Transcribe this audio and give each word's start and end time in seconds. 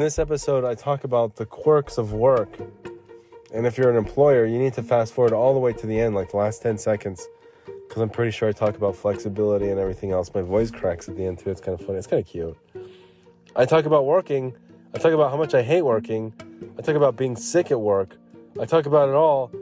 In 0.00 0.04
this 0.06 0.18
episode, 0.18 0.64
I 0.64 0.74
talk 0.74 1.04
about 1.04 1.36
the 1.36 1.44
quirks 1.44 1.98
of 1.98 2.14
work. 2.14 2.58
And 3.52 3.66
if 3.66 3.76
you're 3.76 3.90
an 3.90 3.98
employer, 3.98 4.46
you 4.46 4.58
need 4.58 4.72
to 4.72 4.82
fast 4.82 5.12
forward 5.12 5.34
all 5.34 5.52
the 5.52 5.60
way 5.60 5.74
to 5.74 5.86
the 5.86 6.00
end, 6.00 6.14
like 6.14 6.30
the 6.30 6.38
last 6.38 6.62
10 6.62 6.78
seconds, 6.78 7.28
because 7.66 8.00
I'm 8.00 8.08
pretty 8.08 8.30
sure 8.30 8.48
I 8.48 8.52
talk 8.52 8.76
about 8.76 8.96
flexibility 8.96 9.68
and 9.68 9.78
everything 9.78 10.10
else. 10.12 10.32
My 10.34 10.40
voice 10.40 10.70
cracks 10.70 11.06
at 11.10 11.18
the 11.18 11.26
end, 11.26 11.40
too. 11.40 11.50
It's 11.50 11.60
kind 11.60 11.78
of 11.78 11.84
funny. 11.84 11.98
It's 11.98 12.06
kind 12.06 12.18
of 12.18 12.26
cute. 12.26 12.56
I 13.54 13.66
talk 13.66 13.84
about 13.84 14.06
working. 14.06 14.56
I 14.94 14.98
talk 14.98 15.12
about 15.12 15.32
how 15.32 15.36
much 15.36 15.52
I 15.52 15.60
hate 15.60 15.82
working. 15.82 16.32
I 16.78 16.80
talk 16.80 16.94
about 16.94 17.16
being 17.16 17.36
sick 17.36 17.70
at 17.70 17.78
work. 17.78 18.16
I 18.58 18.64
talk 18.64 18.86
about 18.86 19.10
it 19.10 19.14
all. 19.14 19.52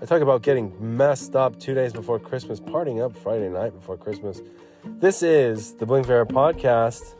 I 0.00 0.04
talk 0.04 0.22
about 0.22 0.42
getting 0.42 0.96
messed 0.96 1.34
up 1.34 1.58
two 1.58 1.74
days 1.74 1.92
before 1.92 2.20
Christmas, 2.20 2.60
partying 2.60 3.04
up 3.04 3.16
Friday 3.16 3.48
night 3.48 3.74
before 3.74 3.96
Christmas. 3.96 4.42
This 5.00 5.24
is 5.24 5.74
the 5.74 5.86
Bling 5.86 6.04
Viera 6.04 6.24
podcast. 6.24 7.16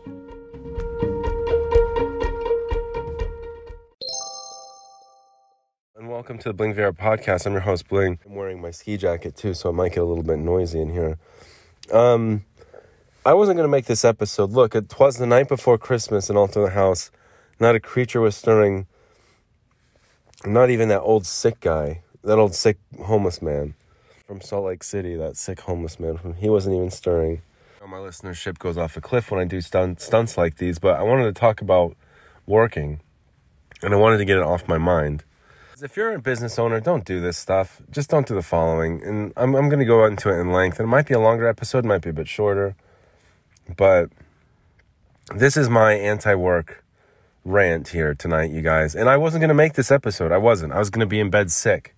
Welcome 6.38 6.52
to 6.52 6.56
the 6.56 6.70
Bling 6.70 6.74
Viera 6.76 6.96
podcast. 6.96 7.46
I'm 7.46 7.52
your 7.52 7.62
host, 7.62 7.88
Bling. 7.88 8.20
I'm 8.24 8.36
wearing 8.36 8.60
my 8.60 8.70
ski 8.70 8.96
jacket 8.96 9.36
too, 9.36 9.54
so 9.54 9.70
it 9.70 9.72
might 9.72 9.90
get 9.90 10.04
a 10.04 10.04
little 10.04 10.22
bit 10.22 10.38
noisy 10.38 10.80
in 10.80 10.92
here. 10.92 11.18
Um, 11.92 12.44
I 13.26 13.34
wasn't 13.34 13.56
going 13.56 13.66
to 13.66 13.68
make 13.68 13.86
this 13.86 14.04
episode. 14.04 14.52
Look, 14.52 14.76
it 14.76 14.96
was 15.00 15.16
the 15.16 15.26
night 15.26 15.48
before 15.48 15.78
Christmas 15.78 16.28
and 16.28 16.38
all 16.38 16.46
through 16.46 16.66
the 16.66 16.70
house. 16.70 17.10
Not 17.58 17.74
a 17.74 17.80
creature 17.80 18.20
was 18.20 18.36
stirring. 18.36 18.86
Not 20.46 20.70
even 20.70 20.88
that 20.90 21.00
old 21.00 21.26
sick 21.26 21.58
guy, 21.58 22.02
that 22.22 22.38
old 22.38 22.54
sick 22.54 22.78
homeless 23.02 23.42
man 23.42 23.74
from 24.24 24.40
Salt 24.40 24.66
Lake 24.66 24.84
City, 24.84 25.16
that 25.16 25.36
sick 25.36 25.58
homeless 25.62 25.98
man. 25.98 26.36
He 26.38 26.48
wasn't 26.48 26.76
even 26.76 26.92
stirring. 26.92 27.42
My 27.84 27.96
listenership 27.96 28.60
goes 28.60 28.78
off 28.78 28.96
a 28.96 29.00
cliff 29.00 29.32
when 29.32 29.40
I 29.40 29.44
do 29.44 29.60
stunt, 29.60 30.00
stunts 30.00 30.38
like 30.38 30.58
these, 30.58 30.78
but 30.78 31.00
I 31.00 31.02
wanted 31.02 31.24
to 31.24 31.32
talk 31.32 31.60
about 31.60 31.96
working 32.46 33.00
and 33.82 33.92
I 33.92 33.96
wanted 33.96 34.18
to 34.18 34.24
get 34.24 34.36
it 34.36 34.44
off 34.44 34.68
my 34.68 34.78
mind. 34.78 35.24
If 35.80 35.96
you're 35.96 36.12
a 36.12 36.18
business 36.18 36.58
owner, 36.58 36.80
don't 36.80 37.04
do 37.04 37.20
this 37.20 37.36
stuff. 37.36 37.80
Just 37.90 38.10
don't 38.10 38.26
do 38.26 38.34
the 38.34 38.42
following. 38.42 39.02
And 39.04 39.32
I'm, 39.36 39.54
I'm 39.54 39.68
going 39.68 39.78
to 39.78 39.84
go 39.84 40.04
into 40.04 40.28
it 40.28 40.40
in 40.40 40.52
length. 40.52 40.80
And 40.80 40.86
it 40.86 40.90
might 40.90 41.06
be 41.06 41.14
a 41.14 41.20
longer 41.20 41.46
episode, 41.46 41.84
might 41.84 42.02
be 42.02 42.10
a 42.10 42.12
bit 42.12 42.26
shorter. 42.26 42.74
But 43.76 44.10
this 45.34 45.56
is 45.56 45.68
my 45.68 45.92
anti 45.92 46.34
work 46.34 46.84
rant 47.44 47.88
here 47.88 48.14
tonight, 48.14 48.50
you 48.50 48.62
guys. 48.62 48.94
And 48.94 49.08
I 49.08 49.16
wasn't 49.16 49.42
going 49.42 49.48
to 49.48 49.54
make 49.54 49.74
this 49.74 49.90
episode. 49.90 50.32
I 50.32 50.38
wasn't. 50.38 50.72
I 50.72 50.78
was 50.78 50.90
going 50.90 51.00
to 51.00 51.06
be 51.06 51.20
in 51.20 51.30
bed 51.30 51.50
sick. 51.50 51.94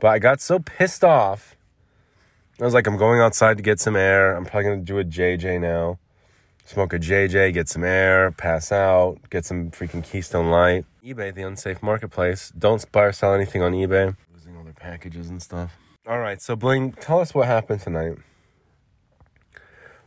But 0.00 0.08
I 0.08 0.18
got 0.18 0.40
so 0.40 0.58
pissed 0.58 1.02
off. 1.02 1.56
I 2.60 2.64
was 2.64 2.74
like, 2.74 2.86
I'm 2.86 2.96
going 2.96 3.20
outside 3.20 3.56
to 3.56 3.62
get 3.62 3.80
some 3.80 3.96
air. 3.96 4.36
I'm 4.36 4.44
probably 4.44 4.64
going 4.64 4.84
to 4.84 4.84
do 4.84 4.98
a 4.98 5.04
JJ 5.04 5.60
now. 5.60 5.98
Smoke 6.64 6.92
a 6.94 6.98
JJ, 6.98 7.52
get 7.52 7.68
some 7.68 7.84
air, 7.84 8.30
pass 8.30 8.72
out, 8.72 9.18
get 9.30 9.44
some 9.44 9.70
freaking 9.70 10.02
Keystone 10.02 10.50
Light. 10.50 10.86
eBay, 11.04 11.34
the 11.34 11.42
unsafe 11.42 11.82
marketplace. 11.82 12.50
Don't 12.58 12.90
buy 12.90 13.02
or 13.02 13.12
sell 13.12 13.34
anything 13.34 13.60
on 13.60 13.72
eBay. 13.72 14.16
Losing 14.32 14.56
all 14.56 14.64
their 14.64 14.72
packages 14.72 15.28
and 15.28 15.42
stuff. 15.42 15.76
All 16.06 16.18
right, 16.18 16.40
so 16.40 16.56
Bling, 16.56 16.92
tell 16.92 17.20
us 17.20 17.34
what 17.34 17.46
happened 17.46 17.82
tonight. 17.82 18.16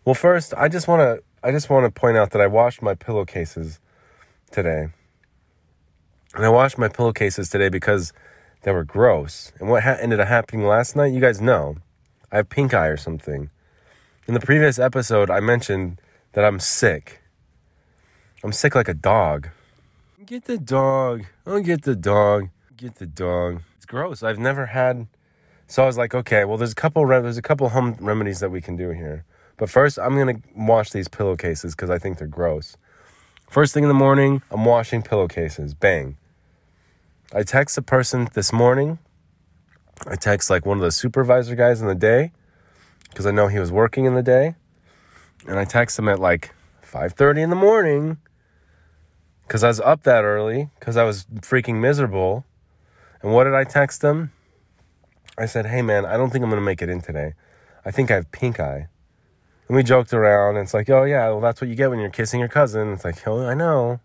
Well, 0.03 0.15
first, 0.15 0.55
I 0.57 0.69
just 0.69 0.87
want 0.87 1.01
to 1.01 1.23
I 1.43 1.51
just 1.51 1.69
want 1.69 1.85
to 1.85 1.91
point 1.91 2.17
out 2.17 2.31
that 2.31 2.41
I 2.41 2.47
washed 2.47 2.81
my 2.81 2.95
pillowcases 2.95 3.79
today. 4.49 4.87
And 6.33 6.43
I 6.43 6.49
washed 6.49 6.79
my 6.79 6.87
pillowcases 6.87 7.51
today 7.51 7.69
because 7.69 8.11
they 8.63 8.71
were 8.71 8.83
gross. 8.83 9.51
And 9.59 9.69
what 9.69 9.83
ha- 9.83 9.97
ended 9.99 10.19
up 10.19 10.27
happening 10.27 10.65
last 10.65 10.95
night, 10.95 11.13
you 11.13 11.21
guys 11.21 11.39
know, 11.39 11.75
I 12.31 12.37
have 12.37 12.49
pink 12.49 12.73
eye 12.73 12.87
or 12.87 12.97
something. 12.97 13.51
In 14.27 14.33
the 14.33 14.39
previous 14.39 14.79
episode, 14.79 15.29
I 15.29 15.41
mentioned 15.41 16.01
that 16.33 16.43
I'm 16.43 16.59
sick. 16.59 17.21
I'm 18.43 18.51
sick 18.51 18.73
like 18.73 18.87
a 18.87 18.95
dog. 18.95 19.49
Get 20.27 20.43
the 20.43 20.57
dog. 20.57 21.23
I'll 21.45 21.61
get 21.61 21.83
the 21.83 21.95
dog. 21.95 22.49
Get 22.75 22.95
the 22.95 23.05
dog. 23.05 23.61
It's 23.77 23.85
gross. 23.85 24.23
I've 24.23 24.37
never 24.37 24.65
had. 24.65 25.07
So 25.67 25.83
I 25.83 25.85
was 25.85 25.97
like, 25.97 26.13
okay, 26.13 26.43
well, 26.43 26.57
there's 26.57 26.73
a 26.73 26.75
couple. 26.75 27.05
Re- 27.05 27.21
there's 27.21 27.37
a 27.37 27.41
couple 27.41 27.69
home 27.69 27.95
remedies 28.01 28.41
that 28.41 28.51
we 28.51 28.59
can 28.59 28.75
do 28.75 28.89
here. 28.89 29.23
But 29.55 29.69
first, 29.69 29.97
I'm 29.97 30.17
gonna 30.17 30.41
wash 30.53 30.91
these 30.91 31.07
pillowcases 31.07 31.75
because 31.75 31.89
I 31.89 31.97
think 31.97 32.17
they're 32.17 32.27
gross. 32.27 32.75
First 33.49 33.73
thing 33.73 33.85
in 33.85 33.87
the 33.87 33.93
morning, 33.93 34.41
I'm 34.51 34.65
washing 34.65 35.01
pillowcases. 35.01 35.73
Bang. 35.73 36.17
I 37.33 37.43
text 37.43 37.77
a 37.77 37.81
person 37.81 38.27
this 38.33 38.51
morning. 38.51 38.99
I 40.07 40.17
text 40.17 40.49
like 40.49 40.65
one 40.65 40.75
of 40.75 40.83
the 40.83 40.91
supervisor 40.91 41.55
guys 41.55 41.79
in 41.79 41.87
the 41.87 41.95
day 41.95 42.33
because 43.11 43.25
I 43.25 43.31
know 43.31 43.47
he 43.47 43.59
was 43.59 43.71
working 43.71 44.03
in 44.03 44.13
the 44.13 44.23
day. 44.23 44.55
And 45.47 45.57
I 45.57 45.63
text 45.63 45.97
him 45.97 46.09
at 46.09 46.19
like 46.19 46.53
5:30 46.83 47.43
in 47.43 47.49
the 47.49 47.55
morning 47.55 48.17
cuz 49.47 49.63
I 49.63 49.67
was 49.67 49.79
up 49.79 50.03
that 50.03 50.23
early 50.23 50.69
cuz 50.79 50.97
I 50.97 51.03
was 51.03 51.25
freaking 51.41 51.75
miserable. 51.75 52.45
And 53.21 53.33
what 53.33 53.45
did 53.45 53.53
I 53.53 53.63
text 53.63 54.03
him? 54.03 54.31
I 55.37 55.45
said, 55.45 55.67
"Hey 55.67 55.81
man, 55.81 56.05
I 56.05 56.17
don't 56.17 56.29
think 56.31 56.43
I'm 56.43 56.51
to 56.51 56.61
make 56.61 56.81
it 56.81 56.89
in 56.89 57.01
today. 57.01 57.33
I 57.85 57.91
think 57.91 58.11
I 58.11 58.15
have 58.15 58.31
pink 58.31 58.59
eye." 58.59 58.87
And 59.67 59.75
we 59.75 59.83
joked 59.83 60.13
around. 60.13 60.55
And 60.55 60.63
it's 60.63 60.73
like, 60.73 60.89
"Oh 60.89 61.03
yeah, 61.03 61.27
well 61.29 61.41
that's 61.41 61.61
what 61.61 61.69
you 61.69 61.75
get 61.75 61.89
when 61.89 61.99
you're 61.99 62.09
kissing 62.09 62.39
your 62.39 62.49
cousin." 62.49 62.93
It's 62.93 63.05
like, 63.05 63.27
"Oh, 63.27 63.45
I 63.45 63.53
know." 63.53 63.99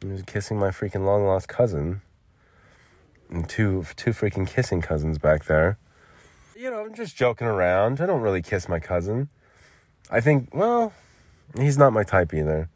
He 0.00 0.08
was 0.08 0.22
kissing 0.22 0.58
my 0.58 0.68
freaking 0.68 1.04
long 1.04 1.24
lost 1.26 1.48
cousin. 1.48 2.02
And 3.30 3.48
two 3.48 3.86
two 3.96 4.10
freaking 4.10 4.46
kissing 4.46 4.82
cousins 4.82 5.18
back 5.18 5.44
there. 5.46 5.78
You 6.56 6.70
know, 6.70 6.84
I'm 6.84 6.94
just 6.94 7.16
joking 7.16 7.46
around. 7.46 8.00
I 8.00 8.06
don't 8.06 8.20
really 8.20 8.42
kiss 8.42 8.68
my 8.68 8.78
cousin. 8.78 9.28
I 10.10 10.20
think, 10.20 10.54
well, 10.54 10.92
he's 11.58 11.78
not 11.78 11.92
my 11.92 12.04
type 12.04 12.32
either. 12.34 12.68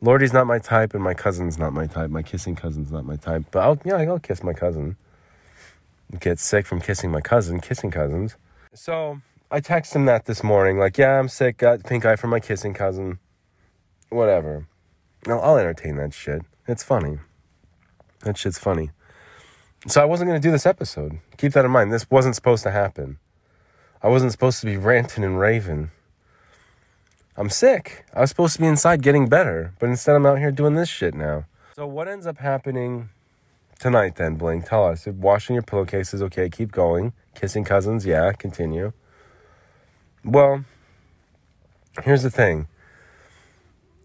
Lordy's 0.00 0.32
not 0.32 0.46
my 0.46 0.58
type, 0.58 0.94
and 0.94 1.02
my 1.02 1.14
cousin's 1.14 1.58
not 1.58 1.72
my 1.72 1.86
type. 1.86 2.10
My 2.10 2.22
kissing 2.22 2.54
cousin's 2.54 2.92
not 2.92 3.04
my 3.04 3.16
type. 3.16 3.44
But 3.50 3.60
I'll, 3.60 3.78
yeah, 3.84 3.96
I'll 3.96 4.18
kiss 4.18 4.42
my 4.42 4.52
cousin. 4.52 4.96
Get 6.20 6.38
sick 6.38 6.66
from 6.66 6.80
kissing 6.80 7.10
my 7.10 7.20
cousin, 7.20 7.60
kissing 7.60 7.90
cousins. 7.90 8.36
So 8.74 9.20
I 9.50 9.60
text 9.60 9.94
him 9.94 10.04
that 10.06 10.26
this 10.26 10.44
morning, 10.44 10.78
like, 10.78 10.98
yeah, 10.98 11.18
I'm 11.18 11.28
sick, 11.28 11.58
got 11.58 11.84
pink 11.84 12.04
eye 12.04 12.16
from 12.16 12.30
my 12.30 12.40
kissing 12.40 12.74
cousin. 12.74 13.18
Whatever. 14.08 14.66
I'll, 15.26 15.40
I'll 15.40 15.58
entertain 15.58 15.96
that 15.96 16.14
shit. 16.14 16.42
It's 16.66 16.82
funny. 16.82 17.18
That 18.20 18.38
shit's 18.38 18.58
funny. 18.58 18.90
So 19.86 20.00
I 20.00 20.04
wasn't 20.04 20.28
going 20.28 20.40
to 20.40 20.46
do 20.46 20.52
this 20.52 20.66
episode. 20.66 21.18
Keep 21.36 21.52
that 21.52 21.64
in 21.64 21.70
mind. 21.70 21.92
This 21.92 22.10
wasn't 22.10 22.34
supposed 22.34 22.62
to 22.64 22.70
happen. 22.70 23.18
I 24.02 24.08
wasn't 24.08 24.32
supposed 24.32 24.60
to 24.60 24.66
be 24.66 24.76
ranting 24.76 25.24
and 25.24 25.38
raving. 25.38 25.90
I'm 27.38 27.50
sick. 27.50 28.04
I 28.12 28.22
was 28.22 28.30
supposed 28.30 28.56
to 28.56 28.60
be 28.60 28.66
inside 28.66 29.00
getting 29.00 29.28
better, 29.28 29.72
but 29.78 29.88
instead 29.88 30.16
I'm 30.16 30.26
out 30.26 30.40
here 30.40 30.50
doing 30.50 30.74
this 30.74 30.88
shit 30.88 31.14
now. 31.14 31.44
So 31.76 31.86
what 31.86 32.08
ends 32.08 32.26
up 32.26 32.38
happening 32.38 33.10
tonight 33.78 34.16
then, 34.16 34.34
Bling? 34.34 34.62
Tell 34.62 34.84
us. 34.88 35.06
Washing 35.06 35.54
your 35.54 35.62
pillowcases, 35.62 36.20
okay, 36.20 36.50
keep 36.50 36.72
going. 36.72 37.12
Kissing 37.36 37.62
cousins, 37.62 38.04
yeah, 38.04 38.32
continue. 38.32 38.92
Well, 40.24 40.64
here's 42.02 42.24
the 42.24 42.30
thing. 42.30 42.66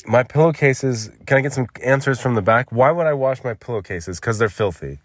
My 0.06 0.22
pillowcases, 0.22 1.10
can 1.26 1.38
I 1.38 1.42
get 1.42 1.54
some 1.54 1.66
answers 1.84 2.22
from 2.22 2.36
the 2.36 2.44
back? 2.44 2.72
Why 2.72 2.92
would 2.92 3.08
I 3.08 3.14
wash 3.14 3.44
my 3.44 3.56
pillowcases? 3.56 4.20
Because 4.20 4.38
they're 4.38 4.48
filthy. 4.48 5.00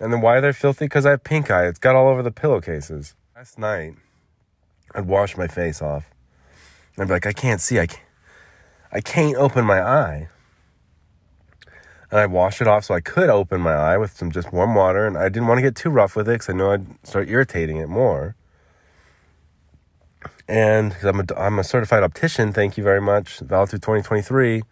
And 0.00 0.12
then 0.12 0.20
why 0.20 0.40
they're 0.40 0.52
they 0.52 0.56
filthy? 0.56 0.84
Because 0.84 1.06
I 1.06 1.10
have 1.10 1.24
pink 1.24 1.50
eye. 1.50 1.66
It's 1.66 1.80
got 1.80 1.96
all 1.96 2.06
over 2.06 2.22
the 2.22 2.30
pillowcases. 2.30 3.16
Last 3.34 3.58
night, 3.58 3.96
I'd 4.94 5.06
wash 5.06 5.36
my 5.36 5.48
face 5.48 5.82
off. 5.82 6.08
I'd 7.00 7.08
be 7.08 7.14
like, 7.14 7.26
I 7.26 7.32
can't 7.32 7.60
see. 7.60 7.78
I 7.78 7.86
can't, 7.86 8.06
I 8.92 9.00
can't 9.00 9.36
open 9.36 9.64
my 9.64 9.80
eye. 9.80 10.28
And 12.10 12.20
I 12.20 12.26
wash 12.26 12.60
it 12.60 12.66
off 12.66 12.84
so 12.84 12.94
I 12.94 13.00
could 13.00 13.30
open 13.30 13.60
my 13.60 13.72
eye 13.72 13.96
with 13.96 14.16
some 14.16 14.30
just 14.30 14.52
warm 14.52 14.74
water. 14.74 15.06
And 15.06 15.16
I 15.16 15.28
didn't 15.28 15.48
want 15.48 15.58
to 15.58 15.62
get 15.62 15.76
too 15.76 15.88
rough 15.88 16.14
with 16.14 16.28
it 16.28 16.32
because 16.32 16.50
I 16.50 16.52
know 16.52 16.72
I'd 16.72 16.86
start 17.06 17.28
irritating 17.28 17.78
it 17.78 17.88
more. 17.88 18.36
And 20.46 20.90
because 20.90 21.04
I'm 21.04 21.20
a, 21.20 21.24
I'm 21.36 21.58
a 21.58 21.64
certified 21.64 22.02
optician, 22.02 22.52
thank 22.52 22.76
you 22.76 22.84
very 22.84 23.00
much, 23.00 23.38
valid 23.38 23.70
through 23.70 23.78
2023. 23.78 24.62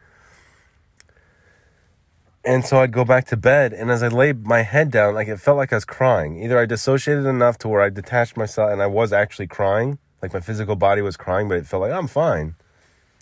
And 2.45 2.65
so 2.65 2.81
I'd 2.81 2.93
go 2.93 3.05
back 3.05 3.27
to 3.27 3.37
bed, 3.37 3.73
and 3.73 3.91
as 3.91 4.03
I 4.03 4.09
laid 4.09 4.47
my 4.47 4.63
head 4.63 4.91
down, 4.91 5.15
like 5.15 5.29
it 5.29 5.39
felt 5.39 5.57
like 5.57 5.73
I 5.73 5.77
was 5.77 5.85
crying. 5.85 6.43
Either 6.43 6.59
I 6.59 6.67
dissociated 6.67 7.27
enough 7.27 7.59
to 7.59 7.69
where 7.69 7.83
I 7.83 7.91
detached 7.91 8.37
myself 8.37 8.73
and 8.73 8.83
I 8.83 8.87
was 8.87 9.13
actually 9.13 9.49
crying, 9.49 9.99
like 10.23 10.33
my 10.33 10.41
physical 10.41 10.77
body 10.77 11.03
was 11.03 11.17
crying, 11.17 11.49
but 11.49 11.59
it 11.59 11.67
felt 11.67 11.83
like 11.83 11.93
I'm 11.93 12.07
fine. 12.07 12.55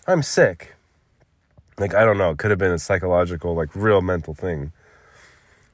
I'm 0.07 0.23
sick. 0.23 0.75
Like 1.77 1.93
I 1.93 2.05
don't 2.05 2.17
know, 2.17 2.31
it 2.31 2.37
could 2.37 2.49
have 2.49 2.59
been 2.59 2.71
a 2.71 2.79
psychological, 2.79 3.53
like 3.53 3.75
real 3.75 4.01
mental 4.01 4.33
thing. 4.33 4.71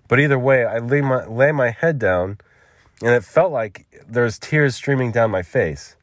But 0.08 0.20
either 0.20 0.38
way, 0.38 0.66
I 0.66 0.80
lay 0.80 1.02
my 1.02 1.26
lay 1.26 1.52
my 1.52 1.72
head 1.72 1.98
down, 1.98 2.40
and 3.02 3.12
it 3.12 3.24
felt 3.24 3.52
like 3.52 4.04
there's 4.08 4.38
tears 4.38 4.76
streaming 4.76 5.12
down 5.12 5.32
my 5.32 5.44
face. 5.44 5.96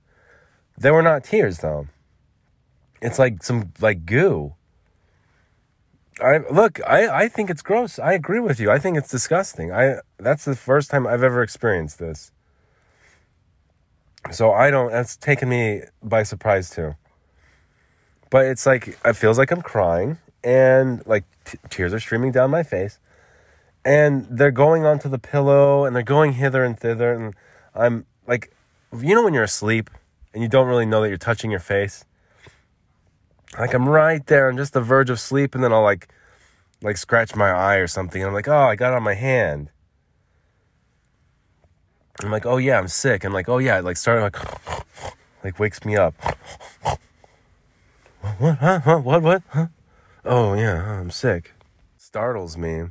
They 0.78 0.90
were 0.90 1.02
not 1.02 1.24
tears 1.24 1.58
though. 1.58 1.88
It's 3.02 3.18
like 3.18 3.42
some 3.42 3.72
like 3.80 4.06
goo. 4.06 4.54
I 6.22 6.38
look, 6.50 6.80
I, 6.86 7.24
I 7.24 7.28
think 7.28 7.50
it's 7.50 7.62
gross. 7.62 7.98
I 7.98 8.12
agree 8.12 8.40
with 8.40 8.60
you. 8.60 8.70
I 8.70 8.78
think 8.78 8.96
it's 8.96 9.10
disgusting. 9.10 9.72
I 9.72 9.96
that's 10.18 10.44
the 10.44 10.56
first 10.56 10.90
time 10.90 11.06
I've 11.06 11.22
ever 11.22 11.42
experienced 11.42 11.98
this. 11.98 12.32
So 14.30 14.52
I 14.52 14.70
don't 14.70 14.90
that's 14.90 15.16
taken 15.16 15.48
me 15.48 15.82
by 16.02 16.22
surprise 16.22 16.70
too. 16.70 16.94
But 18.30 18.46
it's 18.46 18.66
like 18.66 18.98
it 19.04 19.14
feels 19.14 19.38
like 19.38 19.50
I'm 19.50 19.62
crying 19.62 20.18
and 20.44 21.04
like 21.06 21.24
t- 21.44 21.58
tears 21.68 21.92
are 21.92 22.00
streaming 22.00 22.32
down 22.32 22.50
my 22.50 22.62
face. 22.62 22.98
And 23.84 24.26
they're 24.30 24.50
going 24.50 24.84
onto 24.84 25.08
the 25.08 25.18
pillow 25.18 25.84
and 25.84 25.96
they're 25.96 26.02
going 26.02 26.34
hither 26.34 26.62
and 26.62 26.78
thither. 26.78 27.12
And 27.14 27.34
I'm 27.74 28.04
like, 28.26 28.52
you 28.96 29.14
know, 29.14 29.24
when 29.24 29.32
you're 29.32 29.42
asleep 29.42 29.90
and 30.34 30.42
you 30.42 30.48
don't 30.48 30.66
really 30.66 30.86
know 30.86 31.00
that 31.02 31.08
you're 31.08 31.18
touching 31.18 31.50
your 31.50 31.60
face? 31.60 32.04
Like 33.58 33.74
I'm 33.74 33.88
right 33.88 34.24
there 34.26 34.48
on 34.48 34.56
just 34.56 34.72
the 34.72 34.80
verge 34.80 35.10
of 35.10 35.18
sleep, 35.18 35.54
and 35.54 35.64
then 35.64 35.72
I'll 35.72 35.82
like, 35.82 36.08
like 36.82 36.96
scratch 36.96 37.34
my 37.34 37.50
eye 37.50 37.76
or 37.76 37.86
something. 37.86 38.22
And 38.22 38.28
I'm 38.28 38.34
like, 38.34 38.48
oh, 38.48 38.56
I 38.56 38.76
got 38.76 38.92
it 38.92 38.96
on 38.96 39.02
my 39.02 39.14
hand. 39.14 39.70
I'm 42.24 42.30
like, 42.30 42.46
oh 42.46 42.58
yeah, 42.58 42.78
I'm 42.78 42.88
sick. 42.88 43.24
I'm 43.24 43.32
like, 43.32 43.48
oh 43.48 43.58
yeah, 43.58 43.80
like 43.80 43.96
starting 43.96 44.22
like, 44.22 44.36
like 45.44 45.58
wakes 45.58 45.84
me 45.84 45.96
up. 45.96 46.14
What? 48.38 48.58
Huh? 48.58 48.80
Huh? 48.80 48.98
What? 48.98 49.22
What? 49.22 49.42
Huh? 49.48 49.66
Oh 50.24 50.54
yeah, 50.54 51.00
I'm 51.00 51.10
sick. 51.10 51.52
Startles 51.96 52.56
me. 52.56 52.84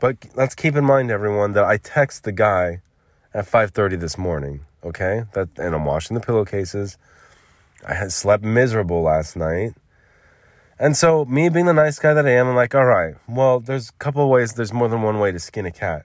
But 0.00 0.18
let's 0.34 0.54
keep 0.54 0.76
in 0.76 0.84
mind, 0.84 1.10
everyone, 1.10 1.52
that 1.52 1.64
I 1.64 1.78
text 1.78 2.24
the 2.24 2.32
guy 2.32 2.82
at 3.32 3.46
5:30 3.46 3.98
this 3.98 4.18
morning. 4.18 4.66
Okay, 4.84 5.24
that 5.32 5.48
and 5.56 5.74
I'm 5.74 5.86
washing 5.86 6.14
the 6.14 6.20
pillowcases. 6.20 6.98
I 7.86 7.94
had 7.94 8.12
slept 8.12 8.44
miserable 8.44 9.02
last 9.02 9.36
night. 9.36 9.74
And 10.78 10.96
so, 10.96 11.24
me 11.24 11.48
being 11.48 11.66
the 11.66 11.72
nice 11.72 11.98
guy 11.98 12.14
that 12.14 12.26
I 12.26 12.30
am, 12.30 12.48
I'm 12.48 12.56
like, 12.56 12.74
all 12.74 12.84
right, 12.84 13.14
well, 13.28 13.60
there's 13.60 13.90
a 13.90 13.92
couple 13.92 14.28
ways, 14.28 14.54
there's 14.54 14.72
more 14.72 14.88
than 14.88 15.02
one 15.02 15.20
way 15.20 15.30
to 15.30 15.38
skin 15.38 15.66
a 15.66 15.70
cat. 15.70 16.04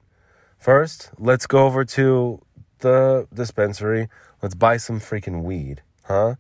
First, 0.59 1.09
let's 1.17 1.47
go 1.47 1.65
over 1.65 1.83
to 1.85 2.41
the 2.79 3.27
dispensary. 3.33 4.09
Let's 4.41 4.55
buy 4.55 4.77
some 4.77 4.99
freaking 4.99 5.43
weed, 5.43 5.81
huh? 6.05 6.35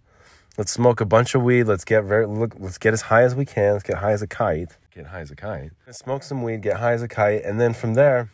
Let's 0.57 0.71
smoke 0.71 0.99
a 0.99 1.05
bunch 1.05 1.35
of 1.35 1.41
weed. 1.41 1.63
Let's 1.63 1.85
get 1.85 2.03
very 2.03 2.25
look. 2.25 2.55
Let's 2.59 2.77
get 2.77 2.93
as 2.93 3.03
high 3.03 3.23
as 3.23 3.35
we 3.35 3.45
can. 3.45 3.73
Let's 3.73 3.83
get 3.83 3.97
high 3.97 4.11
as 4.11 4.21
a 4.21 4.27
kite. 4.27 4.77
Get 4.93 5.07
high 5.07 5.21
as 5.21 5.31
a 5.31 5.35
kite. 5.35 5.71
Let's 5.85 5.99
smoke 5.99 6.23
some 6.23 6.43
weed. 6.43 6.61
Get 6.61 6.77
high 6.77 6.93
as 6.93 7.01
a 7.01 7.07
kite, 7.07 7.43
and 7.43 7.59
then 7.59 7.73
from 7.73 7.93
there, 7.93 8.29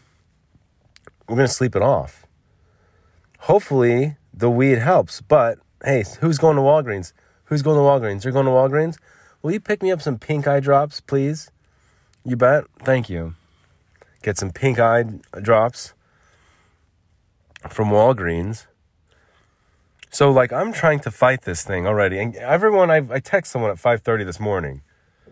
we're 1.27 1.35
gonna 1.35 1.47
sleep 1.47 1.75
it 1.75 1.81
off. 1.81 2.25
Hopefully, 3.39 4.17
the 4.33 4.49
weed 4.49 4.79
helps. 4.79 5.21
But 5.21 5.59
hey, 5.83 6.03
who's 6.19 6.37
going 6.37 6.55
to 6.55 6.61
Walgreens? 6.61 7.13
Who's 7.45 7.61
going 7.61 7.77
to 7.77 7.81
Walgreens? 7.81 8.23
You're 8.23 8.33
going 8.33 8.47
to 8.47 8.51
Walgreens. 8.51 8.97
Will 9.41 9.51
you 9.51 9.59
pick 9.59 9.83
me 9.83 9.91
up 9.91 10.01
some 10.01 10.17
pink 10.17 10.47
eye 10.47 10.59
drops, 10.59 10.99
please? 10.99 11.51
You 12.23 12.35
bet. 12.35 12.63
Thank 12.83 13.07
you. 13.07 13.35
Get 14.23 14.39
some 14.39 14.49
pink 14.49 14.79
eye 14.79 15.03
drops 15.39 15.93
from 17.69 17.89
Walgreens. 17.89 18.67
So 20.09 20.31
like 20.31 20.53
I'm 20.53 20.71
trying 20.71 20.99
to 21.01 21.11
fight 21.11 21.41
this 21.41 21.63
thing 21.63 21.85
already, 21.85 22.19
and 22.19 22.35
everyone 22.35 22.89
I 22.89 23.01
I 23.09 23.19
text 23.19 23.51
someone 23.51 23.71
at 23.71 23.77
5:30 23.77 24.25
this 24.25 24.39
morning. 24.39 24.81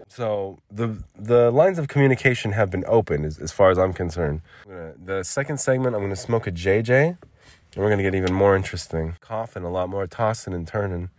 So 0.07 0.59
the 0.69 1.03
the 1.17 1.51
lines 1.51 1.79
of 1.79 1.87
communication 1.87 2.51
have 2.51 2.69
been 2.69 2.83
open 2.87 3.25
as, 3.25 3.39
as 3.39 3.51
far 3.51 3.71
as 3.71 3.79
I'm 3.79 3.93
concerned. 3.93 4.41
Gonna, 4.67 4.93
the 5.03 5.23
second 5.23 5.59
segment, 5.59 5.95
I'm 5.95 6.01
going 6.01 6.11
to 6.11 6.15
smoke 6.15 6.45
a 6.45 6.51
JJ, 6.51 6.89
and 7.07 7.17
we're 7.75 7.87
going 7.87 7.97
to 7.97 8.03
get 8.03 8.13
even 8.13 8.33
more 8.33 8.55
interesting. 8.55 9.15
Coughing 9.21 9.63
a 9.63 9.71
lot 9.71 9.89
more, 9.89 10.05
tossing 10.05 10.53
and 10.53 10.67
turning, 10.67 11.09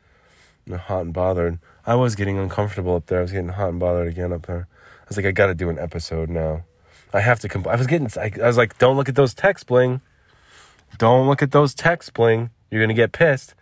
know, 0.67 0.77
hot 0.77 1.03
and 1.03 1.13
bothered. 1.13 1.59
I 1.87 1.97
was 1.97 2.15
getting 2.15 2.39
uncomfortable 2.39 2.95
up 2.95 3.07
there. 3.07 3.19
I 3.19 3.23
was 3.23 3.33
getting 3.33 3.49
hot 3.49 3.71
and 3.71 3.81
bothered 3.81 4.07
again 4.07 4.33
up 4.33 4.47
there. 4.47 4.69
I 5.01 5.05
was 5.09 5.17
like, 5.17 5.27
I 5.27 5.33
got 5.33 5.47
to 5.47 5.55
do 5.55 5.69
an 5.69 5.79
episode 5.79 6.29
now. 6.31 6.65
I 7.13 7.21
have 7.21 7.41
to. 7.41 7.49
Comp- 7.49 7.67
I 7.67 7.77
was 7.77 7.87
getting. 7.87 8.09
I, 8.17 8.31
I 8.43 8.47
was 8.47 8.57
like, 8.57 8.79
don't 8.79 8.97
look 8.97 9.09
at 9.09 9.15
those 9.15 9.35
texts, 9.35 9.65
bling. 9.65 10.03
Don't 10.99 11.27
look 11.27 11.43
at 11.43 11.51
those 11.51 11.75
texts, 11.75 12.11
bling. 12.11 12.51
You're 12.71 12.83
gonna 12.83 12.95
get 12.95 13.13
pissed. 13.13 13.55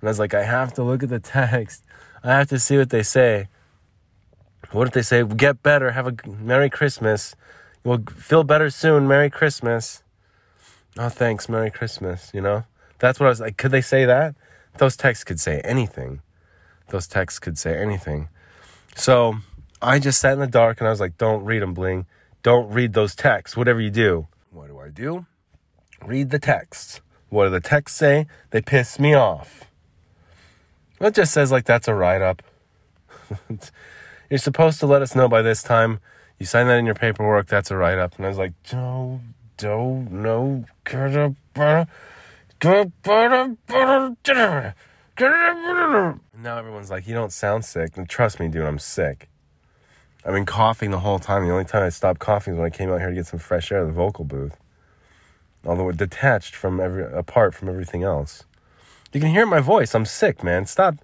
And 0.00 0.08
I 0.08 0.10
was 0.10 0.18
like, 0.18 0.34
I 0.34 0.44
have 0.44 0.72
to 0.74 0.82
look 0.82 1.02
at 1.02 1.08
the 1.08 1.18
text. 1.38 1.84
I 2.22 2.32
have 2.38 2.48
to 2.48 2.58
see 2.58 2.76
what 2.76 2.90
they 2.90 3.02
say. 3.02 3.48
What 4.72 4.88
if 4.88 4.94
they 4.94 5.02
say, 5.02 5.22
get 5.24 5.62
better, 5.62 5.92
have 5.92 6.06
a 6.06 6.14
Merry 6.28 6.68
Christmas. 6.68 7.36
You'll 7.84 8.02
feel 8.16 8.42
better 8.42 8.68
soon, 8.68 9.06
Merry 9.06 9.30
Christmas. 9.30 10.02
Oh, 10.98 11.08
thanks, 11.08 11.48
Merry 11.48 11.70
Christmas, 11.70 12.30
you 12.34 12.40
know? 12.40 12.64
That's 12.98 13.20
what 13.20 13.26
I 13.26 13.28
was 13.28 13.40
like. 13.40 13.56
Could 13.56 13.70
they 13.70 13.80
say 13.80 14.04
that? 14.06 14.34
Those 14.78 14.96
texts 14.96 15.24
could 15.24 15.38
say 15.38 15.60
anything. 15.60 16.20
Those 16.88 17.06
texts 17.06 17.38
could 17.38 17.58
say 17.58 17.78
anything. 17.80 18.28
So 18.96 19.36
I 19.80 19.98
just 19.98 20.20
sat 20.20 20.32
in 20.32 20.40
the 20.40 20.46
dark 20.46 20.80
and 20.80 20.88
I 20.88 20.90
was 20.90 21.00
like, 21.00 21.18
don't 21.18 21.44
read 21.44 21.62
them, 21.62 21.74
Bling. 21.74 22.06
Don't 22.42 22.70
read 22.72 22.92
those 22.92 23.14
texts, 23.14 23.56
whatever 23.56 23.80
you 23.80 23.90
do. 23.90 24.26
What 24.50 24.68
do 24.68 24.78
I 24.78 24.88
do? 24.88 25.26
Read 26.04 26.30
the 26.30 26.38
texts. 26.38 27.00
What 27.28 27.44
do 27.44 27.50
the 27.50 27.60
texts 27.60 27.98
say? 27.98 28.26
They 28.50 28.60
piss 28.60 28.98
me 28.98 29.14
off. 29.14 29.64
It 31.00 31.14
just 31.14 31.32
says 31.32 31.52
like 31.52 31.64
that's 31.64 31.88
a 31.88 31.94
write 31.94 32.22
up. 32.22 32.42
You're 34.30 34.38
supposed 34.38 34.80
to 34.80 34.86
let 34.86 35.02
us 35.02 35.14
know 35.14 35.28
by 35.28 35.42
this 35.42 35.62
time. 35.62 36.00
You 36.38 36.46
sign 36.46 36.66
that 36.66 36.78
in 36.78 36.86
your 36.86 36.94
paperwork. 36.94 37.46
That's 37.46 37.70
a 37.70 37.76
write 37.76 37.98
up. 37.98 38.16
And 38.16 38.26
I 38.26 38.28
was 38.28 38.38
like, 38.38 38.52
don't, 38.70 39.34
don't, 39.56 40.10
no, 40.10 40.64
now 46.36 46.58
everyone's 46.58 46.90
like, 46.90 47.06
you 47.06 47.14
don't 47.14 47.32
sound 47.32 47.64
sick. 47.64 47.96
And 47.96 48.08
trust 48.08 48.38
me, 48.38 48.48
dude, 48.48 48.66
I'm 48.66 48.78
sick. 48.78 49.28
I've 50.24 50.32
been 50.32 50.46
coughing 50.46 50.90
the 50.90 50.98
whole 51.00 51.18
time. 51.18 51.46
The 51.46 51.52
only 51.52 51.64
time 51.64 51.84
I 51.84 51.88
stopped 51.88 52.18
coughing 52.18 52.54
is 52.54 52.58
when 52.58 52.66
I 52.66 52.70
came 52.70 52.90
out 52.90 52.98
here 52.98 53.10
to 53.10 53.14
get 53.14 53.26
some 53.26 53.38
fresh 53.38 53.70
air 53.70 53.82
at 53.82 53.86
the 53.86 53.92
vocal 53.92 54.24
booth. 54.24 54.56
Although 55.66 55.90
detached 55.92 56.54
from 56.54 56.80
every 56.80 57.04
apart 57.04 57.54
from 57.54 57.68
everything 57.68 58.02
else. 58.02 58.44
You 59.12 59.20
can 59.20 59.30
hear 59.30 59.46
my 59.46 59.60
voice. 59.60 59.94
I'm 59.94 60.06
sick, 60.06 60.44
man. 60.44 60.66
Stop. 60.66 60.96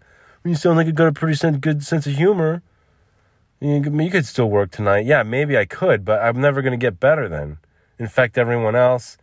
You 0.45 0.55
sound 0.55 0.77
like 0.77 0.87
you 0.87 0.93
got 0.93 1.09
a 1.09 1.13
pretty 1.13 1.59
good 1.59 1.85
sense 1.85 2.07
of 2.07 2.15
humor. 2.15 2.63
You, 3.61 3.83
you 3.83 4.11
could 4.11 4.27
still 4.27 4.51
work 4.51 4.71
tonight. 4.71 5.07
Yeah, 5.07 5.23
maybe 5.23 5.57
I 5.57 5.65
could, 5.65 6.05
but 6.05 6.21
I'm 6.21 6.41
never 6.41 6.63
going 6.63 6.73
to 6.73 6.85
get 6.85 6.99
better 6.99 7.29
then. 7.29 7.59
Infect 7.99 8.37
everyone 8.37 8.75
else. 8.75 9.19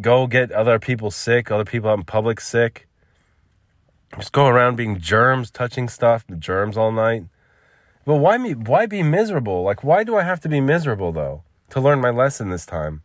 Go 0.00 0.26
get 0.26 0.52
other 0.52 0.78
people 0.78 1.10
sick, 1.10 1.50
other 1.50 1.64
people 1.64 1.90
out 1.90 1.98
in 1.98 2.04
public 2.04 2.40
sick. 2.40 2.86
Just 4.16 4.32
go 4.32 4.46
around 4.46 4.76
being 4.76 5.00
germs, 5.00 5.50
touching 5.50 5.88
stuff, 5.88 6.24
germs 6.38 6.76
all 6.76 6.92
night. 6.92 7.24
But 8.04 8.16
why 8.16 8.38
me? 8.38 8.54
Why 8.54 8.86
be 8.86 9.02
miserable? 9.02 9.62
Like, 9.62 9.82
why 9.82 10.04
do 10.04 10.16
I 10.16 10.22
have 10.22 10.40
to 10.40 10.48
be 10.48 10.60
miserable 10.60 11.12
though 11.12 11.42
to 11.70 11.80
learn 11.80 12.00
my 12.00 12.10
lesson 12.10 12.50
this 12.50 12.64
time? 12.64 13.02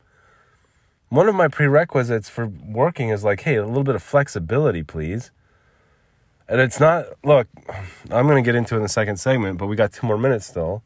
One 1.11 1.29
of 1.29 1.35
my 1.35 1.47
prerequisites 1.47 2.29
for 2.29 2.47
working 2.47 3.09
is 3.09 3.23
like, 3.23 3.41
hey, 3.41 3.57
a 3.57 3.65
little 3.65 3.83
bit 3.83 3.93
of 3.93 4.01
flexibility, 4.01 4.81
please. 4.81 5.29
And 6.49 6.59
it's 6.59 6.79
not. 6.79 7.05
Look, 7.23 7.47
I'm 8.09 8.25
going 8.27 8.43
to 8.43 8.47
get 8.47 8.55
into 8.55 8.73
it 8.73 8.77
in 8.77 8.83
the 8.83 8.89
second 8.89 9.17
segment, 9.17 9.59
but 9.59 9.67
we 9.67 9.75
got 9.75 9.93
two 9.93 10.07
more 10.07 10.17
minutes 10.17 10.47
still. 10.47 10.81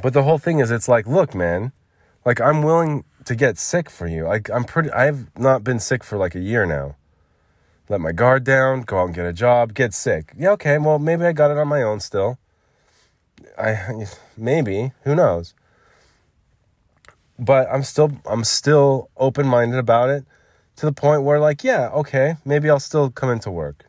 But 0.00 0.12
the 0.12 0.22
whole 0.22 0.38
thing 0.38 0.60
is, 0.60 0.70
it's 0.70 0.88
like, 0.88 1.08
look, 1.08 1.34
man, 1.34 1.72
like 2.24 2.40
I'm 2.40 2.62
willing 2.62 3.04
to 3.24 3.34
get 3.34 3.58
sick 3.58 3.90
for 3.90 4.06
you. 4.06 4.28
I'm 4.28 4.64
pretty. 4.64 4.90
I've 4.90 5.36
not 5.36 5.64
been 5.64 5.80
sick 5.80 6.04
for 6.04 6.16
like 6.16 6.36
a 6.36 6.40
year 6.40 6.64
now 6.64 6.94
let 7.90 8.00
my 8.00 8.12
guard 8.12 8.44
down, 8.44 8.82
go 8.82 9.00
out 9.00 9.06
and 9.06 9.14
get 9.14 9.26
a 9.26 9.32
job, 9.32 9.74
get 9.74 9.92
sick. 9.92 10.32
Yeah, 10.38 10.50
okay, 10.50 10.78
well, 10.78 11.00
maybe 11.00 11.24
I 11.24 11.32
got 11.32 11.50
it 11.50 11.58
on 11.58 11.66
my 11.66 11.82
own 11.82 11.98
still. 11.98 12.38
I 13.58 14.06
maybe, 14.36 14.92
who 15.02 15.14
knows. 15.16 15.54
But 17.40 17.68
I'm 17.72 17.82
still 17.82 18.12
I'm 18.26 18.44
still 18.44 19.08
open-minded 19.16 19.78
about 19.78 20.10
it 20.10 20.24
to 20.76 20.86
the 20.86 20.92
point 20.92 21.22
where 21.22 21.40
like, 21.40 21.64
yeah, 21.64 21.88
okay, 21.88 22.36
maybe 22.44 22.68
I'll 22.68 22.78
still 22.78 23.10
come 23.10 23.30
into 23.30 23.50
work. 23.50 23.86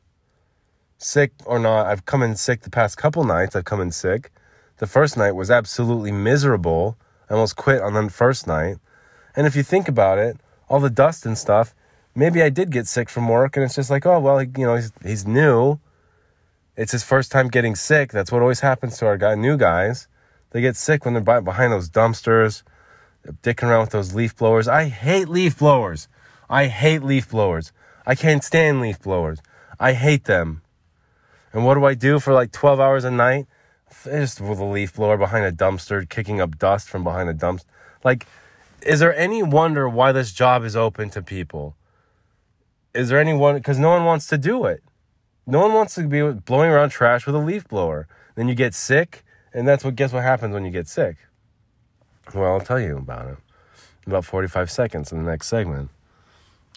Sick 0.97 1.33
or 1.45 1.59
not, 1.59 1.85
I've 1.87 2.05
come 2.05 2.23
in 2.23 2.35
sick 2.35 2.61
the 2.61 2.69
past 2.69 2.97
couple 2.97 3.25
nights. 3.25 3.55
I've 3.55 3.65
come 3.65 3.81
in 3.81 3.91
sick. 3.91 4.31
The 4.77 4.87
first 4.87 5.17
night 5.17 5.33
was 5.33 5.51
absolutely 5.51 6.11
miserable. 6.11 6.97
I 7.29 7.33
almost 7.33 7.55
quit 7.55 7.81
on 7.81 7.93
the 7.93 8.09
first 8.09 8.47
night. 8.47 8.77
And 9.35 9.45
if 9.45 9.55
you 9.55 9.63
think 9.63 9.87
about 9.87 10.17
it, 10.17 10.37
all 10.69 10.79
the 10.79 10.89
dust 10.89 11.25
and 11.25 11.37
stuff, 11.37 11.75
maybe 12.15 12.41
I 12.41 12.49
did 12.49 12.71
get 12.71 12.87
sick 12.87 13.09
from 13.09 13.27
work, 13.27 13.57
and 13.57 13.65
it's 13.65 13.75
just 13.75 13.89
like, 13.89 14.05
oh 14.05 14.19
well, 14.19 14.41
you 14.41 14.65
know, 14.65 14.75
he's 14.75 14.91
he's 15.03 15.27
new. 15.27 15.79
It's 16.77 16.93
his 16.93 17.03
first 17.03 17.31
time 17.31 17.49
getting 17.49 17.75
sick. 17.75 18.11
That's 18.11 18.31
what 18.31 18.41
always 18.41 18.61
happens 18.61 18.97
to 18.99 19.05
our 19.07 19.17
guy, 19.17 19.35
new 19.35 19.57
guys. 19.57 20.07
They 20.51 20.61
get 20.61 20.75
sick 20.75 21.05
when 21.05 21.13
they're 21.13 21.41
behind 21.41 21.73
those 21.73 21.89
dumpsters, 21.89 22.63
dicking 23.43 23.69
around 23.69 23.81
with 23.81 23.89
those 23.91 24.13
leaf 24.13 24.35
blowers. 24.35 24.67
I 24.67 24.85
hate 24.85 25.29
leaf 25.29 25.57
blowers. 25.57 26.07
I 26.49 26.67
hate 26.67 27.03
leaf 27.03 27.29
blowers. 27.29 27.71
I 28.05 28.15
can't 28.15 28.43
stand 28.43 28.81
leaf 28.81 28.99
blowers. 28.99 29.39
I 29.79 29.93
hate 29.93 30.25
them. 30.25 30.61
And 31.53 31.65
what 31.65 31.75
do 31.75 31.85
I 31.85 31.93
do 31.93 32.19
for 32.19 32.33
like 32.33 32.51
12 32.51 32.79
hours 32.79 33.03
a 33.03 33.11
night? 33.11 33.47
Just 34.03 34.39
with 34.39 34.59
a 34.59 34.65
leaf 34.65 34.95
blower 34.95 35.17
behind 35.17 35.45
a 35.45 35.51
dumpster, 35.51 36.07
kicking 36.07 36.39
up 36.39 36.57
dust 36.57 36.89
from 36.89 37.03
behind 37.03 37.29
a 37.29 37.33
dumpster. 37.33 37.65
Like, 38.03 38.25
is 38.81 38.99
there 38.99 39.15
any 39.15 39.43
wonder 39.43 39.87
why 39.87 40.11
this 40.11 40.31
job 40.31 40.63
is 40.63 40.75
open 40.75 41.09
to 41.11 41.21
people? 41.21 41.75
is 42.93 43.09
there 43.09 43.19
anyone 43.19 43.55
because 43.55 43.79
no 43.79 43.89
one 43.89 44.05
wants 44.05 44.27
to 44.27 44.37
do 44.37 44.65
it 44.65 44.83
no 45.47 45.59
one 45.59 45.73
wants 45.73 45.95
to 45.95 46.07
be 46.07 46.21
blowing 46.31 46.69
around 46.69 46.89
trash 46.89 47.25
with 47.25 47.35
a 47.35 47.39
leaf 47.39 47.67
blower 47.67 48.07
then 48.35 48.47
you 48.47 48.55
get 48.55 48.73
sick 48.73 49.23
and 49.53 49.67
that's 49.67 49.83
what 49.83 49.95
guess 49.95 50.13
what 50.13 50.23
happens 50.23 50.53
when 50.53 50.65
you 50.65 50.71
get 50.71 50.87
sick 50.87 51.17
well 52.33 52.53
i'll 52.53 52.61
tell 52.61 52.79
you 52.79 52.97
about 52.97 53.27
it 53.27 53.37
about 54.05 54.25
45 54.25 54.71
seconds 54.71 55.11
in 55.11 55.23
the 55.23 55.29
next 55.29 55.47
segment 55.47 55.89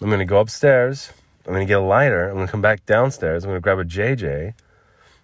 i'm 0.01 0.07
going 0.07 0.19
to 0.19 0.25
go 0.25 0.39
upstairs 0.39 1.11
i'm 1.45 1.53
going 1.53 1.65
to 1.65 1.69
get 1.69 1.79
a 1.79 1.83
lighter 1.83 2.29
i'm 2.29 2.35
going 2.35 2.47
to 2.47 2.51
come 2.51 2.61
back 2.61 2.85
downstairs 2.85 3.43
i'm 3.43 3.49
going 3.49 3.57
to 3.57 3.63
grab 3.63 3.79
a 3.79 3.83
jj 3.83 4.53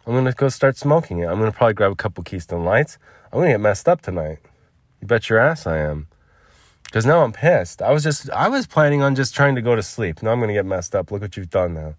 I'm 0.05 0.13
gonna 0.13 0.33
go 0.33 0.49
start 0.49 0.77
smoking 0.77 1.19
it. 1.19 1.27
I'm 1.27 1.37
gonna 1.37 1.51
probably 1.51 1.75
grab 1.75 1.91
a 1.91 1.95
couple 1.95 2.23
Keystone 2.23 2.65
Lights. 2.65 2.97
I'm 3.31 3.39
gonna 3.39 3.51
get 3.51 3.59
messed 3.59 3.87
up 3.87 4.01
tonight. 4.01 4.39
You 4.99 5.07
bet 5.07 5.29
your 5.29 5.37
ass 5.39 5.67
I 5.67 5.77
am. 5.77 6.07
Cause 6.91 7.05
now 7.05 7.23
I'm 7.23 7.31
pissed. 7.31 7.81
I 7.81 7.91
was 7.91 8.03
just 8.03 8.29
I 8.31 8.49
was 8.49 8.65
planning 8.65 9.03
on 9.03 9.15
just 9.15 9.35
trying 9.35 9.55
to 9.55 9.61
go 9.61 9.75
to 9.75 9.83
sleep. 9.83 10.23
Now 10.23 10.31
I'm 10.31 10.39
gonna 10.39 10.53
get 10.53 10.65
messed 10.65 10.95
up. 10.95 11.11
Look 11.11 11.21
what 11.21 11.37
you've 11.37 11.51
done 11.51 11.75
now. 11.75 11.95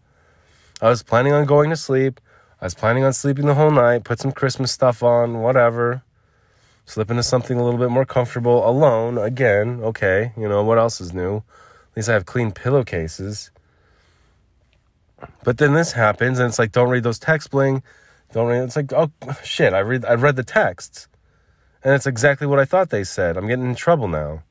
I 0.81 0.89
was 0.89 1.03
planning 1.03 1.33
on 1.33 1.47
going 1.47 1.71
to 1.71 1.77
sleep. 1.77 2.21
I 2.61 2.67
was 2.67 2.75
planning 2.75 3.05
on 3.05 3.13
sleeping 3.13 3.47
the 3.47 3.55
whole 3.55 3.71
night, 3.71 4.05
put 4.05 4.19
some 4.19 4.33
Christmas 4.33 4.73
stuff 4.73 5.03
on, 5.03 5.41
whatever. 5.41 6.03
Slip 6.85 7.11
into 7.11 7.23
something 7.23 7.59
a 7.59 7.65
little 7.65 7.79
bit 7.79 7.91
more 7.91 8.05
comfortable 8.05 8.69
alone 8.69 9.19
again. 9.19 9.81
Okay, 9.83 10.33
you 10.37 10.49
know, 10.49 10.63
what 10.65 10.79
else 10.79 11.01
is 11.01 11.13
new? 11.13 11.37
At 11.39 11.97
least 11.97 12.09
I 12.09 12.13
have 12.13 12.27
clean 12.27 12.53
pillowcases. 12.53 13.51
But 15.45 15.59
then 15.59 15.75
this 15.75 15.93
happens 15.93 16.39
and 16.39 16.49
it's 16.49 16.59
like 16.59 16.73
don't 16.73 16.91
read 16.91 17.05
those 17.05 17.19
texts 17.19 17.49
bling. 17.49 17.83
Don't 18.33 18.49
read 18.49 18.65
it's 18.65 18.77
like, 18.77 18.93
oh 18.93 19.11
shit, 19.45 19.73
I 19.73 19.81
read 19.81 20.05
I 20.05 20.15
read 20.15 20.37
the 20.37 20.43
texts. 20.43 21.09
And 21.85 21.95
it's 21.95 22.07
exactly 22.07 22.47
what 22.47 22.59
I 22.59 22.65
thought 22.65 22.91
they 22.91 23.05
said. 23.05 23.37
I'm 23.37 23.49
getting 23.49 23.67
in 23.67 23.75
trouble 23.75 24.09
now. 24.09 24.43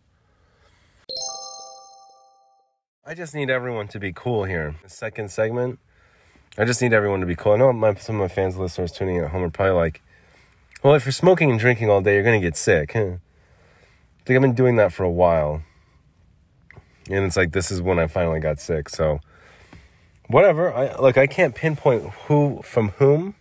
I 3.05 3.13
just 3.13 3.33
need 3.33 3.49
everyone 3.49 3.87
to 3.89 3.99
be 3.99 4.13
cool 4.13 4.43
here. 4.43 4.75
The 4.83 4.89
second 4.89 5.31
segment, 5.31 5.79
I 6.57 6.65
just 6.65 6.81
need 6.81 6.93
everyone 6.93 7.19
to 7.21 7.25
be 7.25 7.35
cool. 7.35 7.53
I 7.53 7.57
know 7.57 7.73
my, 7.73 7.93
some 7.95 8.15
of 8.15 8.21
my 8.21 8.27
fans, 8.27 8.57
listeners 8.57 8.91
tuning 8.91 9.15
in 9.15 9.23
at 9.23 9.31
home 9.31 9.43
are 9.43 9.49
probably 9.49 9.73
like, 9.73 10.01
well, 10.83 10.95
if 10.95 11.05
you're 11.05 11.11
smoking 11.11 11.49
and 11.49 11.59
drinking 11.59 11.89
all 11.89 12.01
day, 12.01 12.15
you're 12.15 12.23
going 12.23 12.39
to 12.39 12.45
get 12.45 12.55
sick. 12.55 12.93
Huh? 12.93 12.99
I 12.99 14.23
think 14.25 14.35
I've 14.35 14.41
been 14.41 14.53
doing 14.53 14.75
that 14.77 14.93
for 14.93 15.03
a 15.03 15.11
while. 15.11 15.63
And 17.09 17.25
it's 17.25 17.37
like, 17.37 17.51
this 17.51 17.71
is 17.71 17.81
when 17.81 17.99
I 17.99 18.07
finally 18.07 18.39
got 18.39 18.59
sick. 18.59 18.89
So, 18.89 19.19
whatever. 20.27 20.73
I, 20.73 20.95
look, 20.99 21.17
I 21.17 21.27
can't 21.27 21.55
pinpoint 21.55 22.11
who 22.27 22.61
from 22.63 22.89
whom 22.89 23.35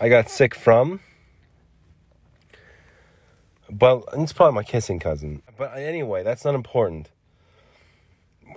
I 0.00 0.08
got 0.08 0.30
sick 0.30 0.54
from. 0.54 1.00
But 3.68 4.04
it's 4.12 4.32
probably 4.32 4.54
my 4.54 4.62
kissing 4.62 5.00
cousin. 5.00 5.42
But 5.58 5.76
anyway, 5.76 6.22
that's 6.22 6.44
not 6.44 6.54
important 6.54 7.10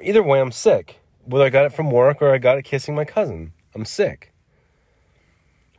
either 0.01 0.23
way, 0.23 0.39
I'm 0.39 0.51
sick. 0.51 0.99
Whether 1.25 1.45
I 1.45 1.49
got 1.49 1.65
it 1.65 1.73
from 1.73 1.91
work 1.91 2.21
or 2.21 2.33
I 2.33 2.37
got 2.37 2.57
it 2.57 2.63
kissing 2.63 2.95
my 2.95 3.05
cousin, 3.05 3.53
I'm 3.75 3.85
sick. 3.85 4.33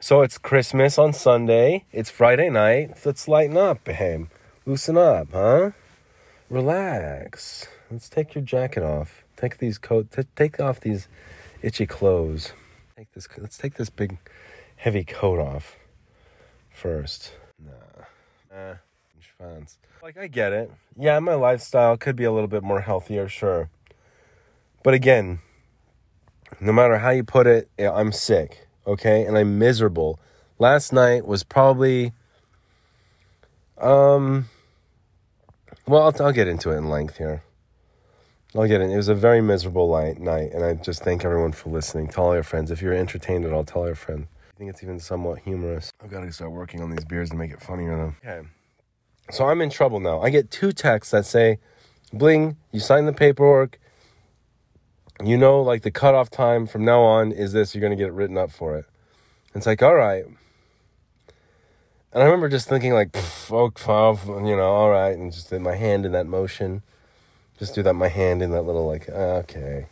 So 0.02 0.22
it's 0.22 0.38
Christmas 0.38 0.96
on 0.98 1.12
Sunday. 1.12 1.84
It's 1.92 2.08
Friday 2.08 2.48
night. 2.48 2.98
Let's 3.04 3.28
lighten 3.28 3.58
up, 3.58 3.84
babe. 3.84 4.28
Loosen 4.64 4.96
up, 4.96 5.28
huh? 5.30 5.72
Relax. 6.48 7.68
Let's 7.90 8.08
take 8.08 8.34
your 8.34 8.42
jacket 8.42 8.82
off. 8.82 9.24
Take 9.36 9.58
these 9.58 9.76
coat. 9.76 10.10
T- 10.10 10.22
take 10.34 10.58
off 10.58 10.80
these 10.80 11.06
itchy 11.60 11.86
clothes. 11.86 12.54
Take 12.96 13.12
this. 13.12 13.28
Let's 13.36 13.58
take 13.58 13.74
this 13.74 13.90
big, 13.90 14.16
heavy 14.76 15.04
coat 15.04 15.38
off 15.38 15.76
first. 16.70 17.34
Nah. 17.62 18.06
Nah. 18.50 18.74
Like 20.02 20.16
I 20.16 20.28
get 20.28 20.54
it. 20.54 20.70
Yeah, 20.98 21.18
my 21.18 21.34
lifestyle 21.34 21.98
could 21.98 22.16
be 22.16 22.24
a 22.24 22.32
little 22.32 22.48
bit 22.48 22.62
more 22.62 22.80
healthier, 22.80 23.28
sure. 23.28 23.68
But 24.82 24.94
again, 24.94 25.40
no 26.58 26.72
matter 26.72 26.98
how 26.98 27.10
you 27.10 27.22
put 27.22 27.46
it, 27.46 27.68
I'm 27.78 28.12
sick, 28.12 28.66
okay? 28.86 29.24
And 29.24 29.36
I'm 29.36 29.58
miserable. 29.58 30.18
Last 30.58 30.92
night 30.92 31.26
was 31.26 31.42
probably 31.42 32.12
um 33.78 34.46
well, 35.86 36.04
I'll, 36.04 36.26
I'll 36.26 36.32
get 36.32 36.46
into 36.46 36.70
it 36.70 36.76
in 36.76 36.88
length 36.88 37.16
here. 37.16 37.42
I'll 38.54 38.66
get 38.66 38.80
in. 38.80 38.90
It 38.90 38.96
was 38.96 39.08
a 39.08 39.14
very 39.14 39.40
miserable 39.40 39.88
light, 39.88 40.18
night, 40.18 40.52
and 40.52 40.64
I 40.64 40.74
just 40.74 41.02
thank 41.02 41.24
everyone 41.24 41.52
for 41.52 41.70
listening. 41.70 42.08
Tell 42.08 42.26
all 42.26 42.34
your 42.34 42.42
friends. 42.42 42.70
If 42.70 42.82
you're 42.82 42.94
entertained 42.94 43.44
at 43.44 43.52
all, 43.52 43.64
tell 43.64 43.86
your 43.86 43.94
friend. 43.94 44.26
I 44.54 44.58
think 44.58 44.70
it's 44.70 44.82
even 44.82 44.98
somewhat 45.00 45.40
humorous. 45.40 45.90
I've 46.02 46.10
got 46.10 46.20
to 46.20 46.32
start 46.32 46.52
working 46.52 46.82
on 46.82 46.90
these 46.90 47.04
beers 47.04 47.30
to 47.30 47.36
make 47.36 47.52
it 47.52 47.62
funnier 47.62 47.96
though. 47.96 48.28
Okay. 48.28 48.48
So 49.30 49.48
I'm 49.48 49.60
in 49.60 49.70
trouble 49.70 50.00
now. 50.00 50.20
I 50.20 50.30
get 50.30 50.50
two 50.50 50.72
texts 50.72 51.12
that 51.12 51.24
say, 51.24 51.58
Bling, 52.12 52.56
you 52.72 52.80
signed 52.80 53.06
the 53.06 53.12
paperwork 53.12 53.78
you 55.22 55.36
know, 55.36 55.60
like 55.60 55.82
the 55.82 55.90
cutoff 55.90 56.30
time 56.30 56.66
from 56.66 56.84
now 56.84 57.02
on 57.02 57.32
is 57.32 57.52
this, 57.52 57.74
you're 57.74 57.80
going 57.80 57.96
to 57.96 58.02
get 58.02 58.12
written 58.12 58.38
up 58.38 58.50
for 58.50 58.76
it. 58.76 58.86
It's 59.54 59.66
like, 59.66 59.82
all 59.82 59.94
right. 59.94 60.24
And 62.12 62.22
I 62.22 62.24
remember 62.24 62.48
just 62.48 62.68
thinking, 62.68 62.92
like, 62.92 63.10
oh, 63.50 63.70
oh 63.88 64.46
you 64.46 64.56
know, 64.56 64.72
all 64.72 64.90
right, 64.90 65.16
and 65.16 65.32
just 65.32 65.50
did 65.50 65.60
my 65.60 65.76
hand 65.76 66.04
in 66.04 66.12
that 66.12 66.26
motion. 66.26 66.82
Just 67.58 67.74
do 67.74 67.82
that, 67.82 67.94
my 67.94 68.08
hand 68.08 68.42
in 68.42 68.50
that 68.52 68.62
little, 68.62 68.86
like, 68.86 69.08
uh, 69.08 69.42
okay. 69.44 69.86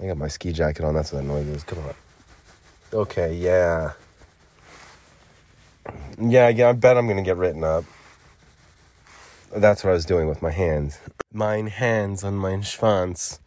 I 0.00 0.06
got 0.06 0.16
my 0.16 0.28
ski 0.28 0.52
jacket 0.52 0.84
on, 0.84 0.94
that's 0.94 1.12
what 1.12 1.22
that 1.22 1.26
noise 1.26 1.46
is. 1.48 1.64
Come 1.64 1.78
on. 1.80 1.94
Okay, 2.92 3.34
yeah. 3.34 3.92
Yeah, 6.20 6.48
yeah, 6.48 6.68
I 6.68 6.72
bet 6.72 6.96
I'm 6.96 7.06
going 7.06 7.16
to 7.16 7.22
get 7.22 7.36
written 7.36 7.64
up. 7.64 7.84
That's 9.54 9.82
what 9.82 9.90
I 9.90 9.94
was 9.94 10.04
doing 10.04 10.28
with 10.28 10.42
my 10.42 10.50
hands. 10.50 11.00
Mine 11.32 11.68
hands 11.68 12.22
on 12.24 12.36
mine 12.36 12.62
schwanz. 12.62 13.40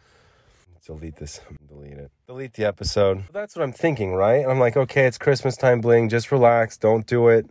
Delete 0.85 1.15
this. 1.17 1.39
Delete 1.67 1.93
it. 1.93 2.11
Delete 2.27 2.53
the 2.53 2.65
episode. 2.65 3.23
That's 3.31 3.55
what 3.55 3.63
I'm 3.63 3.71
thinking, 3.71 4.13
right? 4.13 4.45
I'm 4.45 4.59
like, 4.59 4.75
okay, 4.75 5.05
it's 5.05 5.17
Christmas 5.17 5.55
time, 5.55 5.79
bling. 5.79 6.09
Just 6.09 6.31
relax. 6.31 6.77
Don't 6.77 7.05
do 7.05 7.27
it. 7.27 7.49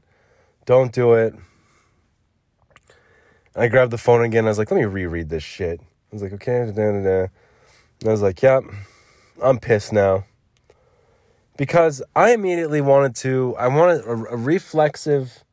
Don't 0.66 0.92
do 0.92 1.14
it. 1.14 1.34
I 3.54 3.68
grabbed 3.68 3.92
the 3.92 3.98
phone 3.98 4.24
again. 4.24 4.44
I 4.44 4.48
was 4.48 4.58
like, 4.58 4.70
let 4.70 4.78
me 4.78 4.84
reread 4.84 5.28
this 5.28 5.42
shit. 5.42 5.80
I 5.80 5.84
was 6.12 6.22
like, 6.22 6.32
okay. 6.34 6.66
Da, 6.66 6.72
da, 6.72 7.02
da. 7.02 7.26
And 8.00 8.08
I 8.08 8.10
was 8.10 8.22
like, 8.22 8.42
yep, 8.42 8.64
I'm 9.42 9.58
pissed 9.58 9.92
now. 9.92 10.24
Because 11.56 12.02
I 12.16 12.32
immediately 12.32 12.80
wanted 12.80 13.14
to, 13.16 13.54
I 13.58 13.68
wanted 13.68 14.02
a, 14.02 14.10
a 14.10 14.36
reflexive, 14.36 15.44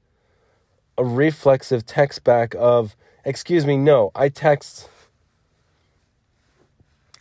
a 0.97 1.05
reflexive 1.05 1.85
text 1.85 2.23
back 2.23 2.55
of, 2.57 2.95
Excuse 3.27 3.65
me, 3.65 3.75
no. 3.75 4.11
I 4.15 4.29
text 4.29 4.87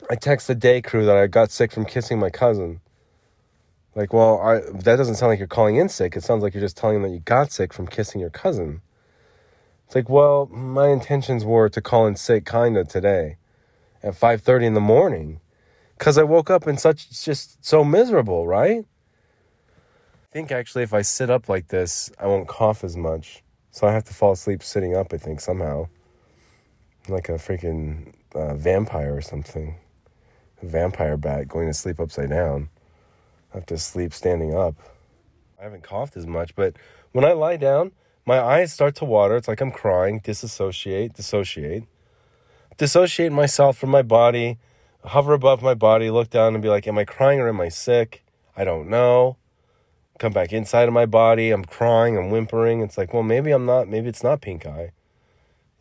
I 0.08 0.14
text 0.14 0.46
the 0.46 0.54
day 0.54 0.80
crew 0.80 1.04
that 1.04 1.16
I 1.16 1.26
got 1.26 1.50
sick 1.50 1.72
from 1.72 1.84
kissing 1.84 2.20
my 2.20 2.30
cousin. 2.30 2.80
Like, 3.96 4.12
well, 4.12 4.40
I, 4.40 4.60
that 4.60 4.96
doesn't 4.96 5.16
sound 5.16 5.30
like 5.30 5.40
you're 5.40 5.48
calling 5.48 5.76
in 5.76 5.88
sick. 5.88 6.16
It 6.16 6.22
sounds 6.22 6.44
like 6.44 6.54
you're 6.54 6.60
just 6.60 6.76
telling 6.76 7.02
them 7.02 7.10
that 7.10 7.14
you 7.14 7.20
got 7.20 7.50
sick 7.50 7.72
from 7.72 7.88
kissing 7.88 8.20
your 8.20 8.30
cousin. 8.30 8.82
It's 9.86 9.96
like, 9.96 10.08
well, 10.08 10.46
my 10.46 10.90
intentions 10.90 11.44
were 11.44 11.68
to 11.70 11.80
call 11.80 12.06
in 12.06 12.14
sick 12.14 12.46
kinda 12.46 12.84
today 12.84 13.38
at 14.00 14.14
5:30 14.14 14.66
in 14.66 14.74
the 14.74 14.80
morning 14.80 15.40
cuz 15.98 16.18
I 16.18 16.22
woke 16.22 16.50
up 16.50 16.68
in 16.68 16.76
such 16.76 17.24
just 17.24 17.64
so 17.64 17.82
miserable, 17.82 18.46
right? 18.46 18.84
I 20.22 20.32
think 20.32 20.52
actually 20.52 20.84
if 20.84 20.94
I 20.94 21.02
sit 21.02 21.30
up 21.30 21.48
like 21.48 21.66
this, 21.66 22.12
I 22.16 22.26
won't 22.28 22.46
cough 22.46 22.84
as 22.84 22.96
much. 22.96 23.42
So 23.76 23.86
I 23.86 23.92
have 23.92 24.04
to 24.04 24.14
fall 24.14 24.32
asleep 24.32 24.62
sitting 24.62 24.96
up, 24.96 25.12
I 25.12 25.18
think 25.18 25.38
somehow 25.38 25.88
like 27.10 27.28
a 27.28 27.32
freaking 27.32 28.14
uh, 28.34 28.54
vampire 28.54 29.14
or 29.14 29.20
something. 29.20 29.76
A 30.62 30.66
vampire 30.66 31.18
bat 31.18 31.46
going 31.46 31.66
to 31.66 31.74
sleep 31.74 32.00
upside 32.00 32.30
down. 32.30 32.70
I 33.52 33.58
have 33.58 33.66
to 33.66 33.76
sleep 33.76 34.14
standing 34.14 34.54
up. 34.54 34.76
I 35.60 35.64
haven't 35.64 35.82
coughed 35.82 36.16
as 36.16 36.26
much, 36.26 36.54
but 36.54 36.74
when 37.12 37.26
I 37.26 37.32
lie 37.32 37.58
down, 37.58 37.92
my 38.24 38.40
eyes 38.40 38.72
start 38.72 38.94
to 38.94 39.04
water. 39.04 39.36
It's 39.36 39.46
like 39.46 39.60
I'm 39.60 39.72
crying, 39.72 40.20
disassociate, 40.24 41.12
dissociate. 41.12 41.84
Dissociate 42.78 43.30
myself 43.30 43.76
from 43.76 43.90
my 43.90 44.00
body, 44.00 44.56
hover 45.04 45.34
above 45.34 45.60
my 45.60 45.74
body, 45.74 46.08
look 46.08 46.30
down 46.30 46.54
and 46.54 46.62
be 46.62 46.70
like, 46.70 46.88
Am 46.88 46.96
I 46.96 47.04
crying 47.04 47.40
or 47.40 47.48
am 47.50 47.60
I 47.60 47.68
sick? 47.68 48.24
I 48.56 48.64
don't 48.64 48.88
know. 48.88 49.36
Come 50.18 50.32
back 50.32 50.52
inside 50.52 50.88
of 50.88 50.94
my 50.94 51.06
body. 51.06 51.50
I'm 51.50 51.64
crying, 51.64 52.16
I'm 52.16 52.30
whimpering. 52.30 52.80
It's 52.80 52.96
like, 52.96 53.12
well, 53.12 53.22
maybe 53.22 53.50
I'm 53.50 53.66
not, 53.66 53.88
maybe 53.88 54.08
it's 54.08 54.22
not 54.22 54.40
pink 54.40 54.64
eye. 54.66 54.92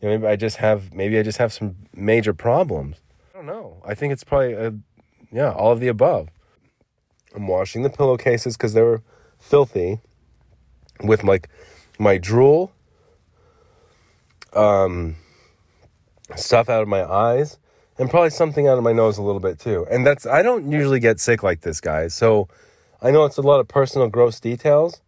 You 0.00 0.08
know, 0.08 0.18
maybe 0.18 0.26
I 0.26 0.36
just 0.36 0.58
have 0.58 0.92
maybe 0.92 1.18
I 1.18 1.22
just 1.22 1.38
have 1.38 1.52
some 1.52 1.76
major 1.94 2.34
problems. 2.34 3.00
I 3.34 3.38
don't 3.38 3.46
know. 3.46 3.82
I 3.84 3.94
think 3.94 4.12
it's 4.12 4.24
probably 4.24 4.52
a, 4.52 4.74
yeah, 5.32 5.52
all 5.52 5.72
of 5.72 5.80
the 5.80 5.88
above. 5.88 6.28
I'm 7.34 7.46
washing 7.48 7.82
the 7.82 7.90
pillowcases 7.90 8.56
because 8.56 8.74
they 8.74 8.82
were 8.82 9.02
filthy 9.38 10.00
with 11.02 11.24
like 11.24 11.48
my 11.98 12.18
drool, 12.18 12.72
um, 14.52 15.16
stuff 16.34 16.68
out 16.68 16.82
of 16.82 16.88
my 16.88 17.04
eyes, 17.04 17.58
and 17.98 18.10
probably 18.10 18.30
something 18.30 18.68
out 18.68 18.76
of 18.76 18.84
my 18.84 18.92
nose 18.92 19.16
a 19.16 19.22
little 19.22 19.40
bit 19.40 19.58
too. 19.58 19.86
And 19.90 20.06
that's 20.06 20.26
I 20.26 20.42
don't 20.42 20.70
usually 20.70 21.00
get 21.00 21.20
sick 21.20 21.42
like 21.42 21.62
this, 21.62 21.80
guys. 21.80 22.14
So 22.14 22.48
I 23.02 23.10
know 23.10 23.24
it's 23.24 23.36
a 23.36 23.42
lot 23.42 23.60
of 23.60 23.68
personal 23.68 24.08
gross 24.08 24.40
details, 24.40 25.00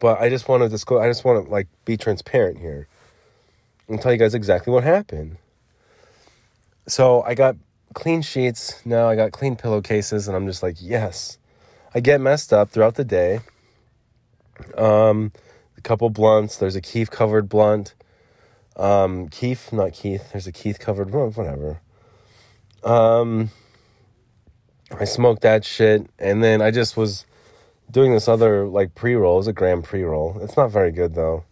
but 0.00 0.20
I 0.20 0.28
just 0.28 0.48
want 0.48 0.62
to 0.62 0.68
disclose. 0.68 1.02
I 1.02 1.08
just 1.08 1.24
want 1.24 1.44
to 1.44 1.50
like 1.50 1.68
be 1.84 1.96
transparent 1.96 2.58
here 2.58 2.88
and 3.88 4.00
tell 4.00 4.12
you 4.12 4.18
guys 4.18 4.34
exactly 4.34 4.72
what 4.72 4.84
happened. 4.84 5.36
So 6.86 7.22
I 7.22 7.34
got 7.34 7.56
clean 7.94 8.22
sheets. 8.22 8.84
Now 8.84 9.08
I 9.08 9.16
got 9.16 9.32
clean 9.32 9.56
pillowcases, 9.56 10.26
and 10.26 10.36
I'm 10.36 10.46
just 10.46 10.62
like, 10.62 10.76
yes. 10.80 11.38
I 11.94 12.00
get 12.00 12.20
messed 12.20 12.52
up 12.52 12.70
throughout 12.70 12.94
the 12.94 13.04
day. 13.04 13.40
Um, 14.78 15.32
a 15.76 15.80
couple 15.82 16.08
blunts. 16.10 16.56
There's 16.56 16.76
a 16.76 16.80
Keith 16.80 17.10
covered 17.10 17.48
blunt. 17.48 17.94
Um, 18.76 19.28
Keith, 19.28 19.72
not 19.72 19.92
Keith. 19.92 20.32
There's 20.32 20.46
a 20.46 20.52
Keith 20.52 20.78
covered, 20.78 21.10
blunt, 21.10 21.36
whatever. 21.36 21.80
Um, 22.82 23.50
I 24.98 25.04
smoked 25.04 25.42
that 25.42 25.64
shit, 25.64 26.06
and 26.18 26.42
then 26.42 26.60
I 26.62 26.70
just 26.70 26.96
was 26.96 27.24
doing 27.90 28.12
this 28.12 28.28
other 28.28 28.66
like 28.66 28.94
pre 28.94 29.14
roll. 29.14 29.34
It 29.34 29.38
was 29.38 29.46
a 29.48 29.52
gram 29.52 29.82
pre 29.82 30.02
roll. 30.02 30.38
It's 30.40 30.56
not 30.56 30.70
very 30.70 30.92
good 30.92 31.14
though. 31.14 31.44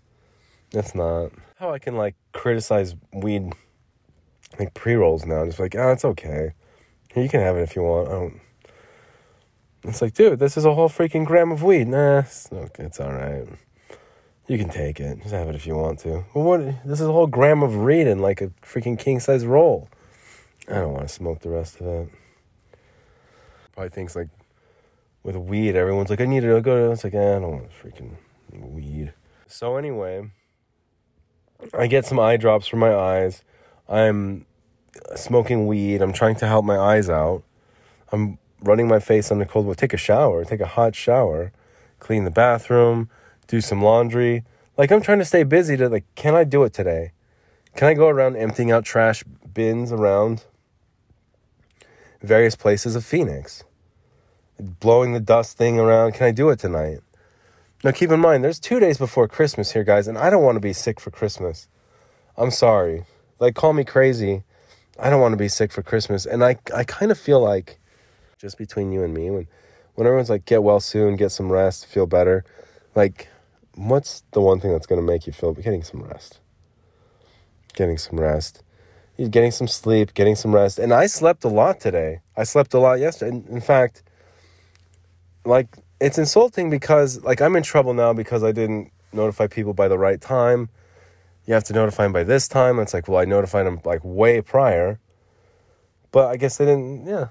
It's 0.73 0.95
not. 0.95 1.33
How 1.57 1.73
I 1.73 1.79
can 1.79 1.97
like 1.97 2.17
criticize 2.33 2.95
weed 3.13 3.53
like 4.59 4.75
pre 4.75 4.95
rolls 4.95 5.27
now? 5.27 5.45
Just 5.45 5.61
like, 5.61 5.75
oh, 5.75 5.93
it's 5.93 6.05
okay. 6.05 6.53
You 7.17 7.29
can 7.29 7.41
have 7.41 7.57
it 7.57 7.63
if 7.63 7.77
you 7.77 7.83
want. 7.83 8.09
I 8.09 8.13
don't. 8.13 8.41
It's 9.85 10.03
like, 10.03 10.15
dude, 10.15 10.39
this 10.39 10.57
is 10.57 10.65
a 10.65 10.75
whole 10.75 10.89
freaking 10.89 11.25
gram 11.25 11.51
of 11.51 11.63
weed. 11.63 11.89
Nah, 11.89 12.21
it's 12.21 12.53
okay. 12.53 12.85
It's 12.85 13.01
all 13.01 13.13
right. 13.13 13.47
You 14.47 14.59
can 14.59 14.69
take 14.69 15.01
it. 15.01 15.19
Just 15.19 15.33
have 15.33 15.49
it 15.49 15.55
if 15.55 15.67
you 15.67 15.77
want 15.77 16.01
to. 16.01 16.25
But 16.35 16.41
what? 16.41 16.61
This 16.85 17.01
is 17.01 17.07
a 17.07 17.13
whole 17.13 17.27
gram 17.27 17.63
of 17.63 17.77
weed 17.77 18.07
in 18.07 18.19
like 18.19 18.41
a 18.41 18.49
freaking 18.63 18.99
king 18.99 19.21
size 19.21 19.47
roll. 19.47 19.89
I 20.69 20.75
don't 20.75 20.93
want 20.93 21.09
to 21.09 21.15
smoke 21.15 21.41
the 21.41 21.51
rest 21.51 21.81
of 21.81 21.87
it. 21.87 22.09
Probably 23.81 23.95
thinks 23.95 24.15
like 24.15 24.29
with 25.23 25.37
weed, 25.37 25.75
everyone's 25.75 26.11
like, 26.11 26.21
I 26.21 26.27
need 26.27 26.41
to 26.41 26.61
go 26.61 26.89
to. 26.89 26.93
It's 26.93 27.03
like, 27.03 27.15
eh, 27.15 27.37
I 27.37 27.39
don't 27.39 27.51
want 27.51 27.71
freaking 27.71 28.15
weed. 28.53 29.15
So 29.47 29.79
anyway, 29.79 30.31
I 31.73 31.87
get 31.87 32.05
some 32.05 32.21
eye 32.21 32.37
drops 32.37 32.67
for 32.67 32.77
my 32.77 32.95
eyes. 32.95 33.43
I'm 33.89 34.45
smoking 35.17 35.67
weed. 35.67 36.03
I'm 36.03 36.13
trying 36.13 36.35
to 36.37 36.47
help 36.47 36.67
my 36.67 36.77
eyes 36.77 37.09
out. 37.09 37.43
I'm 38.13 38.39
running 38.63 38.87
my 38.87 38.99
face 38.99 39.33
under 39.33 39.47
cold 39.47 39.65
water. 39.65 39.81
Take 39.81 39.95
a 39.95 39.97
shower. 39.97 40.45
Take 40.45 40.61
a 40.61 40.67
hot 40.67 40.95
shower. 40.95 41.51
Clean 42.01 42.25
the 42.25 42.31
bathroom. 42.31 43.09
Do 43.47 43.63
some 43.63 43.81
laundry. 43.81 44.45
Like 44.77 44.93
I'm 44.93 45.01
trying 45.01 45.21
to 45.21 45.25
stay 45.25 45.43
busy. 45.43 45.79
To 45.79 45.89
like, 45.89 46.05
can 46.17 46.35
I 46.35 46.45
do 46.45 46.65
it 46.65 46.75
today? 46.75 47.13
Can 47.77 47.89
I 47.89 47.95
go 47.95 48.09
around 48.09 48.37
emptying 48.37 48.71
out 48.71 48.85
trash 48.85 49.25
bins 49.55 49.91
around 49.91 50.45
various 52.21 52.55
places 52.55 52.95
of 52.95 53.07
Phoenix? 53.07 53.65
Blowing 54.61 55.13
the 55.13 55.21
dust 55.21 55.57
thing 55.57 55.79
around. 55.79 56.13
Can 56.13 56.27
I 56.27 56.31
do 56.33 56.51
it 56.51 56.59
tonight? 56.59 57.01
Now 57.83 57.93
keep 57.93 58.11
in 58.11 58.21
mind, 58.21 58.45
there's 58.45 58.61
two 58.61 58.79
days 58.79 58.99
before 58.99 59.27
Christmas 59.27 59.73
here, 59.73 59.85
guys, 59.85 60.07
and 60.07 60.19
I 60.19 60.29
don't 60.29 60.43
want 60.43 60.57
to 60.57 60.61
be 60.61 60.75
sick 60.75 61.01
for 61.01 61.11
Christmas. 61.11 61.67
I'm 62.37 62.51
sorry. 62.51 63.05
Like, 63.39 63.55
call 63.55 63.73
me 63.73 63.85
crazy. 63.85 64.43
I 64.99 65.09
don't 65.09 65.21
want 65.21 65.33
to 65.33 65.39
be 65.39 65.49
sick 65.49 65.73
for 65.73 65.83
Christmas. 65.83 66.27
And 66.27 66.45
I, 66.45 66.57
I 66.75 66.85
kind 66.85 67.11
of 67.11 67.19
feel 67.19 67.41
like, 67.41 67.79
just 68.39 68.59
between 68.59 68.93
you 68.93 69.03
and 69.03 69.15
me, 69.15 69.31
when, 69.31 69.47
when 69.95 70.07
everyone's 70.07 70.29
like, 70.29 70.45
get 70.45 70.63
well 70.63 70.81
soon, 70.81 71.17
get 71.17 71.33
some 71.33 71.51
rest, 71.51 71.87
feel 71.87 72.07
better, 72.07 72.45
like, 72.95 73.29
what's 73.75 74.25
the 74.33 74.43
one 74.43 74.61
thing 74.61 74.73
that's 74.73 74.87
going 74.87 75.01
to 75.01 75.07
make 75.07 75.27
you 75.27 75.33
feel 75.33 75.55
getting 75.55 75.83
some 75.83 76.03
rest? 76.03 76.41
Getting 77.73 77.97
some 77.97 78.21
rest. 78.21 78.63
Getting 79.17 79.51
some 79.51 79.69
sleep, 79.69 80.13
getting 80.13 80.35
some 80.37 80.55
rest. 80.55 80.79
And 80.79 80.93
I 80.93 81.07
slept 81.07 81.45
a 81.45 81.49
lot 81.49 81.81
today. 81.81 82.21
I 82.37 82.45
slept 82.45 82.75
a 82.75 82.79
lot 82.79 82.99
yesterday. 82.99 83.37
In, 83.37 83.47
in 83.49 83.61
fact, 83.61 84.03
like, 85.45 85.69
it's 86.01 86.19
insulting 86.19 86.71
because 86.71 87.23
like 87.23 87.41
I'm 87.41 87.57
in 87.57 87.63
trouble 87.63 87.95
now 87.95 88.13
because 88.13 88.43
I 88.43 88.53
didn't 88.53 88.91
notify 89.13 89.47
people 89.47 89.75
by 89.75 89.89
the 89.89 89.99
right 89.99 90.21
time. 90.21 90.69
You 91.47 91.55
have 91.55 91.65
to 91.65 91.73
notify 91.73 92.05
them 92.05 92.13
by 92.13 92.25
this 92.25 92.49
time. 92.49 92.79
It's 92.79 92.95
like, 92.95 93.09
well, 93.09 93.21
I 93.21 93.25
notified 93.25 93.67
them 93.67 93.81
like 93.85 94.01
way 94.03 94.41
prior. 94.41 94.99
But 96.11 96.29
I 96.29 96.37
guess 96.37 96.57
they 96.59 96.65
didn't, 96.65 97.07
yeah. 97.07 97.29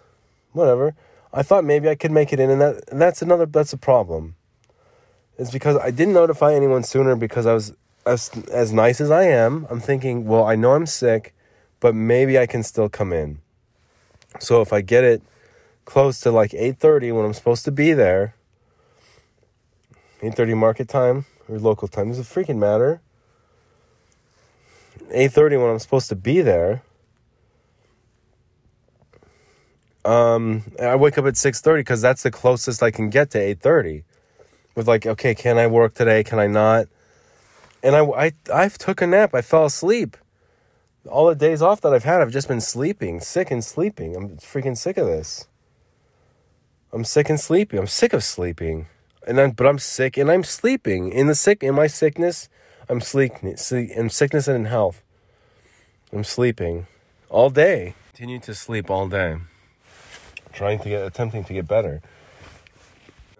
Whatever. 0.54 0.96
I 1.34 1.44
thought 1.44 1.64
maybe 1.64 1.90
I 1.90 1.96
could 1.96 2.12
make 2.12 2.34
it 2.34 2.40
in 2.40 2.50
and 2.50 2.62
that 2.62 2.84
and 2.90 3.02
that's 3.02 3.22
another 3.22 3.46
that's 3.46 3.74
a 3.74 3.78
problem. 3.78 4.36
It's 5.38 5.52
because 5.52 5.78
I 5.78 5.92
didn't 5.92 6.14
notify 6.14 6.54
anyone 6.54 6.84
sooner 6.84 7.16
because 7.16 7.46
I 7.46 7.54
was 7.54 7.74
as 8.06 8.30
as 8.52 8.74
nice 8.74 9.00
as 9.00 9.12
I 9.12 9.24
am, 9.24 9.68
I'm 9.70 9.80
thinking, 9.80 10.26
well, 10.26 10.46
I 10.46 10.56
know 10.56 10.74
I'm 10.74 10.86
sick, 10.86 11.36
but 11.80 11.94
maybe 11.94 12.40
I 12.40 12.48
can 12.48 12.64
still 12.64 12.90
come 12.90 13.14
in. 13.14 13.40
So 14.40 14.62
if 14.62 14.74
I 14.74 14.82
get 14.82 15.04
it 15.04 15.22
close 15.90 16.20
to 16.22 16.30
like 16.30 16.52
8:30 16.52 17.12
when 17.16 17.26
I'm 17.26 17.34
supposed 17.34 17.66
to 17.66 17.72
be 17.72 17.94
there, 17.94 18.36
8.30 20.22 20.56
market 20.56 20.88
time 20.88 21.26
or 21.48 21.58
local 21.58 21.88
time. 21.88 22.10
Does 22.10 22.20
it 22.20 22.28
freaking 22.28 22.58
matter? 22.58 23.02
8.30 25.10 25.60
when 25.60 25.72
I'm 25.72 25.80
supposed 25.80 26.08
to 26.10 26.16
be 26.16 26.42
there. 26.42 26.84
Um, 30.06 30.64
I 30.80 30.96
wake 30.96 31.18
up 31.18 31.26
at 31.26 31.34
6.30 31.34 31.78
because 31.78 32.02
that's 32.02 32.22
the 32.22 32.32
closest 32.32 32.84
I 32.84 32.92
can 32.92 33.10
get 33.10 33.32
to 33.32 33.40
8.30. 33.40 34.04
With 34.76 34.88
like, 34.88 35.08
okay, 35.08 35.34
can 35.34 35.58
I 35.58 35.66
work 35.66 35.96
today? 35.96 36.24
Can 36.24 36.38
I 36.38 36.46
not? 36.46 36.88
And 37.82 37.96
I, 37.96 38.06
I, 38.06 38.32
I 38.54 38.68
took 38.70 39.02
a 39.02 39.08
nap. 39.08 39.34
I 39.34 39.42
fell 39.42 39.66
asleep. 39.66 40.16
All 41.08 41.28
the 41.28 41.36
days 41.36 41.64
off 41.64 41.82
that 41.82 41.94
I've 41.94 42.04
had, 42.04 42.22
I've 42.22 42.32
just 42.32 42.48
been 42.48 42.62
sleeping, 42.62 43.20
sick 43.20 43.50
and 43.50 43.64
sleeping. 43.64 44.16
I'm 44.16 44.38
freaking 44.38 44.78
sick 44.78 44.98
of 44.98 45.08
this. 45.08 45.49
I'm 46.92 47.04
sick 47.04 47.30
and 47.30 47.40
sleepy. 47.40 47.78
I'm 47.78 47.88
sick 47.88 48.14
of 48.14 48.24
sleeping 48.24 48.88
and 49.28 49.40
I'm, 49.40 49.52
but 49.52 49.68
I'm 49.68 49.78
sick 49.80 50.18
and 50.18 50.32
I'm 50.32 50.44
sleeping. 50.44 51.12
In 51.12 51.28
the 51.28 51.36
sick, 51.36 51.64
in 51.64 51.76
my 51.76 51.88
sickness, 51.88 52.50
I'm 52.90 53.00
sleep, 53.00 53.34
sleep 53.58 53.92
in 53.92 54.10
sickness 54.10 54.48
and 54.48 54.58
in 54.58 54.66
health. 54.66 55.04
I'm 56.12 56.24
sleeping 56.24 56.88
all 57.30 57.52
day. 57.52 57.94
Continue 58.14 58.40
to 58.40 58.56
sleep 58.56 58.90
all 58.90 59.08
day. 59.08 59.38
Trying 60.52 60.80
to 60.80 60.90
get, 60.90 61.06
attempting 61.06 61.44
to 61.44 61.54
get 61.54 61.68
better. 61.68 62.02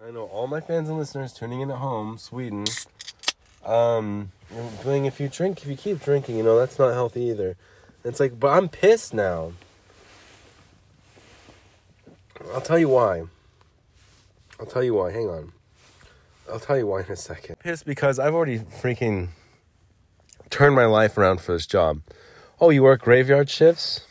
I 0.06 0.12
know 0.12 0.26
all 0.26 0.46
my 0.46 0.60
fans 0.60 0.88
and 0.88 0.96
listeners 0.96 1.32
tuning 1.32 1.60
in 1.60 1.70
at 1.70 1.78
home, 1.78 2.18
Sweden. 2.18 2.66
Um, 3.64 4.30
doing 4.84 5.06
if 5.06 5.18
you 5.18 5.28
drink, 5.28 5.62
if 5.62 5.68
you 5.68 5.76
keep 5.76 6.02
drinking, 6.02 6.36
you 6.36 6.44
know 6.44 6.58
that's 6.58 6.78
not 6.78 6.92
healthy 6.92 7.24
either. 7.24 7.56
It's 8.04 8.20
like, 8.20 8.38
but 8.38 8.48
I'm 8.48 8.68
pissed 8.68 9.12
now. 9.12 9.52
I'll 12.54 12.60
tell 12.60 12.78
you 12.78 12.88
why. 12.88 13.24
I'll 14.60 14.66
tell 14.66 14.84
you 14.84 14.92
why. 14.94 15.10
Hang 15.10 15.28
on. 15.28 15.52
I'll 16.52 16.60
tell 16.60 16.76
you 16.76 16.86
why 16.86 17.00
in 17.00 17.10
a 17.10 17.16
second. 17.16 17.58
Pissed 17.60 17.86
because 17.86 18.18
I've 18.18 18.34
already 18.34 18.58
freaking 18.58 19.28
turned 20.50 20.74
my 20.76 20.84
life 20.84 21.16
around 21.16 21.40
for 21.40 21.52
this 21.52 21.66
job. 21.66 22.02
Oh, 22.60 22.68
you 22.68 22.82
work 22.82 23.00
graveyard 23.00 23.48
shifts? 23.48 24.06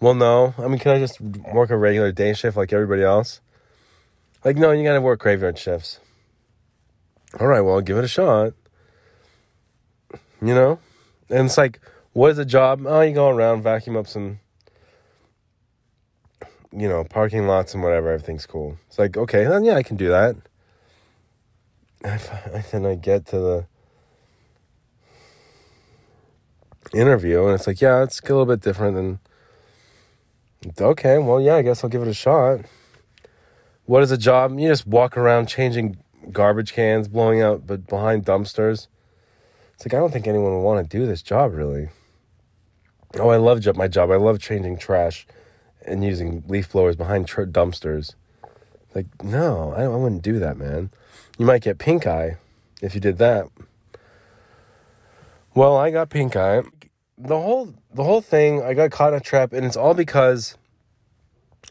Well, 0.00 0.14
no. 0.14 0.54
I 0.58 0.68
mean, 0.68 0.78
can 0.78 0.92
I 0.92 0.98
just 0.98 1.18
work 1.20 1.70
a 1.70 1.76
regular 1.78 2.12
day 2.12 2.34
shift 2.34 2.56
like 2.56 2.72
everybody 2.72 3.02
else? 3.02 3.40
Like, 4.44 4.56
no, 4.56 4.72
you 4.72 4.84
gotta 4.84 5.00
work 5.00 5.20
graveyard 5.20 5.58
shifts. 5.58 5.98
All 7.40 7.46
right, 7.46 7.62
well, 7.62 7.80
give 7.80 7.96
it 7.96 8.04
a 8.04 8.08
shot. 8.08 8.52
You 10.42 10.54
know? 10.54 10.78
And 11.30 11.46
it's 11.46 11.56
like, 11.56 11.80
what 12.12 12.32
is 12.32 12.38
a 12.38 12.44
job? 12.44 12.84
Oh, 12.84 13.00
you 13.00 13.14
go 13.14 13.30
around, 13.30 13.62
vacuum 13.62 13.96
up 13.96 14.08
some 14.08 14.40
you 16.76 16.88
know, 16.88 17.04
parking 17.04 17.46
lots 17.46 17.74
and 17.74 17.82
whatever, 17.82 18.10
everything's 18.10 18.46
cool. 18.46 18.78
It's 18.88 18.98
like, 18.98 19.16
okay, 19.16 19.44
then 19.44 19.64
yeah, 19.64 19.74
I 19.74 19.82
can 19.82 19.96
do 19.96 20.08
that. 20.08 20.36
And 22.52 22.64
then 22.72 22.86
I 22.86 22.96
get 22.96 23.26
to 23.26 23.38
the 23.38 23.66
interview, 26.92 27.44
and 27.46 27.54
it's 27.54 27.66
like, 27.68 27.80
yeah, 27.80 28.02
it's 28.02 28.20
a 28.20 28.24
little 28.24 28.46
bit 28.46 28.60
different 28.60 28.96
than. 28.96 29.20
Okay, 30.80 31.18
well, 31.18 31.40
yeah, 31.40 31.56
I 31.56 31.62
guess 31.62 31.84
I'll 31.84 31.90
give 31.90 32.02
it 32.02 32.08
a 32.08 32.14
shot. 32.14 32.60
What 33.84 34.02
is 34.02 34.10
a 34.10 34.18
job? 34.18 34.58
You 34.58 34.68
just 34.68 34.86
walk 34.86 35.16
around 35.16 35.46
changing 35.46 35.96
garbage 36.32 36.72
cans, 36.72 37.08
blowing 37.08 37.40
out, 37.40 37.66
but 37.66 37.86
behind 37.86 38.24
dumpsters. 38.24 38.88
It's 39.74 39.86
like 39.86 39.94
I 39.94 39.98
don't 39.98 40.12
think 40.12 40.26
anyone 40.26 40.52
would 40.52 40.62
want 40.62 40.88
to 40.88 40.98
do 40.98 41.06
this 41.06 41.22
job, 41.22 41.54
really. 41.54 41.88
Oh, 43.18 43.28
I 43.28 43.36
love 43.36 43.64
my 43.76 43.88
job. 43.88 44.10
I 44.10 44.16
love 44.16 44.40
changing 44.40 44.78
trash 44.78 45.26
and 45.86 46.04
using 46.04 46.44
leaf 46.46 46.70
blowers 46.70 46.96
behind 46.96 47.26
tr- 47.26 47.42
dumpsters. 47.42 48.14
Like, 48.94 49.06
no, 49.22 49.72
I, 49.76 49.84
I 49.84 49.88
wouldn't 49.88 50.22
do 50.22 50.38
that, 50.38 50.56
man. 50.56 50.90
You 51.38 51.46
might 51.46 51.62
get 51.62 51.78
pink 51.78 52.06
eye 52.06 52.36
if 52.80 52.94
you 52.94 53.00
did 53.00 53.18
that. 53.18 53.48
Well, 55.54 55.76
I 55.76 55.90
got 55.90 56.10
pink 56.10 56.36
eye. 56.36 56.62
The 57.18 57.38
whole 57.38 57.74
the 57.92 58.04
whole 58.04 58.20
thing, 58.20 58.62
I 58.62 58.74
got 58.74 58.90
caught 58.90 59.12
in 59.12 59.18
a 59.18 59.20
trap, 59.20 59.52
and 59.52 59.64
it's 59.66 59.76
all 59.76 59.94
because, 59.94 60.56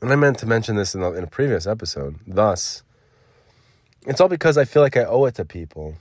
and 0.01 0.11
I 0.11 0.15
meant 0.15 0.37
to 0.39 0.45
mention 0.45 0.75
this 0.75 0.93
in, 0.93 1.01
the, 1.01 1.11
in 1.13 1.23
a 1.23 1.27
previous 1.27 1.65
episode. 1.65 2.19
Thus, 2.27 2.83
it's 4.05 4.21
all 4.21 4.29
because 4.29 4.57
I 4.57 4.65
feel 4.65 4.81
like 4.81 4.95
I 4.95 5.03
owe 5.03 5.25
it 5.25 5.35
to 5.35 5.45
people. 5.45 5.95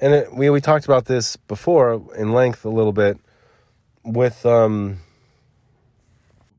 And 0.00 0.14
it, 0.14 0.34
we 0.34 0.50
we 0.50 0.60
talked 0.60 0.84
about 0.84 1.06
this 1.06 1.36
before 1.36 2.02
in 2.16 2.32
length 2.32 2.64
a 2.64 2.70
little 2.70 2.92
bit 2.92 3.18
with 4.04 4.44
um 4.46 5.00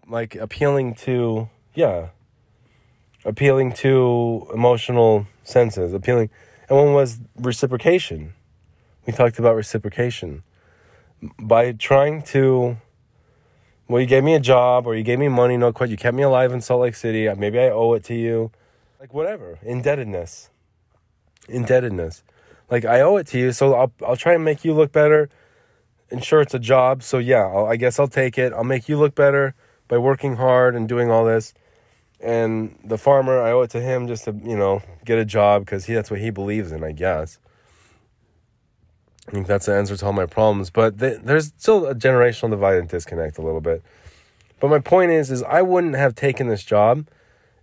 like 0.07 0.35
appealing 0.35 0.95
to 0.95 1.49
yeah. 1.75 2.09
Appealing 3.25 3.73
to 3.73 4.47
emotional 4.53 5.27
senses 5.43 5.93
appealing 5.93 6.29
and 6.69 6.77
one 6.77 6.93
was 6.93 7.19
reciprocation. 7.37 8.33
We 9.05 9.13
talked 9.13 9.39
about 9.39 9.55
reciprocation. 9.55 10.43
By 11.39 11.71
trying 11.73 12.21
to 12.23 12.77
well 13.87 14.01
you 14.01 14.07
gave 14.07 14.23
me 14.23 14.35
a 14.35 14.39
job 14.39 14.85
or 14.87 14.95
you 14.95 15.03
gave 15.03 15.19
me 15.19 15.27
money 15.27 15.57
no 15.57 15.73
quite 15.73 15.89
you 15.89 15.97
kept 15.97 16.15
me 16.15 16.23
alive 16.23 16.51
in 16.51 16.61
salt 16.61 16.81
lake 16.81 16.95
city. 16.95 17.33
Maybe 17.35 17.59
i 17.59 17.69
owe 17.69 17.93
it 17.93 18.03
to 18.05 18.15
you. 18.15 18.51
Like 18.99 19.13
whatever. 19.13 19.59
Indebtedness. 19.61 20.49
Indebtedness. 21.49 22.23
Like 22.69 22.85
i 22.85 23.01
owe 23.01 23.17
it 23.17 23.27
to 23.27 23.39
you 23.39 23.51
so 23.51 23.73
i'll, 23.73 23.91
I'll 24.05 24.17
try 24.17 24.33
and 24.33 24.45
make 24.45 24.63
you 24.63 24.73
look 24.73 24.91
better. 24.91 25.29
And 26.09 26.23
sure 26.23 26.39
it's 26.39 26.53
a 26.53 26.59
job 26.59 27.03
so 27.03 27.17
yeah 27.17 27.45
I'll, 27.45 27.65
i 27.65 27.75
guess 27.75 27.99
i'll 27.99 28.07
take 28.07 28.37
it. 28.37 28.53
I'll 28.53 28.63
make 28.63 28.87
you 28.87 28.97
look 28.97 29.15
better 29.15 29.55
by 29.87 29.97
working 29.97 30.35
hard 30.35 30.75
and 30.75 30.87
doing 30.87 31.09
all 31.11 31.25
this. 31.25 31.53
And 32.19 32.77
the 32.83 32.97
farmer, 32.97 33.39
I 33.41 33.51
owe 33.51 33.61
it 33.61 33.69
to 33.71 33.81
him 33.81 34.07
just 34.07 34.25
to, 34.25 34.31
you 34.43 34.57
know, 34.57 34.81
get 35.05 35.19
a 35.19 35.25
job 35.25 35.65
because 35.65 35.85
he 35.85 35.93
that's 35.93 36.09
what 36.09 36.19
he 36.19 36.29
believes 36.29 36.71
in, 36.71 36.83
I 36.83 36.91
guess. 36.91 37.37
I 39.27 39.31
think 39.31 39.45
that's 39.45 39.65
the 39.65 39.75
answer 39.75 39.95
to 39.97 40.05
all 40.05 40.13
my 40.13 40.25
problems. 40.25 40.69
But 40.69 40.99
th- 40.99 41.19
there's 41.23 41.53
still 41.57 41.85
a 41.85 41.93
generational 41.93 42.49
divide 42.49 42.77
and 42.77 42.89
disconnect 42.89 43.37
a 43.37 43.41
little 43.41 43.61
bit. 43.61 43.83
But 44.59 44.69
my 44.69 44.79
point 44.79 45.11
is, 45.11 45.29
is 45.29 45.43
I 45.43 45.61
wouldn't 45.61 45.95
have 45.95 46.15
taken 46.15 46.47
this 46.47 46.63
job 46.63 47.07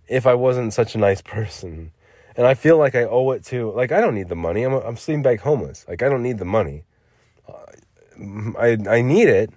if 0.07 0.25
I 0.25 0.35
wasn't 0.35 0.73
such 0.73 0.95
a 0.95 0.99
nice 0.99 1.21
person. 1.21 1.91
And 2.37 2.45
I 2.45 2.53
feel 2.53 2.77
like 2.77 2.95
I 2.95 3.03
owe 3.03 3.31
it 3.31 3.43
to, 3.45 3.71
like, 3.71 3.91
I 3.91 3.99
don't 3.99 4.13
need 4.13 4.29
the 4.29 4.35
money. 4.35 4.63
I'm, 4.63 4.73
I'm 4.73 4.97
sleeping 4.97 5.23
bag 5.23 5.41
homeless. 5.41 5.85
Like, 5.87 6.03
I 6.03 6.09
don't 6.09 6.23
need 6.23 6.37
the 6.37 6.45
money. 6.45 6.83
I, 8.57 8.77
I 8.89 9.01
need 9.01 9.27
it. 9.27 9.51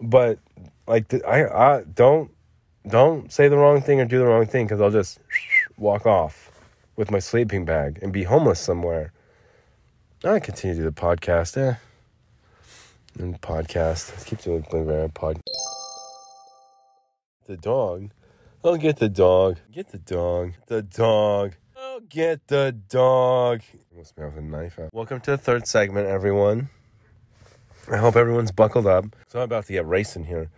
But, 0.00 0.38
like, 0.88 1.12
I, 1.24 1.44
I 1.44 1.82
don't, 1.82 2.30
don't 2.88 3.30
say 3.30 3.48
the 3.48 3.58
wrong 3.58 3.82
thing 3.82 4.00
or 4.00 4.06
do 4.06 4.18
the 4.18 4.26
wrong 4.26 4.46
thing 4.46 4.66
because 4.66 4.80
I'll 4.80 4.90
just 4.90 5.20
walk 5.76 6.06
off 6.06 6.50
with 6.96 7.10
my 7.10 7.18
sleeping 7.18 7.64
bag 7.64 7.98
and 8.00 8.12
be 8.12 8.24
homeless 8.24 8.58
somewhere. 8.58 9.12
I 10.24 10.40
continue 10.40 10.74
to 10.76 10.80
do 10.80 10.84
the 10.86 10.92
podcast, 10.92 11.56
eh? 11.58 11.74
And 13.18 13.40
podcast. 13.40 14.24
Keep 14.26 14.40
doing 14.40 14.64
Bling 14.70 15.10
pod. 15.10 15.40
The 17.46 17.56
dog. 17.56 18.10
I'll 18.64 18.76
get 18.76 18.96
the 18.96 19.08
dog. 19.08 19.58
Get 19.70 19.88
the 19.92 19.98
dog. 19.98 20.54
The 20.66 20.82
dog. 20.82 21.54
I'll 21.76 22.00
get 22.00 22.48
the 22.48 22.76
dog. 22.88 23.62
Almost 23.92 24.18
me 24.18 24.24
with 24.24 24.38
a 24.38 24.40
knife 24.40 24.78
out. 24.78 24.92
Welcome 24.92 25.20
to 25.20 25.32
the 25.32 25.38
third 25.38 25.66
segment, 25.66 26.08
everyone. 26.08 26.70
I 27.90 27.98
hope 27.98 28.16
everyone's 28.16 28.50
buckled 28.50 28.86
up. 28.86 29.04
So 29.28 29.38
I'm 29.38 29.44
about 29.44 29.66
to 29.66 29.72
get 29.72 29.86
racing 29.86 30.24
here. 30.24 30.50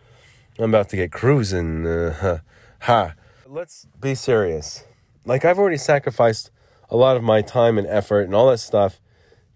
I'm 0.61 0.70
about 0.70 0.90
to 0.90 0.96
get 0.96 1.11
cruising. 1.11 1.87
Uh, 1.87 2.38
ha. 2.81 3.14
Let's 3.46 3.87
be 4.01 4.14
serious. 4.14 4.85
Like 5.25 5.44
I've 5.44 5.59
already 5.59 5.79
sacrificed 5.79 6.51
a 6.90 6.96
lot 6.96 7.16
of 7.16 7.23
my 7.23 7.40
time 7.40 7.79
and 7.79 7.87
effort 7.87 8.23
and 8.23 8.35
all 8.35 8.51
that 8.51 8.59
stuff 8.59 9.01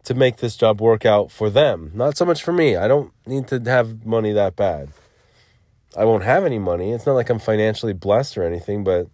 to 0.04 0.14
make 0.14 0.38
this 0.38 0.56
job 0.56 0.80
work 0.80 1.04
out 1.04 1.30
for 1.30 1.50
them. 1.50 1.90
Not 1.94 2.16
so 2.16 2.24
much 2.24 2.42
for 2.42 2.52
me. 2.52 2.76
I 2.76 2.88
don't 2.88 3.12
need 3.26 3.48
to 3.48 3.60
have 3.60 4.04
money 4.06 4.32
that 4.32 4.56
bad. 4.56 4.90
I 5.96 6.04
won't 6.04 6.24
have 6.24 6.44
any 6.44 6.58
money. 6.58 6.92
It's 6.92 7.06
not 7.06 7.14
like 7.14 7.30
I'm 7.30 7.38
financially 7.38 7.92
blessed 7.92 8.36
or 8.36 8.44
anything, 8.44 8.82
but 8.82 9.08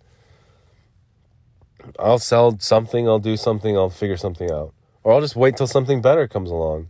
I'll 1.99 2.19
sell 2.19 2.59
something, 2.59 3.09
I'll 3.09 3.19
do 3.19 3.37
something, 3.37 3.77
I'll 3.77 3.91
figure 3.91 4.17
something 4.17 4.51
out. 4.51 4.73
Or 5.03 5.13
I'll 5.13 5.21
just 5.21 5.37
wait 5.37 5.57
till 5.57 5.67
something 5.67 6.01
better 6.01 6.27
comes 6.29 6.51
along. 6.51 6.89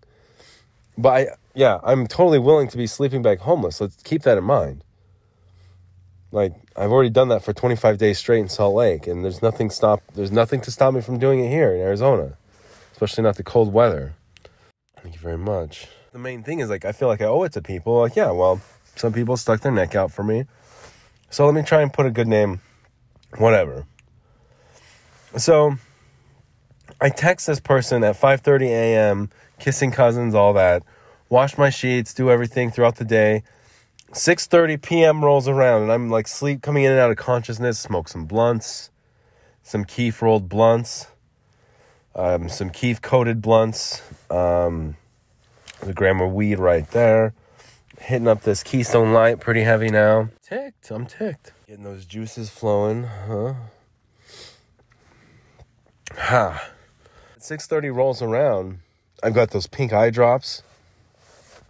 But 0.96 1.08
I 1.10 1.26
yeah, 1.54 1.78
I'm 1.82 2.06
totally 2.06 2.38
willing 2.38 2.68
to 2.68 2.76
be 2.76 2.86
sleeping 2.86 3.22
bag 3.22 3.40
homeless. 3.40 3.80
Let's 3.80 4.02
keep 4.02 4.22
that 4.22 4.38
in 4.38 4.44
mind. 4.44 4.84
Like 6.32 6.54
I've 6.76 6.92
already 6.92 7.10
done 7.10 7.28
that 7.28 7.42
for 7.42 7.52
25 7.52 7.98
days 7.98 8.18
straight 8.18 8.40
in 8.40 8.48
Salt 8.48 8.74
Lake 8.74 9.06
and 9.06 9.24
there's 9.24 9.42
nothing 9.42 9.70
stop 9.70 10.02
there's 10.14 10.32
nothing 10.32 10.60
to 10.62 10.70
stop 10.70 10.94
me 10.94 11.00
from 11.00 11.18
doing 11.18 11.44
it 11.44 11.48
here 11.48 11.74
in 11.74 11.80
Arizona 11.80 12.36
especially 13.00 13.24
not 13.24 13.36
the 13.36 13.42
cold 13.42 13.72
weather. 13.72 14.12
Thank 15.02 15.14
you 15.14 15.20
very 15.22 15.38
much. 15.38 15.88
The 16.12 16.18
main 16.18 16.42
thing 16.42 16.58
is 16.58 16.68
like 16.68 16.84
I 16.84 16.92
feel 16.92 17.08
like 17.08 17.22
I 17.22 17.24
owe 17.24 17.42
it 17.44 17.52
to 17.52 17.62
people. 17.62 17.98
Like, 17.98 18.14
yeah, 18.14 18.30
well, 18.30 18.60
some 18.94 19.14
people 19.14 19.38
stuck 19.38 19.62
their 19.62 19.72
neck 19.72 19.94
out 19.94 20.12
for 20.12 20.22
me. 20.22 20.44
So 21.30 21.46
let 21.46 21.54
me 21.54 21.62
try 21.62 21.80
and 21.80 21.90
put 21.90 22.04
a 22.04 22.10
good 22.10 22.28
name. 22.28 22.60
Whatever. 23.38 23.86
So 25.38 25.76
I 27.00 27.08
text 27.08 27.46
this 27.46 27.58
person 27.58 28.04
at 28.04 28.16
5:30 28.16 28.66
a.m., 28.66 29.30
kissing 29.58 29.92
cousins, 29.92 30.34
all 30.34 30.52
that. 30.52 30.82
Wash 31.30 31.56
my 31.56 31.70
sheets, 31.70 32.12
do 32.12 32.30
everything 32.30 32.70
throughout 32.70 32.96
the 32.96 33.04
day. 33.06 33.44
6:30 34.12 34.82
p.m. 34.82 35.24
rolls 35.24 35.48
around 35.48 35.82
and 35.82 35.92
I'm 35.92 36.10
like 36.10 36.26
sleep 36.26 36.62
coming 36.62 36.84
in 36.84 36.92
and 36.92 37.00
out 37.00 37.10
of 37.10 37.16
consciousness, 37.16 37.78
smoke 37.78 38.08
some 38.08 38.26
blunts, 38.26 38.90
some 39.62 39.84
keef 39.84 40.20
rolled 40.22 40.48
blunts 40.48 41.06
um, 42.14 42.48
some 42.48 42.70
keef 42.70 43.00
coated 43.00 43.40
blunts, 43.40 44.02
um, 44.30 44.96
the 45.80 45.92
gram 45.92 46.18
weed 46.34 46.58
right 46.58 46.88
there. 46.90 47.34
Hitting 47.98 48.28
up 48.28 48.42
this 48.42 48.62
Keystone 48.62 49.12
Light 49.12 49.40
pretty 49.40 49.62
heavy 49.62 49.90
now. 49.90 50.30
Ticked, 50.42 50.90
I'm 50.90 51.06
ticked. 51.06 51.52
Getting 51.66 51.84
those 51.84 52.06
juices 52.06 52.48
flowing, 52.48 53.04
huh? 53.04 53.54
Ha. 56.16 56.70
6:30 57.38 57.94
rolls 57.94 58.22
around. 58.22 58.80
I've 59.22 59.34
got 59.34 59.50
those 59.50 59.66
pink 59.66 59.92
eye 59.92 60.10
drops. 60.10 60.62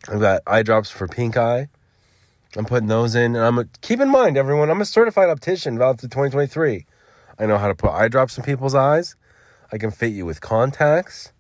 I've 0.09 0.21
got 0.21 0.43
eye 0.47 0.63
drops 0.63 0.91
for 0.91 1.07
pink 1.09 1.37
eye. 1.37 1.69
I'm 2.57 2.65
putting 2.65 2.89
those 2.89 3.15
in, 3.15 3.37
and 3.37 3.45
I'm 3.45 3.59
a, 3.59 3.65
keep 3.81 4.01
in 4.01 4.09
mind, 4.09 4.37
everyone. 4.37 4.71
I'm 4.71 4.81
a 4.81 4.85
certified 4.85 5.29
optician, 5.29 5.79
valid 5.79 6.01
through 6.01 6.09
2023. 6.09 6.85
I 7.39 7.47
know 7.47 7.59
how 7.59 7.69
to 7.69 7.75
put 7.77 7.91
eye 7.91 8.09
drops 8.09 8.37
in 8.37 8.43
people's 8.43 8.75
eyes. 8.75 9.15
I 9.71 9.79
can 9.79 9.93
fit 9.93 10.09
you 10.13 10.27
with 10.27 10.41
contacts. 10.41 11.33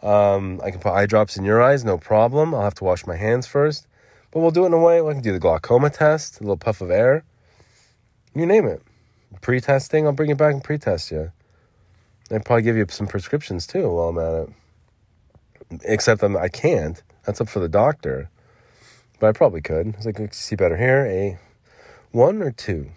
Um, 0.00 0.60
I 0.62 0.70
can 0.70 0.78
put 0.78 0.92
eye 0.92 1.06
drops 1.06 1.36
in 1.36 1.44
your 1.44 1.60
eyes, 1.60 1.84
no 1.84 1.98
problem. 1.98 2.54
I'll 2.54 2.62
have 2.62 2.76
to 2.76 2.84
wash 2.84 3.04
my 3.04 3.16
hands 3.16 3.48
first, 3.48 3.88
but 4.30 4.38
we'll 4.38 4.52
do 4.52 4.62
it 4.62 4.66
in 4.66 4.74
a 4.74 4.78
way 4.78 5.00
I 5.00 5.12
can 5.12 5.22
do 5.22 5.32
the 5.32 5.40
glaucoma 5.40 5.90
test, 5.90 6.38
a 6.38 6.44
little 6.44 6.56
puff 6.56 6.80
of 6.80 6.90
air. 6.90 7.24
You 8.32 8.46
name 8.46 8.66
it. 8.66 8.80
Pre 9.40 9.60
testing, 9.60 10.06
I'll 10.06 10.12
bring 10.12 10.30
it 10.30 10.38
back 10.38 10.54
and 10.54 10.62
pre 10.62 10.78
test 10.78 11.10
you. 11.10 11.32
I'd 12.30 12.44
probably 12.44 12.62
give 12.62 12.76
you 12.76 12.86
some 12.88 13.08
prescriptions 13.08 13.66
too 13.66 13.90
while 13.90 14.08
I'm 14.10 14.18
at 14.18 14.34
it. 14.34 15.80
Except 15.84 16.22
I'm, 16.22 16.36
I 16.36 16.48
can't. 16.48 17.02
That's 17.24 17.40
up 17.40 17.48
for 17.48 17.58
the 17.58 17.68
doctor. 17.68 18.30
But 19.18 19.28
I 19.28 19.32
probably 19.32 19.60
could. 19.60 19.88
It's 19.88 20.06
like, 20.06 20.32
see 20.34 20.56
better 20.56 20.76
here. 20.76 21.06
Eh? 21.08 21.30
A 21.30 21.38
one 22.12 22.42
or 22.42 22.50
two? 22.50 22.90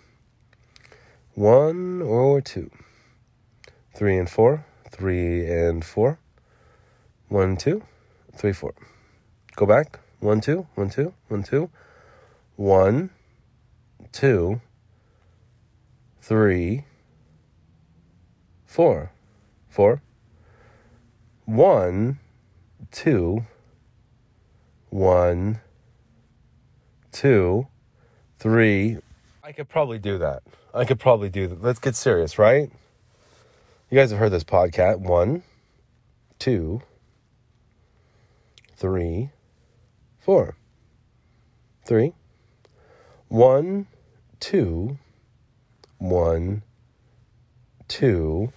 One 1.34 2.02
or 2.02 2.42
two? 2.42 2.70
three 3.94 4.18
and 4.18 4.30
four, 4.30 4.66
three 4.90 5.46
and 5.46 5.84
four, 5.84 6.20
one, 7.28 7.58
two, 7.58 7.84
three, 8.36 8.54
four. 8.54 8.74
Go 9.56 9.66
back, 9.66 10.00
one, 10.20 10.42
two, 10.42 10.68
one, 10.76 10.90
two, 10.90 11.14
one, 11.28 11.44
two, 11.44 11.70
one, 12.56 13.10
two, 14.12 14.62
three, 16.22 16.86
four, 18.66 19.12
four, 19.70 20.02
one, 21.46 22.20
two, 22.92 23.46
one, 24.90 25.60
two, 27.12 27.67
three. 28.39 28.97
I 29.43 29.52
could 29.52 29.69
probably 29.69 30.00
do 30.00 30.17
that. 30.19 30.43
I 30.74 30.86
could 30.86 31.00
probably 31.00 31.30
do 31.30 31.47
that. 31.47 31.62
Let's 31.62 31.80
get 31.80 31.95
serious, 31.95 32.38
right? 32.38 32.71
You 33.89 33.97
guys 33.97 34.12
have 34.12 34.19
heard 34.19 34.32
this 34.32 34.43
podcast. 34.43 35.00
One, 35.00 35.43
two, 36.39 36.82
three, 38.76 39.30
four. 40.19 40.56
Three. 41.86 42.13
One, 43.28 43.88
two, 44.39 44.97
one, 45.97 46.63
two. 47.88 48.52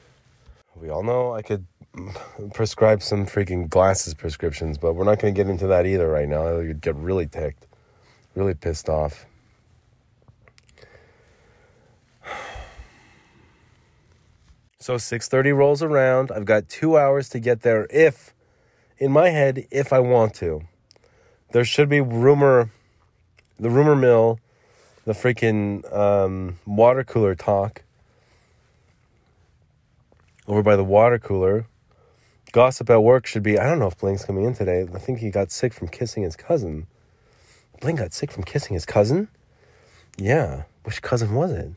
We 0.76 0.88
all 0.88 1.02
know 1.02 1.34
I 1.34 1.42
could 1.42 1.66
prescribe 2.54 3.02
some 3.02 3.26
freaking 3.26 3.68
glasses 3.68 4.14
prescriptions, 4.14 4.78
but 4.78 4.94
we're 4.94 5.04
not 5.04 5.20
going 5.20 5.34
to 5.34 5.38
get 5.38 5.50
into 5.50 5.66
that 5.68 5.86
either 5.86 6.08
right 6.08 6.28
now. 6.28 6.58
You'd 6.58 6.80
get 6.80 6.96
really 6.96 7.26
ticked, 7.26 7.66
really 8.34 8.54
pissed 8.54 8.88
off. 8.88 9.26
So 14.78 14.96
6:30 14.96 15.56
rolls 15.56 15.82
around. 15.82 16.30
I've 16.30 16.44
got 16.44 16.68
2 16.68 16.98
hours 16.98 17.30
to 17.30 17.40
get 17.40 17.62
there 17.62 17.86
if 17.88 18.34
in 18.98 19.12
my 19.12 19.30
head 19.30 19.66
if 19.70 19.92
I 19.92 20.00
want 20.00 20.34
to. 20.34 20.62
There 21.52 21.64
should 21.64 21.88
be 21.88 22.00
rumor 22.00 22.70
the 23.58 23.70
rumor 23.70 23.96
mill, 23.96 24.40
the 25.04 25.12
freaking 25.12 25.90
um, 25.94 26.58
water 26.66 27.04
cooler 27.04 27.34
talk 27.34 27.82
over 30.46 30.62
by 30.62 30.76
the 30.76 30.84
water 30.84 31.18
cooler. 31.18 31.66
Gossip 32.52 32.90
at 32.90 33.02
work 33.02 33.26
should 33.26 33.42
be 33.42 33.58
I 33.58 33.64
don't 33.64 33.78
know 33.78 33.88
if 33.88 33.98
Bling's 33.98 34.24
coming 34.24 34.44
in 34.44 34.54
today. 34.54 34.86
I 34.94 34.98
think 34.98 35.18
he 35.18 35.30
got 35.30 35.50
sick 35.50 35.72
from 35.72 35.88
kissing 35.88 36.22
his 36.22 36.36
cousin. 36.36 36.86
Bling 37.80 37.96
got 37.96 38.12
sick 38.12 38.30
from 38.30 38.44
kissing 38.44 38.74
his 38.74 38.86
cousin? 38.86 39.28
Yeah. 40.16 40.64
Which 40.84 41.02
cousin 41.02 41.34
was 41.34 41.52
it? 41.52 41.72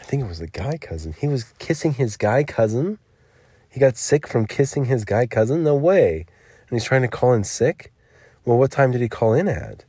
I 0.00 0.02
think 0.04 0.22
it 0.22 0.26
was 0.26 0.38
the 0.38 0.46
guy 0.46 0.78
cousin. 0.78 1.14
He 1.18 1.28
was 1.28 1.44
kissing 1.58 1.94
his 1.94 2.16
guy 2.16 2.44
cousin. 2.44 2.98
He 3.68 3.78
got 3.78 3.96
sick 3.96 4.26
from 4.26 4.46
kissing 4.46 4.86
his 4.86 5.04
guy 5.04 5.26
cousin? 5.26 5.62
No 5.62 5.76
way. 5.76 6.26
And 6.68 6.76
he's 6.76 6.84
trying 6.84 7.02
to 7.02 7.08
call 7.08 7.32
in 7.32 7.44
sick? 7.44 7.92
Well, 8.44 8.58
what 8.58 8.70
time 8.70 8.90
did 8.90 9.00
he 9.00 9.08
call 9.08 9.34
in 9.34 9.48
at? 9.48 9.84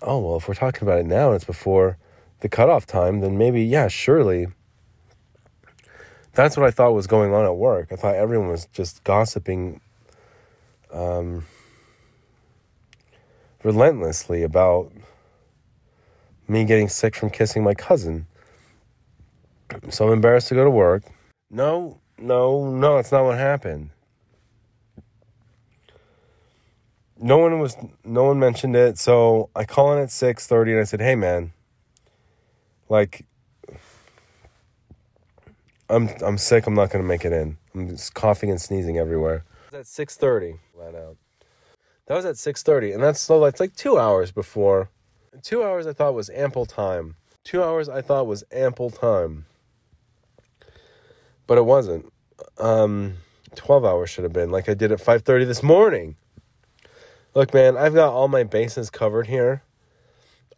Oh, 0.00 0.18
well, 0.18 0.36
if 0.36 0.48
we're 0.48 0.54
talking 0.54 0.82
about 0.86 0.98
it 0.98 1.06
now 1.06 1.28
and 1.28 1.36
it's 1.36 1.44
before 1.44 1.96
the 2.40 2.48
cutoff 2.48 2.86
time, 2.86 3.20
then 3.20 3.38
maybe, 3.38 3.62
yeah, 3.62 3.88
surely. 3.88 4.48
That's 6.34 6.56
what 6.56 6.66
I 6.66 6.70
thought 6.70 6.92
was 6.92 7.06
going 7.06 7.32
on 7.32 7.44
at 7.44 7.56
work. 7.56 7.88
I 7.92 7.96
thought 7.96 8.14
everyone 8.14 8.48
was 8.48 8.66
just 8.66 9.04
gossiping 9.04 9.80
um, 10.92 11.46
relentlessly 13.64 14.42
about 14.42 14.92
me 16.48 16.64
getting 16.64 16.88
sick 16.88 17.14
from 17.14 17.30
kissing 17.30 17.62
my 17.62 17.74
cousin. 17.74 18.26
So 19.90 20.06
I'm 20.06 20.12
embarrassed 20.12 20.48
to 20.48 20.54
go 20.54 20.64
to 20.64 20.70
work. 20.70 21.04
No, 21.50 22.00
no, 22.18 22.70
no, 22.70 22.96
that's 22.96 23.12
not 23.12 23.24
what 23.24 23.38
happened. 23.38 23.90
No 27.18 27.38
one 27.38 27.60
was 27.60 27.76
no 28.04 28.24
one 28.24 28.40
mentioned 28.40 28.74
it, 28.74 28.98
so 28.98 29.48
I 29.54 29.64
call 29.64 29.92
in 29.92 30.02
at 30.02 30.08
6:30 30.08 30.72
and 30.72 30.80
I 30.80 30.84
said, 30.84 31.00
"Hey 31.00 31.14
man, 31.14 31.52
like 32.88 33.24
I'm 35.88 36.08
I'm 36.20 36.36
sick, 36.36 36.66
I'm 36.66 36.74
not 36.74 36.90
going 36.90 37.02
to 37.02 37.06
make 37.06 37.24
it 37.24 37.32
in. 37.32 37.58
I'm 37.74 37.88
just 37.90 38.14
coughing 38.14 38.50
and 38.50 38.60
sneezing 38.60 38.98
everywhere." 38.98 39.44
At 39.72 39.86
6:30, 39.86 40.58
flat 40.74 40.96
out. 40.96 41.16
That 42.06 42.16
was 42.16 42.24
at 42.24 42.36
6:30, 42.36 42.94
and 42.94 43.02
that's 43.02 43.20
so 43.20 43.40
that's 43.40 43.60
like 43.60 43.74
2 43.76 43.98
hours 43.98 44.32
before. 44.32 44.90
2 45.42 45.62
hours 45.62 45.86
I 45.86 45.92
thought 45.92 46.14
was 46.14 46.30
ample 46.30 46.66
time. 46.66 47.16
2 47.44 47.62
hours 47.62 47.88
I 47.88 48.02
thought 48.02 48.26
was 48.26 48.44
ample 48.52 48.90
time. 48.90 49.46
But 51.46 51.58
it 51.58 51.64
wasn't. 51.64 52.12
Um 52.58 53.14
12 53.54 53.84
hours 53.84 54.10
should 54.10 54.24
have 54.24 54.32
been 54.32 54.50
like 54.50 54.68
I 54.68 54.74
did 54.74 54.92
at 54.92 55.00
5:30 55.00 55.44
this 55.46 55.62
morning. 55.62 56.16
Look, 57.34 57.54
man, 57.54 57.76
I've 57.76 57.94
got 57.94 58.12
all 58.12 58.28
my 58.28 58.42
bases 58.42 58.90
covered 58.90 59.26
here. 59.26 59.62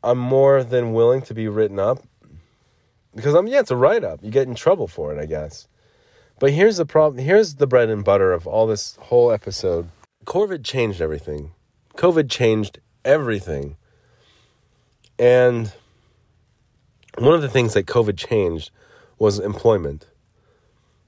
I'm 0.03 0.19
more 0.19 0.65
than 0.65 0.93
willing 0.93 1.23
to 1.23 1.35
be 1.35 1.49
written 1.49 1.79
up 1.79 2.03
because 3.15 3.35
I'm 3.35 3.47
yeah, 3.47 3.61
it's 3.61 3.71
a 3.71 3.77
write 3.77 4.05
up. 4.05 4.21
You 4.23 4.31
get 4.31 4.49
in 4.49 4.55
trouble 4.55 4.89
for 4.89 5.13
it, 5.15 5.21
I 5.21 5.27
guess. 5.27 5.69
But 6.41 6.51
here's 6.51 6.79
the 6.79 6.87
problem. 6.87 7.25
Here's 7.25 7.57
the 7.57 7.67
bread 7.67 7.91
and 7.91 8.05
butter 8.05 8.33
of 8.33 8.47
all 8.47 8.67
this 8.67 8.97
whole 8.97 9.31
episode. 9.31 9.89
COVID 10.25 10.65
changed 10.65 11.01
everything. 11.01 11.53
COVID 11.97 12.31
changed 12.31 12.81
everything. 13.05 13.77
And 15.19 15.73
one 17.19 17.35
of 17.35 17.43
the 17.43 17.49
things 17.49 17.75
that 17.75 17.87
COVID 17.87 18.17
changed 18.17 18.71
was 19.19 19.39
employment. 19.39 20.07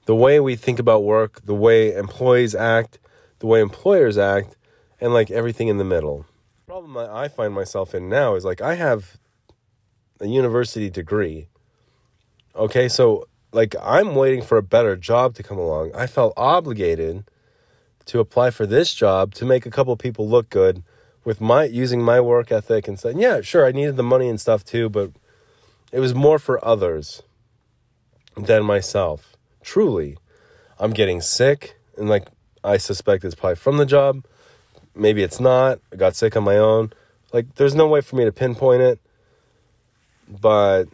The 0.05 0.15
way 0.15 0.39
we 0.39 0.55
think 0.55 0.79
about 0.79 1.03
work, 1.03 1.45
the 1.45 1.53
way 1.53 1.93
employees 1.93 2.55
act, 2.55 2.99
the 3.39 3.47
way 3.47 3.59
employers 3.59 4.17
act, 4.17 4.55
and 5.01 5.13
like 5.13 5.29
everything 5.29 5.67
in 5.67 5.77
the 5.77 5.83
middle. 5.83 6.25
The 6.65 6.71
problem 6.71 6.97
I 6.97 7.27
find 7.27 7.53
myself 7.53 7.93
in 7.93 8.07
now 8.07 8.35
is 8.35 8.45
like 8.45 8.61
I 8.61 8.75
have 8.75 9.17
a 10.19 10.27
university 10.27 10.89
degree. 10.89 11.47
Okay, 12.55 12.87
so 12.87 13.27
like 13.51 13.75
I'm 13.81 14.15
waiting 14.15 14.41
for 14.41 14.57
a 14.57 14.63
better 14.63 14.95
job 14.95 15.35
to 15.35 15.43
come 15.43 15.57
along. 15.57 15.91
I 15.93 16.07
felt 16.07 16.33
obligated 16.37 17.25
to 18.07 18.19
apply 18.19 18.49
for 18.49 18.65
this 18.65 18.93
job 18.93 19.33
to 19.35 19.45
make 19.45 19.65
a 19.65 19.69
couple 19.69 19.95
people 19.95 20.27
look 20.27 20.49
good 20.49 20.83
with 21.23 21.39
my 21.39 21.63
using 21.63 22.01
my 22.01 22.19
work 22.19 22.51
ethic 22.51 22.87
and 22.87 22.99
saying, 22.99 23.19
yeah, 23.19 23.41
sure, 23.41 23.65
I 23.65 23.71
needed 23.71 23.95
the 23.95 24.03
money 24.03 24.29
and 24.29 24.39
stuff 24.39 24.63
too, 24.63 24.89
but 24.89 25.11
it 25.91 25.99
was 25.99 26.13
more 26.13 26.39
for 26.39 26.63
others 26.65 27.21
than 28.35 28.63
myself. 28.63 29.35
Truly, 29.61 30.17
I'm 30.79 30.91
getting 30.91 31.21
sick 31.21 31.77
and 31.97 32.09
like 32.09 32.27
I 32.63 32.77
suspect 32.77 33.23
it's 33.23 33.35
probably 33.35 33.55
from 33.55 33.77
the 33.77 33.85
job 33.85 34.23
maybe 34.97 35.23
it's 35.23 35.39
not. 35.39 35.79
I 35.91 35.95
got 35.95 36.15
sick 36.15 36.35
on 36.35 36.43
my 36.43 36.57
own. 36.57 36.91
Like, 37.33 37.55
there's 37.55 37.75
no 37.75 37.87
way 37.87 38.01
for 38.01 38.15
me 38.15 38.25
to 38.25 38.31
pinpoint 38.31 38.81
it. 38.81 38.99
But. 40.27 40.85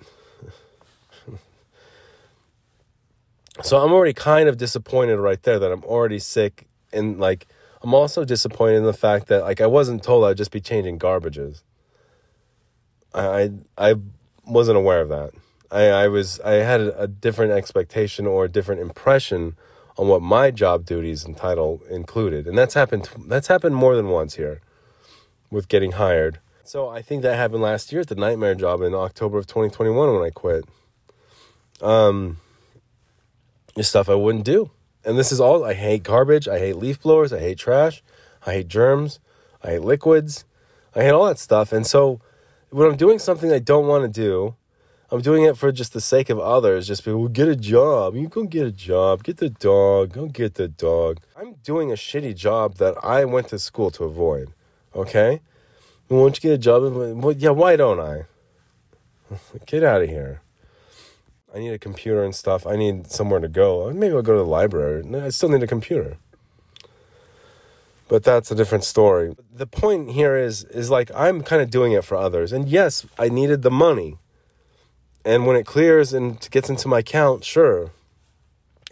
So 3.61 3.77
I'm 3.77 3.93
already 3.93 4.13
kind 4.13 4.49
of 4.49 4.57
disappointed 4.57 5.17
right 5.17 5.41
there 5.43 5.59
that 5.59 5.71
I'm 5.71 5.83
already 5.83 6.17
sick. 6.17 6.65
And, 6.93 7.19
like, 7.19 7.47
I'm 7.81 7.93
also 7.93 8.23
disappointed 8.25 8.77
in 8.77 8.83
the 8.83 8.93
fact 8.93 9.27
that, 9.27 9.41
like, 9.41 9.61
I 9.61 9.67
wasn't 9.67 10.03
told 10.03 10.25
I'd 10.25 10.37
just 10.37 10.51
be 10.51 10.61
changing 10.61 10.99
garbages. 10.99 11.63
I, 13.13 13.27
I, 13.77 13.91
I 13.91 13.95
wasn't 14.45 14.77
aware 14.77 15.01
of 15.01 15.09
that. 15.09 15.31
I, 15.73 15.85
I 15.87 16.07
was 16.07 16.39
I 16.41 16.53
had 16.53 16.81
a, 16.81 17.01
a 17.01 17.07
different 17.07 17.51
expectation 17.51 18.27
or 18.27 18.45
a 18.45 18.49
different 18.49 18.81
impression 18.81 19.55
on 19.97 20.07
what 20.07 20.21
my 20.21 20.51
job 20.51 20.85
duties 20.85 21.25
and 21.25 21.35
title 21.35 21.81
included. 21.89 22.47
And 22.47 22.57
that's 22.57 22.75
happened 22.75 23.09
that's 23.27 23.47
happened 23.47 23.75
more 23.75 23.95
than 23.95 24.09
once 24.09 24.35
here 24.35 24.61
with 25.49 25.67
getting 25.67 25.93
hired. 25.93 26.39
So 26.63 26.87
I 26.87 27.01
think 27.01 27.23
that 27.23 27.35
happened 27.35 27.63
last 27.63 27.91
year 27.91 28.01
at 28.01 28.07
the 28.07 28.15
nightmare 28.15 28.55
job 28.55 28.81
in 28.81 28.93
October 28.93 29.39
of 29.39 29.47
2021 29.47 30.13
when 30.13 30.23
I 30.23 30.29
quit. 30.29 30.65
Um 31.81 32.37
just 33.75 33.89
stuff 33.89 34.09
I 34.09 34.15
wouldn't 34.15 34.45
do. 34.45 34.69
And 35.05 35.17
this 35.17 35.31
is 35.31 35.39
all 35.39 35.63
I 35.63 35.73
hate 35.73 36.03
garbage, 36.03 36.47
I 36.47 36.59
hate 36.59 36.77
leaf 36.77 37.01
blowers, 37.01 37.33
I 37.33 37.39
hate 37.39 37.57
trash, 37.57 38.01
I 38.45 38.53
hate 38.53 38.67
germs, 38.67 39.19
I 39.61 39.71
hate 39.71 39.81
liquids, 39.81 40.45
I 40.95 41.03
hate 41.03 41.11
all 41.11 41.25
that 41.25 41.39
stuff. 41.39 41.73
And 41.73 41.85
so 41.85 42.21
when 42.69 42.89
I'm 42.89 42.97
doing 42.97 43.19
something 43.19 43.51
I 43.51 43.59
don't 43.59 43.87
want 43.87 44.03
to 44.03 44.21
do, 44.21 44.55
I'm 45.11 45.21
doing 45.21 45.43
it 45.43 45.57
for 45.57 45.71
just 45.71 45.93
the 45.93 46.01
sake 46.01 46.31
of 46.31 46.39
others. 46.39 46.87
Just 46.87 47.05
people 47.05 47.27
get 47.27 47.47
a 47.47 47.55
job. 47.55 48.15
You 48.15 48.27
go 48.27 48.45
get 48.45 48.65
a 48.65 48.71
job. 48.71 49.23
Get 49.23 49.37
the 49.37 49.49
dog. 49.49 50.13
Go 50.13 50.25
get 50.25 50.55
the 50.55 50.67
dog. 50.67 51.19
I'm 51.37 51.53
doing 51.63 51.91
a 51.91 51.95
shitty 51.95 52.35
job 52.35 52.77
that 52.77 52.95
I 53.03 53.23
went 53.25 53.49
to 53.49 53.59
school 53.59 53.91
to 53.91 54.05
avoid. 54.05 54.53
Okay? 54.95 55.41
Won't 56.09 56.37
you 56.37 56.49
get 56.49 56.55
a 56.55 56.57
job? 56.57 56.81
Well, 57.23 57.35
yeah, 57.37 57.51
why 57.51 57.75
don't 57.75 57.99
I? 57.99 58.23
Get 59.65 59.83
out 59.83 60.01
of 60.01 60.09
here. 60.09 60.41
I 61.53 61.59
need 61.59 61.73
a 61.73 61.79
computer 61.79 62.23
and 62.23 62.33
stuff. 62.33 62.65
I 62.65 62.75
need 62.75 63.11
somewhere 63.11 63.39
to 63.39 63.47
go. 63.47 63.91
Maybe 63.93 64.13
I'll 64.15 64.23
go 64.23 64.33
to 64.33 64.39
the 64.39 64.45
library. 64.45 65.03
I 65.15 65.29
still 65.29 65.49
need 65.49 65.61
a 65.61 65.67
computer. 65.67 66.17
But 68.07 68.23
that's 68.23 68.51
a 68.51 68.55
different 68.55 68.83
story. 68.83 69.35
The 69.53 69.67
point 69.67 70.11
here 70.11 70.35
is 70.35 70.63
is 70.65 70.89
like 70.89 71.11
I'm 71.15 71.43
kind 71.43 71.61
of 71.61 71.69
doing 71.69 71.93
it 71.93 72.03
for 72.03 72.15
others. 72.17 72.51
And 72.51 72.67
yes, 72.67 73.05
I 73.17 73.29
needed 73.29 73.61
the 73.61 73.71
money. 73.71 74.17
And 75.23 75.45
when 75.45 75.55
it 75.55 75.65
clears 75.65 76.11
and 76.11 76.39
gets 76.51 76.69
into 76.69 76.87
my 76.87 76.99
account, 76.99 77.45
sure, 77.45 77.91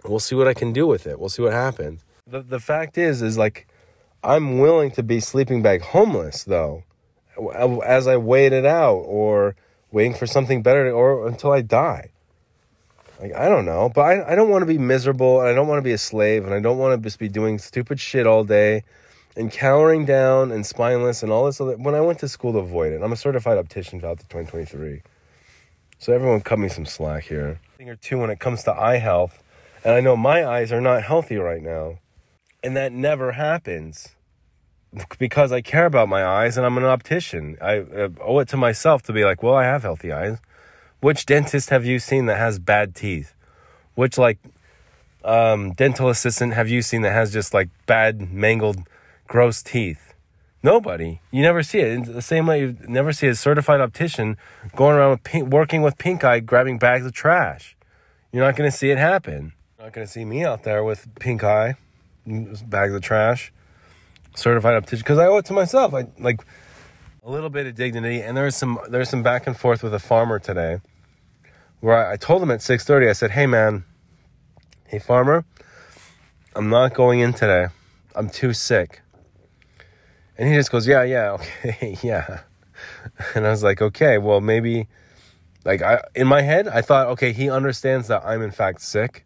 we'll 0.05 0.19
see 0.19 0.35
what 0.35 0.47
I 0.47 0.53
can 0.53 0.71
do 0.71 0.87
with 0.87 1.05
it. 1.05 1.19
We'll 1.19 1.29
see 1.29 1.41
what 1.41 1.53
happens. 1.53 2.03
The 2.25 2.41
the 2.41 2.59
fact 2.59 2.97
is, 2.97 3.21
is 3.21 3.37
like 3.37 3.67
I'm 4.23 4.59
willing 4.59 4.91
to 4.91 5.03
be 5.03 5.19
sleeping 5.19 5.61
bag 5.61 5.81
homeless 5.81 6.43
though, 6.43 6.83
as 7.83 8.07
I 8.07 8.17
wait 8.17 8.53
it 8.53 8.65
out 8.65 9.03
or 9.05 9.55
waiting 9.91 10.13
for 10.13 10.25
something 10.25 10.61
better 10.61 10.89
or 10.91 11.27
until 11.27 11.51
I 11.51 11.61
die. 11.61 12.11
Like 13.21 13.35
I 13.35 13.49
don't 13.49 13.65
know, 13.65 13.91
but 13.93 14.01
I 14.01 14.31
I 14.31 14.35
don't 14.35 14.49
want 14.49 14.63
to 14.63 14.65
be 14.65 14.79
miserable 14.79 15.39
and 15.39 15.49
I 15.49 15.53
don't 15.53 15.67
want 15.67 15.77
to 15.77 15.83
be 15.83 15.91
a 15.91 15.97
slave 15.97 16.45
and 16.45 16.53
I 16.53 16.59
don't 16.59 16.79
want 16.79 16.99
to 16.99 17.03
just 17.05 17.19
be 17.19 17.29
doing 17.29 17.59
stupid 17.59 17.99
shit 17.99 18.25
all 18.25 18.43
day 18.43 18.83
and 19.35 19.51
cowering 19.51 20.05
down 20.05 20.51
and 20.51 20.65
spineless 20.65 21.23
and 21.23 21.31
all 21.31 21.45
this 21.45 21.61
other. 21.61 21.77
When 21.77 21.95
I 21.95 22.01
went 22.01 22.19
to 22.19 22.27
school 22.27 22.53
to 22.53 22.59
avoid 22.59 22.93
it, 22.93 23.01
I'm 23.01 23.11
a 23.11 23.17
certified 23.17 23.57
optician 23.57 24.03
out 24.03 24.19
to 24.19 24.25
2023. 24.25 25.01
So 25.99 26.13
everyone 26.13 26.41
cut 26.41 26.57
me 26.57 26.67
some 26.67 26.85
slack 26.85 27.25
here. 27.25 27.59
Thing 27.77 27.89
or 27.89 27.95
two 27.95 28.17
when 28.17 28.31
it 28.31 28.39
comes 28.39 28.63
to 28.63 28.73
eye 28.73 28.97
health, 28.97 29.43
and 29.83 29.93
I 29.93 30.01
know 30.01 30.17
my 30.17 30.43
eyes 30.43 30.71
are 30.71 30.81
not 30.81 31.03
healthy 31.03 31.37
right 31.37 31.61
now, 31.61 31.99
and 32.63 32.75
that 32.75 32.91
never 32.91 33.33
happens 33.33 34.15
because 35.19 35.51
I 35.51 35.61
care 35.61 35.85
about 35.85 36.09
my 36.09 36.25
eyes 36.25 36.57
and 36.57 36.65
I'm 36.65 36.77
an 36.77 36.83
optician. 36.83 37.57
I 37.61 38.09
owe 38.19 38.39
it 38.39 38.47
to 38.49 38.57
myself 38.57 39.03
to 39.03 39.13
be 39.13 39.23
like, 39.23 39.41
well, 39.43 39.55
I 39.55 39.63
have 39.63 39.83
healthy 39.83 40.11
eyes. 40.11 40.39
Which 41.01 41.25
dentist 41.25 41.71
have 41.71 41.83
you 41.83 41.99
seen 41.99 42.27
that 42.27 42.37
has 42.37 42.59
bad 42.59 42.95
teeth? 42.95 43.33
Which 43.95 44.17
like 44.17 44.37
um, 45.25 45.73
dental 45.73 46.09
assistant 46.09 46.53
have 46.53 46.69
you 46.69 46.81
seen 46.81 47.01
that 47.01 47.11
has 47.11 47.33
just 47.33 47.53
like 47.53 47.69
bad, 47.87 48.31
mangled, 48.31 48.77
gross 49.27 49.61
teeth? 49.61 50.13
Nobody. 50.63 51.19
You 51.31 51.41
never 51.41 51.63
see 51.63 51.79
it. 51.79 51.87
In 51.87 52.03
the 52.03 52.21
same 52.21 52.45
way, 52.45 52.61
you 52.61 52.77
never 52.87 53.11
see 53.13 53.27
a 53.27 53.33
certified 53.33 53.81
optician 53.81 54.37
going 54.75 54.95
around 54.95 55.11
with 55.11 55.23
pink, 55.23 55.49
working 55.49 55.81
with 55.81 55.97
pink 55.97 56.23
eye, 56.23 56.39
grabbing 56.39 56.77
bags 56.77 57.05
of 57.05 57.13
trash. 57.13 57.75
You're 58.31 58.45
not 58.45 58.55
going 58.55 58.69
to 58.69 58.75
see 58.75 58.91
it 58.91 58.99
happen. 58.99 59.53
You're 59.77 59.87
not 59.87 59.93
going 59.93 60.05
to 60.05 60.13
see 60.13 60.23
me 60.23 60.45
out 60.45 60.63
there 60.63 60.83
with 60.83 61.07
pink 61.19 61.43
eye, 61.43 61.75
bags 62.27 62.93
of 62.93 63.01
trash, 63.01 63.51
certified 64.35 64.75
optician. 64.75 64.99
Because 64.99 65.17
I 65.17 65.25
owe 65.25 65.37
it 65.37 65.45
to 65.45 65.53
myself. 65.53 65.95
I 65.95 66.05
like 66.19 66.41
a 67.23 67.31
little 67.31 67.49
bit 67.49 67.65
of 67.65 67.73
dignity. 67.73 68.21
And 68.21 68.37
there 68.37 68.45
was 68.45 68.55
some 68.55 68.79
there 68.87 68.99
was 68.99 69.09
some 69.09 69.23
back 69.23 69.47
and 69.47 69.57
forth 69.57 69.81
with 69.81 69.95
a 69.95 69.99
farmer 69.99 70.37
today, 70.37 70.79
where 71.81 72.09
I, 72.09 72.15
told 72.15 72.41
him 72.41 72.49
at 72.51 72.61
six 72.61 72.85
thirty. 72.85 73.09
I 73.09 73.13
said, 73.13 73.31
"Hey 73.31 73.45
man, 73.45 73.83
hey 74.87 74.99
farmer, 74.99 75.43
I'm 76.55 76.69
not 76.69 76.93
going 76.93 77.19
in 77.19 77.33
today. 77.33 77.67
I'm 78.15 78.29
too 78.29 78.53
sick." 78.53 79.01
And 80.41 80.49
he 80.49 80.55
just 80.55 80.71
goes, 80.71 80.87
Yeah, 80.87 81.03
yeah, 81.03 81.37
okay, 81.65 81.97
yeah. 82.01 82.41
And 83.35 83.45
I 83.45 83.51
was 83.51 83.61
like, 83.61 83.79
Okay, 83.79 84.17
well, 84.17 84.41
maybe, 84.41 84.87
like, 85.63 85.83
I, 85.83 86.03
in 86.15 86.25
my 86.25 86.41
head, 86.41 86.67
I 86.67 86.81
thought, 86.81 87.07
okay, 87.09 87.31
he 87.31 87.47
understands 87.47 88.07
that 88.07 88.23
I'm 88.25 88.41
in 88.41 88.49
fact 88.49 88.81
sick. 88.81 89.23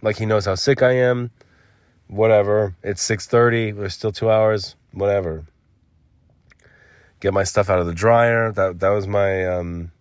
Like, 0.00 0.16
he 0.16 0.24
knows 0.24 0.46
how 0.46 0.54
sick 0.54 0.82
I 0.82 0.92
am. 0.92 1.30
Whatever. 2.06 2.74
It's 2.82 3.06
6.30. 3.06 3.76
There's 3.76 3.92
still 3.92 4.12
two 4.12 4.30
hours. 4.30 4.76
Whatever. 4.92 5.44
Get 7.20 7.34
my 7.34 7.44
stuff 7.44 7.68
out 7.68 7.78
of 7.78 7.86
the 7.86 7.92
dryer. 7.92 8.50
That, 8.50 8.80
that 8.80 8.88
was 8.88 9.06
my 9.06 9.44
um, 9.44 9.92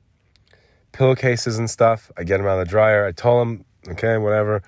pillowcases 0.91 1.58
and 1.58 1.69
stuff. 1.69 2.12
I 2.17 2.23
get 2.23 2.38
them 2.38 2.47
out 2.47 2.60
of 2.60 2.67
the 2.67 2.69
dryer. 2.69 3.06
I 3.06 3.12
told 3.12 3.47
him, 3.47 3.65
okay, 3.89 4.17
whatever. 4.17 4.62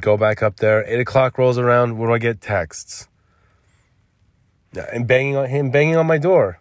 Go 0.00 0.16
back 0.16 0.42
up 0.42 0.56
there. 0.56 0.84
8 0.86 1.00
o'clock 1.00 1.38
rolls 1.38 1.58
around. 1.58 1.98
What 1.98 2.06
do 2.08 2.12
I 2.12 2.18
get? 2.18 2.40
Texts 2.40 3.08
and 4.92 5.06
banging 5.06 5.36
on 5.36 5.48
him, 5.48 5.70
banging 5.70 5.96
on 5.96 6.06
my 6.06 6.18
door. 6.18 6.60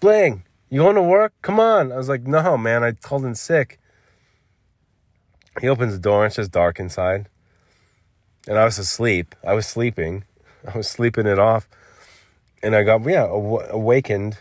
Bling, 0.00 0.44
You 0.70 0.80
going 0.80 0.96
to 0.96 1.02
work? 1.02 1.32
Come 1.42 1.60
on. 1.60 1.92
I 1.92 1.96
was 1.96 2.08
like, 2.08 2.26
No, 2.26 2.56
man, 2.56 2.82
I 2.82 2.92
called 2.92 3.24
in 3.24 3.34
sick. 3.34 3.78
He 5.60 5.68
opens 5.68 5.92
the 5.92 5.98
door 5.98 6.24
and 6.24 6.28
it's 6.28 6.36
just 6.36 6.52
dark 6.52 6.80
inside. 6.80 7.28
And 8.48 8.58
I 8.58 8.64
was 8.64 8.78
asleep. 8.78 9.34
I 9.46 9.52
was 9.52 9.66
sleeping. 9.66 10.24
I 10.72 10.76
was 10.76 10.88
sleeping 10.88 11.26
it 11.26 11.38
off. 11.38 11.68
And 12.62 12.74
I 12.74 12.82
got, 12.82 13.04
yeah, 13.04 13.24
aw- 13.24 13.66
awakened. 13.70 14.38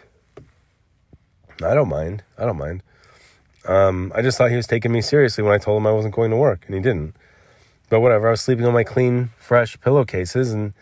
I 1.62 1.74
don't 1.74 1.90
mind. 1.90 2.24
I 2.38 2.46
don't 2.46 2.58
mind. 2.58 2.84
Um, 3.66 4.12
I 4.16 4.22
just 4.22 4.38
thought 4.38 4.50
he 4.50 4.56
was 4.56 4.68
taking 4.68 4.92
me 4.92 5.02
seriously 5.02 5.44
when 5.44 5.54
I 5.54 5.58
told 5.58 5.82
him 5.82 5.88
I 5.88 5.92
wasn't 5.92 6.16
going 6.16 6.32
to 6.32 6.38
work, 6.38 6.64
and 6.66 6.76
he 6.76 6.82
didn't. 6.82 7.16
But 7.90 8.02
whatever, 8.02 8.28
I 8.28 8.32
was 8.32 8.42
sleeping 8.42 8.66
on 8.66 8.74
my 8.74 8.84
clean, 8.84 9.32
fresh 9.38 9.80
pillowcases, 9.82 10.54
and 10.54 10.74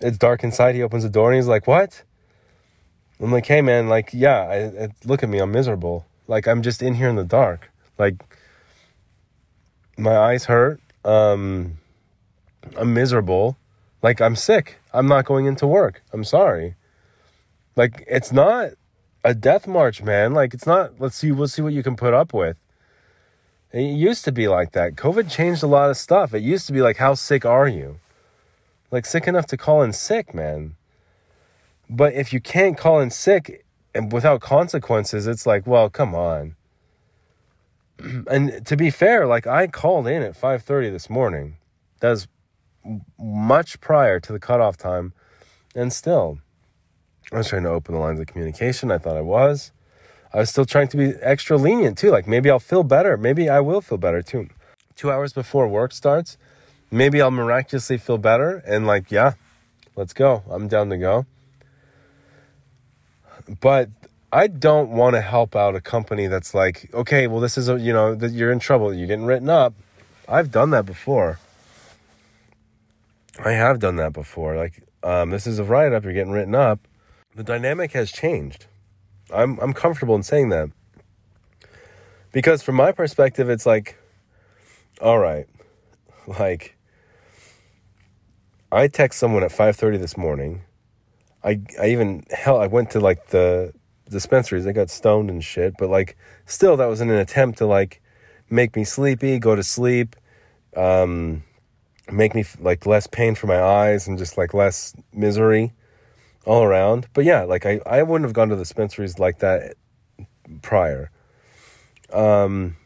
it's 0.00 0.18
dark 0.18 0.42
inside. 0.42 0.74
He 0.74 0.82
opens 0.82 1.04
the 1.04 1.08
door 1.08 1.30
and 1.30 1.36
he's 1.36 1.46
like, 1.46 1.66
What? 1.66 2.02
I'm 3.20 3.30
like, 3.32 3.46
Hey, 3.46 3.62
man, 3.62 3.88
like, 3.88 4.10
yeah, 4.12 4.40
I, 4.40 4.84
I, 4.84 4.88
look 5.04 5.22
at 5.22 5.28
me. 5.28 5.38
I'm 5.38 5.52
miserable. 5.52 6.04
Like, 6.26 6.48
I'm 6.48 6.62
just 6.62 6.82
in 6.82 6.94
here 6.94 7.08
in 7.08 7.16
the 7.16 7.24
dark. 7.24 7.70
Like, 7.98 8.16
my 9.96 10.16
eyes 10.16 10.46
hurt. 10.46 10.80
Um, 11.04 11.78
I'm 12.76 12.92
miserable. 12.92 13.56
Like, 14.02 14.20
I'm 14.20 14.36
sick. 14.36 14.78
I'm 14.92 15.06
not 15.06 15.24
going 15.24 15.46
into 15.46 15.66
work. 15.66 16.02
I'm 16.12 16.24
sorry. 16.24 16.74
Like, 17.76 18.04
it's 18.08 18.32
not 18.32 18.70
a 19.24 19.34
death 19.34 19.66
march, 19.66 20.02
man. 20.02 20.34
Like, 20.34 20.54
it's 20.54 20.66
not, 20.66 21.00
let's 21.00 21.16
see, 21.16 21.32
we'll 21.32 21.48
see 21.48 21.62
what 21.62 21.72
you 21.72 21.82
can 21.82 21.96
put 21.96 22.14
up 22.14 22.32
with. 22.32 22.56
It 23.72 23.82
used 23.82 24.24
to 24.26 24.32
be 24.32 24.46
like 24.46 24.72
that. 24.72 24.94
COVID 24.94 25.30
changed 25.30 25.62
a 25.62 25.66
lot 25.66 25.90
of 25.90 25.96
stuff. 25.96 26.32
It 26.32 26.42
used 26.42 26.66
to 26.66 26.72
be 26.72 26.82
like, 26.82 26.98
how 26.98 27.14
sick 27.14 27.44
are 27.44 27.66
you? 27.66 27.98
Like, 28.90 29.06
sick 29.06 29.26
enough 29.26 29.46
to 29.46 29.56
call 29.56 29.82
in 29.82 29.92
sick, 29.92 30.32
man. 30.34 30.76
But 31.90 32.14
if 32.14 32.32
you 32.32 32.40
can't 32.40 32.78
call 32.78 33.00
in 33.00 33.10
sick 33.10 33.64
and 33.94 34.12
without 34.12 34.40
consequences, 34.40 35.26
it's 35.26 35.46
like, 35.46 35.66
well, 35.66 35.90
come 35.90 36.14
on. 36.14 36.56
and 38.30 38.64
to 38.66 38.76
be 38.76 38.90
fair, 38.90 39.26
like 39.26 39.46
I 39.46 39.66
called 39.66 40.06
in 40.06 40.22
at 40.22 40.40
5:30 40.40 40.90
this 40.90 41.08
morning. 41.08 41.56
That 42.00 42.10
was 42.10 42.28
much 43.18 43.80
prior 43.80 44.20
to 44.20 44.32
the 44.32 44.40
cutoff 44.40 44.76
time, 44.76 45.12
and 45.74 45.92
still, 45.92 46.38
I 47.32 47.38
was 47.38 47.48
trying 47.48 47.64
to 47.64 47.70
open 47.70 47.94
the 47.94 48.00
lines 48.00 48.20
of 48.20 48.26
communication. 48.26 48.90
I 48.90 48.98
thought 48.98 49.16
I 49.16 49.22
was. 49.22 49.72
I 50.32 50.38
was 50.38 50.50
still 50.50 50.64
trying 50.64 50.88
to 50.88 50.96
be 50.96 51.14
extra 51.20 51.56
lenient 51.56 51.96
too. 51.96 52.10
Like 52.10 52.26
maybe 52.26 52.50
I'll 52.50 52.58
feel 52.58 52.82
better. 52.82 53.16
Maybe 53.16 53.48
I 53.48 53.60
will 53.60 53.80
feel 53.80 53.98
better 53.98 54.22
too. 54.22 54.48
Two 54.96 55.10
hours 55.10 55.32
before 55.32 55.66
work 55.68 55.92
starts, 55.92 56.36
maybe 56.90 57.20
I'll 57.20 57.30
miraculously 57.30 57.98
feel 57.98 58.18
better 58.18 58.62
and 58.66 58.86
like, 58.86 59.10
yeah, 59.10 59.34
let's 59.96 60.12
go. 60.12 60.42
I'm 60.50 60.68
down 60.68 60.90
to 60.90 60.96
go. 60.96 61.26
But 63.60 63.90
I 64.32 64.48
don't 64.48 64.90
want 64.90 65.14
to 65.14 65.20
help 65.20 65.54
out 65.54 65.76
a 65.76 65.80
company 65.80 66.26
that's 66.26 66.54
like, 66.54 66.90
okay, 66.92 67.26
well, 67.28 67.40
this 67.40 67.56
is 67.56 67.68
a, 67.68 67.78
you 67.78 67.92
know, 67.92 68.14
that 68.16 68.32
you're 68.32 68.50
in 68.50 68.58
trouble. 68.58 68.92
You're 68.92 69.06
getting 69.06 69.26
written 69.26 69.48
up. 69.48 69.74
I've 70.28 70.50
done 70.50 70.70
that 70.70 70.86
before. 70.86 71.38
I 73.44 73.52
have 73.52 73.78
done 73.78 73.96
that 73.96 74.12
before. 74.12 74.56
Like, 74.56 74.82
um, 75.04 75.30
this 75.30 75.46
is 75.46 75.60
a 75.60 75.64
write 75.64 75.92
up. 75.92 76.04
You're 76.04 76.12
getting 76.12 76.32
written 76.32 76.54
up. 76.54 76.80
The 77.34 77.42
dynamic 77.42 77.92
has 77.92 78.12
changed. 78.12 78.66
I'm 79.32 79.58
I'm 79.58 79.72
comfortable 79.72 80.14
in 80.14 80.22
saying 80.22 80.50
that 80.50 80.70
because 82.30 82.62
from 82.62 82.76
my 82.76 82.92
perspective, 82.92 83.50
it's 83.50 83.66
like, 83.66 83.96
all 85.00 85.18
right, 85.18 85.46
like 86.26 86.76
I 88.70 88.86
text 88.86 89.18
someone 89.18 89.42
at 89.42 89.50
five 89.50 89.74
thirty 89.76 89.96
this 89.96 90.16
morning. 90.16 90.62
I 91.42 91.60
I 91.80 91.88
even 91.88 92.24
hell 92.30 92.60
I 92.60 92.68
went 92.68 92.90
to 92.90 93.00
like 93.00 93.28
the 93.28 93.72
dispensaries. 94.08 94.66
I 94.66 94.72
got 94.72 94.88
stoned 94.88 95.28
and 95.28 95.42
shit, 95.42 95.74
but 95.76 95.90
like 95.90 96.16
still 96.46 96.76
that 96.76 96.86
was 96.86 97.00
in 97.00 97.10
an 97.10 97.16
attempt 97.16 97.58
to 97.58 97.66
like 97.66 98.00
make 98.48 98.76
me 98.76 98.84
sleepy, 98.84 99.40
go 99.40 99.56
to 99.56 99.62
sleep, 99.64 100.14
um, 100.76 101.42
make 102.12 102.32
me 102.32 102.44
like 102.60 102.86
less 102.86 103.08
pain 103.08 103.34
for 103.34 103.48
my 103.48 103.60
eyes 103.60 104.06
and 104.06 104.18
just 104.18 104.38
like 104.38 104.54
less 104.54 104.94
misery 105.12 105.72
all 106.44 106.62
around. 106.62 107.08
But 107.12 107.24
yeah, 107.24 107.42
like 107.42 107.66
I, 107.66 107.80
I 107.86 108.02
wouldn't 108.02 108.26
have 108.26 108.34
gone 108.34 108.48
to 108.48 108.56
the 108.56 108.62
dispensaries 108.62 109.18
like 109.18 109.38
that 109.38 109.74
prior. 110.62 111.10
Um, 112.12 112.76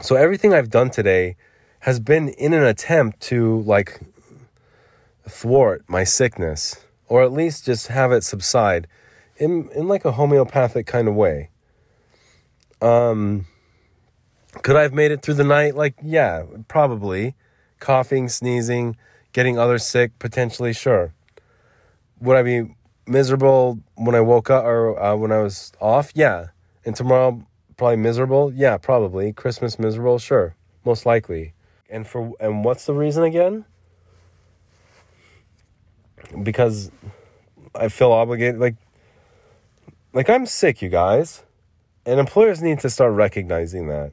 so 0.00 0.16
everything 0.16 0.54
I've 0.54 0.70
done 0.70 0.90
today 0.90 1.36
has 1.80 2.00
been 2.00 2.28
in 2.28 2.52
an 2.52 2.62
attempt 2.62 3.20
to 3.20 3.60
like 3.62 4.00
thwart 5.28 5.84
my 5.88 6.04
sickness 6.04 6.84
or 7.08 7.22
at 7.22 7.32
least 7.32 7.64
just 7.64 7.88
have 7.88 8.12
it 8.12 8.22
subside 8.22 8.86
in 9.36 9.68
in 9.74 9.86
like 9.86 10.04
a 10.04 10.12
homeopathic 10.12 10.86
kind 10.86 11.08
of 11.08 11.14
way. 11.14 11.50
Um 12.80 13.46
could 14.60 14.76
I 14.76 14.82
have 14.82 14.92
made 14.92 15.10
it 15.10 15.22
through 15.22 15.34
the 15.34 15.44
night? 15.44 15.74
Like, 15.74 15.94
yeah, 16.02 16.44
probably. 16.68 17.34
Coughing, 17.80 18.28
sneezing, 18.28 18.96
getting 19.32 19.58
others 19.58 19.84
sick, 19.84 20.18
potentially, 20.18 20.72
sure. 20.72 21.14
Would 22.20 22.36
I 22.36 22.42
be 22.42 22.74
miserable 23.06 23.78
when 23.94 24.14
I 24.14 24.20
woke 24.20 24.50
up 24.50 24.64
or 24.64 25.00
uh, 25.00 25.14
when 25.16 25.32
I 25.32 25.38
was 25.38 25.72
off? 25.80 26.12
Yeah. 26.14 26.48
And 26.84 26.96
tomorrow, 26.96 27.44
probably 27.76 27.96
miserable? 27.96 28.52
Yeah, 28.52 28.76
probably. 28.76 29.32
Christmas 29.32 29.78
miserable? 29.78 30.18
Sure. 30.18 30.54
Most 30.84 31.06
likely. 31.06 31.54
And 31.88 32.06
for 32.06 32.32
and 32.40 32.64
what's 32.64 32.86
the 32.86 32.94
reason 32.94 33.22
again? 33.24 33.64
Because 36.42 36.90
I 37.74 37.88
feel 37.88 38.12
obligated 38.12 38.60
like 38.60 38.76
like 40.12 40.28
I'm 40.28 40.46
sick, 40.46 40.82
you 40.82 40.88
guys. 40.88 41.44
And 42.04 42.18
employers 42.18 42.60
need 42.60 42.80
to 42.80 42.90
start 42.90 43.12
recognizing 43.12 43.88
that. 43.88 44.12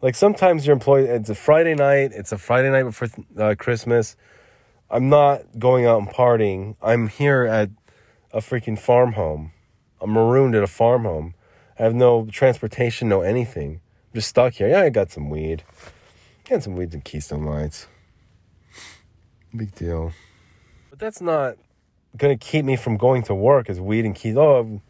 Like 0.00 0.14
sometimes 0.14 0.66
your 0.66 0.74
employee, 0.74 1.04
it's 1.04 1.30
a 1.30 1.34
Friday 1.34 1.74
night, 1.74 2.10
it's 2.12 2.32
a 2.32 2.38
Friday 2.38 2.70
night 2.70 2.84
before 2.84 3.08
uh, 3.38 3.54
Christmas. 3.58 4.16
I'm 4.90 5.08
not 5.08 5.42
going 5.58 5.86
out 5.86 6.00
and 6.00 6.08
partying. 6.08 6.76
I'm 6.82 7.08
here 7.08 7.44
at 7.44 7.70
a 8.32 8.38
freaking 8.38 8.78
farm 8.78 9.12
home. 9.12 9.52
I'm 10.00 10.10
marooned 10.10 10.54
at 10.54 10.62
a 10.62 10.68
farm 10.68 11.04
home. 11.04 11.34
I 11.78 11.84
have 11.84 11.94
no 11.94 12.26
transportation, 12.26 13.08
no 13.08 13.20
anything. 13.20 13.80
I'm 14.12 14.14
just 14.14 14.28
stuck 14.28 14.54
here. 14.54 14.68
Yeah, 14.68 14.82
I 14.82 14.90
got 14.90 15.10
some 15.10 15.30
weed. 15.30 15.62
Got 16.48 16.62
some 16.62 16.76
weeds 16.76 16.94
and 16.94 17.04
Keystone 17.04 17.44
Lights. 17.44 17.86
Big 19.54 19.74
deal. 19.74 20.12
But 20.90 20.98
that's 20.98 21.20
not 21.20 21.56
gonna 22.16 22.36
keep 22.36 22.64
me 22.64 22.76
from 22.76 22.96
going 22.96 23.22
to 23.24 23.34
work 23.34 23.70
is 23.70 23.80
weed 23.80 24.04
and 24.04 24.14
keys. 24.14 24.36
Oh, 24.36 24.80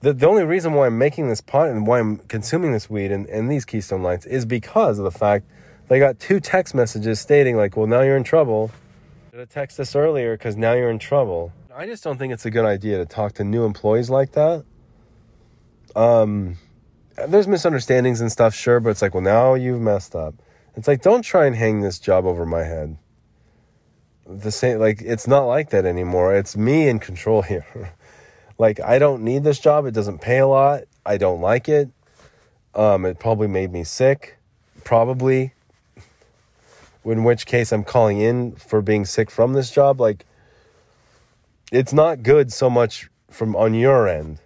the, 0.00 0.12
the 0.12 0.28
only 0.28 0.44
reason 0.44 0.74
why 0.74 0.86
I'm 0.86 0.98
making 0.98 1.28
this 1.28 1.40
pot 1.40 1.68
and 1.68 1.86
why 1.86 1.98
I'm 1.98 2.18
consuming 2.18 2.72
this 2.72 2.90
weed 2.90 3.10
and, 3.10 3.26
and 3.26 3.50
these 3.50 3.64
Keystone 3.64 4.02
Lights 4.02 4.26
is 4.26 4.44
because 4.44 4.98
of 4.98 5.04
the 5.04 5.10
fact 5.10 5.46
they 5.88 5.98
got 5.98 6.18
two 6.18 6.40
text 6.40 6.74
messages 6.74 7.20
stating 7.20 7.56
like, 7.56 7.76
well, 7.76 7.86
now 7.86 8.02
you're 8.02 8.16
in 8.16 8.24
trouble. 8.24 8.70
Should 9.30 9.40
have 9.40 9.48
texted 9.48 9.80
us 9.80 9.96
earlier 9.96 10.36
because 10.36 10.56
now 10.56 10.74
you're 10.74 10.90
in 10.90 10.98
trouble. 10.98 11.52
I 11.78 11.84
just 11.84 12.02
don't 12.02 12.16
think 12.16 12.32
it's 12.32 12.46
a 12.46 12.50
good 12.50 12.64
idea 12.64 12.96
to 12.96 13.04
talk 13.04 13.34
to 13.34 13.44
new 13.44 13.66
employees 13.66 14.08
like 14.08 14.32
that. 14.32 14.64
Um, 15.94 16.56
there's 17.28 17.46
misunderstandings 17.46 18.22
and 18.22 18.32
stuff, 18.32 18.54
sure, 18.54 18.80
but 18.80 18.88
it's 18.88 19.02
like, 19.02 19.12
well, 19.12 19.22
now 19.22 19.52
you've 19.52 19.82
messed 19.82 20.16
up. 20.16 20.34
It's 20.74 20.88
like, 20.88 21.02
don't 21.02 21.20
try 21.20 21.44
and 21.44 21.54
hang 21.54 21.82
this 21.82 21.98
job 21.98 22.24
over 22.24 22.46
my 22.46 22.62
head. 22.62 22.96
The 24.26 24.50
same, 24.50 24.78
like, 24.78 25.02
it's 25.02 25.26
not 25.26 25.42
like 25.42 25.68
that 25.70 25.84
anymore. 25.84 26.34
It's 26.34 26.56
me 26.56 26.88
in 26.88 26.98
control 26.98 27.42
here. 27.52 27.92
like, 28.56 28.80
I 28.80 28.98
don't 28.98 29.22
need 29.22 29.44
this 29.44 29.58
job. 29.58 29.84
It 29.84 29.92
doesn't 29.92 30.22
pay 30.22 30.38
a 30.38 30.46
lot. 30.46 30.84
I 31.04 31.18
don't 31.18 31.42
like 31.42 31.68
it. 31.68 31.90
Um, 32.74 33.04
it 33.04 33.18
probably 33.18 33.48
made 33.48 33.70
me 33.70 33.84
sick. 33.84 34.38
Probably. 34.82 35.52
In 37.04 37.22
which 37.22 37.44
case, 37.44 37.70
I'm 37.70 37.84
calling 37.84 38.18
in 38.18 38.52
for 38.52 38.80
being 38.80 39.04
sick 39.04 39.30
from 39.30 39.52
this 39.52 39.70
job. 39.70 40.00
Like, 40.00 40.24
it's 41.72 41.92
not 41.92 42.22
good 42.22 42.52
so 42.52 42.70
much 42.70 43.08
from 43.30 43.56
on 43.56 43.74
your 43.74 44.08
end. 44.08 44.40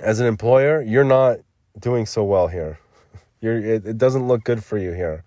As 0.00 0.20
an 0.20 0.26
employer, 0.26 0.82
you're 0.82 1.04
not 1.04 1.38
doing 1.78 2.06
so 2.06 2.22
well 2.24 2.48
here. 2.48 2.78
You're, 3.40 3.58
it, 3.58 3.86
it 3.86 3.98
doesn't 3.98 4.26
look 4.26 4.44
good 4.44 4.64
for 4.64 4.78
you 4.78 4.92
here. 4.92 5.22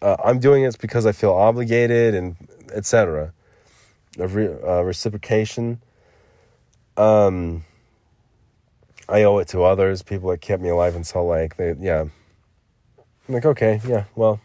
Uh, 0.00 0.16
I'm 0.24 0.38
doing 0.38 0.64
this 0.64 0.76
because 0.76 1.04
I 1.04 1.12
feel 1.12 1.32
obligated 1.32 2.14
and 2.14 2.36
etc. 2.74 3.32
Re, 4.16 4.46
uh, 4.46 4.82
reciprocation. 4.82 5.80
Um, 6.96 7.64
I 9.08 9.24
owe 9.24 9.38
it 9.38 9.48
to 9.48 9.62
others, 9.62 10.02
people 10.02 10.30
that 10.30 10.40
kept 10.40 10.62
me 10.62 10.70
alive 10.70 10.96
in 10.96 11.04
Salt 11.04 11.28
Lake. 11.28 11.56
They, 11.56 11.74
yeah. 11.78 12.06
I'm 13.28 13.34
like, 13.34 13.44
okay, 13.44 13.80
yeah, 13.86 14.04
well, 14.16 14.40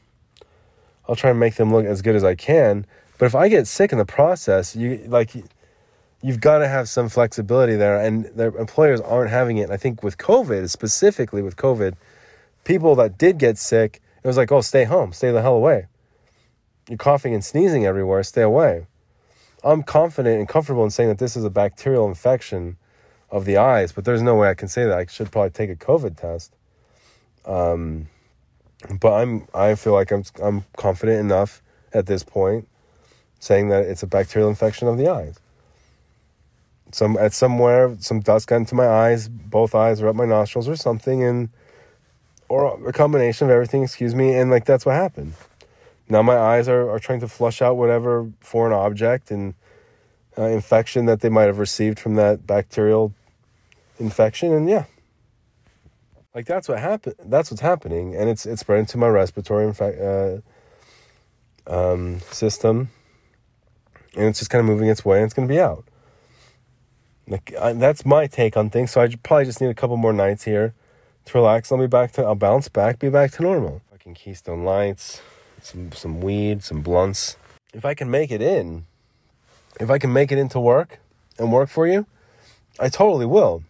I'll 1.08 1.16
try 1.16 1.32
and 1.32 1.40
make 1.40 1.56
them 1.56 1.74
look 1.74 1.86
as 1.86 2.02
good 2.02 2.16
as 2.16 2.24
I 2.24 2.36
can. 2.36 2.86
But 3.18 3.26
if 3.26 3.36
I 3.36 3.50
get 3.50 3.68
sick 3.68 3.92
in 3.92 3.98
the 3.98 4.06
process, 4.06 4.76
you 4.76 5.04
like, 5.08 5.32
you've 6.22 6.42
got 6.42 6.60
to 6.60 6.68
have 6.68 6.88
some 6.88 7.10
flexibility 7.10 7.76
there, 7.76 8.00
and 8.00 8.26
their 8.26 8.56
employers 8.58 9.02
aren't 9.02 9.32
having 9.32 9.58
it. 9.58 9.64
And 9.64 9.74
I 9.74 9.78
think 9.78 10.04
with 10.04 10.18
COVID, 10.18 10.70
specifically 10.70 11.42
with 11.42 11.56
COVID, 11.56 11.96
people 12.64 12.96
that 12.96 13.18
did 13.18 13.38
get 13.38 13.58
sick, 13.58 14.02
it 14.24 14.28
was 14.28 14.38
like, 14.38 14.52
oh, 14.52 14.62
stay 14.62 14.84
home, 14.84 15.14
stay 15.14 15.32
the 15.32 15.42
hell 15.42 15.56
away. 15.56 15.88
You're 16.90 16.98
coughing 16.98 17.34
and 17.34 17.44
sneezing 17.44 17.86
everywhere, 17.86 18.24
stay 18.24 18.44
away. 18.44 18.88
I'm 19.64 19.84
confident 19.84 20.40
and 20.40 20.48
comfortable 20.48 20.84
in 20.84 20.92
saying 20.92 21.10
that 21.10 21.18
this 21.18 21.36
is 21.36 21.44
a 21.44 21.50
bacterial 21.50 22.08
infection 22.08 22.78
of 23.30 23.46
the 23.46 23.58
eyes, 23.58 23.92
but 23.92 24.06
there's 24.06 24.22
no 24.22 24.36
way 24.36 24.50
I 24.50 24.54
can 24.54 24.68
say 24.68 24.86
that. 24.86 24.98
I 24.98 25.06
should 25.08 25.32
probably 25.32 25.50
take 25.50 25.70
a 25.70 25.76
COVID 25.76 26.18
test. 26.18 26.54
Um, 27.46 28.08
but 29.00 29.14
I'm 29.14 29.48
I 29.54 29.76
feel 29.76 29.94
like 29.94 30.12
I'm 30.12 30.24
I'm 30.42 30.66
confident 30.76 31.20
enough 31.20 31.62
at 31.94 32.06
this 32.06 32.24
point 32.24 32.68
saying 33.40 33.70
that 33.70 33.86
it's 33.86 34.04
a 34.04 34.08
bacterial 34.08 34.50
infection 34.50 34.88
of 34.88 34.98
the 34.98 35.08
eyes. 35.08 35.40
Some 36.92 37.18
at 37.18 37.34
somewhere 37.34 37.96
some 38.00 38.22
dust 38.22 38.48
got 38.48 38.58
into 38.58 38.76
my 38.76 38.88
eyes, 38.88 39.28
both 39.28 39.76
eyes 39.76 40.02
or 40.02 40.08
up 40.08 40.16
my 40.16 40.26
nostrils 40.26 40.70
or 40.70 40.76
something 40.76 41.24
and 41.24 41.50
or 42.50 42.88
a 42.88 42.94
combination 42.94 43.48
of 43.48 43.52
everything, 43.52 43.84
excuse 43.84 44.16
me, 44.16 44.34
and 44.34 44.50
like 44.50 44.66
that's 44.66 44.86
what 44.86 44.96
happened. 44.96 45.34
Now 46.10 46.22
my 46.22 46.38
eyes 46.38 46.70
are, 46.70 46.90
are 46.90 47.00
trying 47.00 47.20
to 47.20 47.28
flush 47.28 47.62
out 47.62 47.76
whatever 47.76 48.32
foreign 48.40 48.74
object 48.74 49.32
and 49.32 49.54
uh, 50.38 50.44
infection 50.44 51.06
that 51.08 51.20
they 51.22 51.30
might 51.30 51.46
have 51.46 51.60
received 51.60 52.00
from 52.00 52.16
that 52.16 52.48
bacterial 52.48 53.14
infection, 54.00 54.54
and 54.54 54.70
yeah, 54.70 54.86
like 56.34 56.46
that's 56.46 56.70
what 56.70 56.80
happened. 56.80 57.16
That's 57.26 57.52
what's 57.52 57.62
happening, 57.62 58.16
and 58.16 58.30
it's 58.30 58.46
it's 58.46 58.62
spreading 58.62 58.86
to 58.88 58.98
my 58.98 59.08
respiratory 59.08 59.74
uh, 59.82 60.38
um, 61.68 62.20
system, 62.32 62.90
and 64.18 64.26
it's 64.26 64.40
just 64.40 64.50
kind 64.50 64.60
of 64.60 64.66
moving 64.66 64.90
its 64.90 65.06
way, 65.06 65.18
and 65.18 65.26
it's 65.26 65.34
going 65.34 65.48
to 65.48 65.54
be 65.54 65.60
out. 65.60 65.86
Like 67.28 67.54
I, 67.60 67.74
that's 67.74 68.06
my 68.06 68.28
take 68.28 68.58
on 68.58 68.70
things. 68.70 68.92
So 68.92 69.02
I 69.02 69.08
probably 69.22 69.46
just 69.46 69.62
need 69.62 69.70
a 69.70 69.76
couple 69.76 69.96
more 69.98 70.14
nights 70.14 70.44
here 70.44 70.74
to 71.26 71.38
relax. 71.38 71.72
I'll 71.72 71.78
be 71.78 71.88
back 71.88 72.12
to. 72.14 72.24
I'll 72.24 72.36
bounce 72.36 72.68
back, 72.68 73.00
be 73.00 73.10
back 73.10 73.32
to 73.34 73.44
normal. 73.44 73.82
Fucking 73.92 74.16
Keystone 74.16 74.64
Lights, 74.64 75.22
some 75.62 75.92
some 75.92 76.20
weed, 76.20 76.64
some 76.64 76.82
blunts. 76.82 77.38
If 77.74 77.86
I 77.86 77.94
can 77.94 78.10
make 78.10 78.32
it 78.32 78.42
in, 78.42 78.86
if 79.80 79.90
I 79.90 80.00
can 80.00 80.12
make 80.12 80.32
it 80.32 80.38
into 80.38 80.60
work 80.60 81.00
and 81.38 81.52
work 81.52 81.70
for 81.70 81.86
you, 81.86 82.08
I 82.80 82.90
totally 82.90 83.26
will. 83.26 83.64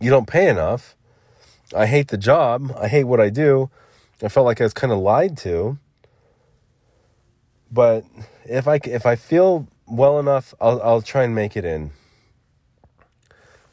You 0.00 0.10
don't 0.10 0.26
pay 0.26 0.48
enough. 0.48 0.94
I 1.74 1.86
hate 1.86 2.08
the 2.08 2.18
job. 2.18 2.74
I 2.78 2.88
hate 2.88 3.04
what 3.04 3.20
I 3.20 3.30
do. 3.30 3.70
I 4.22 4.28
felt 4.28 4.46
like 4.46 4.60
I 4.60 4.64
was 4.64 4.74
kind 4.74 4.92
of 4.92 4.98
lied 4.98 5.36
to. 5.38 5.78
But 7.72 8.04
if 8.44 8.68
I 8.68 8.78
if 8.84 9.06
I 9.06 9.16
feel 9.16 9.66
well 9.86 10.18
enough, 10.20 10.52
I'll 10.60 10.80
I'll 10.82 11.02
try 11.02 11.24
and 11.24 11.34
make 11.34 11.56
it 11.56 11.64
in. 11.64 11.90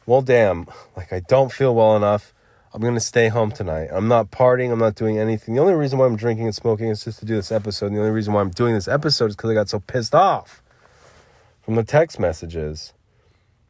Well, 0.06 0.22
damn, 0.22 0.66
like 0.96 1.12
I 1.12 1.20
don't 1.20 1.52
feel 1.52 1.74
well 1.74 1.94
enough. 1.94 2.32
I'm 2.72 2.80
gonna 2.80 3.00
stay 3.00 3.28
home 3.28 3.52
tonight. 3.52 3.88
I'm 3.92 4.08
not 4.08 4.30
partying. 4.30 4.72
I'm 4.72 4.78
not 4.78 4.94
doing 4.94 5.18
anything. 5.18 5.54
The 5.54 5.60
only 5.60 5.74
reason 5.74 5.98
why 5.98 6.06
I'm 6.06 6.16
drinking 6.16 6.46
and 6.46 6.54
smoking 6.54 6.88
is 6.88 7.04
just 7.04 7.18
to 7.18 7.26
do 7.26 7.34
this 7.34 7.52
episode. 7.52 7.86
And 7.86 7.96
the 7.96 8.00
only 8.00 8.12
reason 8.12 8.32
why 8.32 8.40
I'm 8.40 8.50
doing 8.50 8.74
this 8.74 8.88
episode 8.88 9.26
is 9.26 9.36
because 9.36 9.50
I 9.50 9.54
got 9.54 9.68
so 9.68 9.80
pissed 9.80 10.14
off 10.14 10.62
from 11.62 11.74
the 11.74 11.84
text 11.84 12.18
messages. 12.18 12.92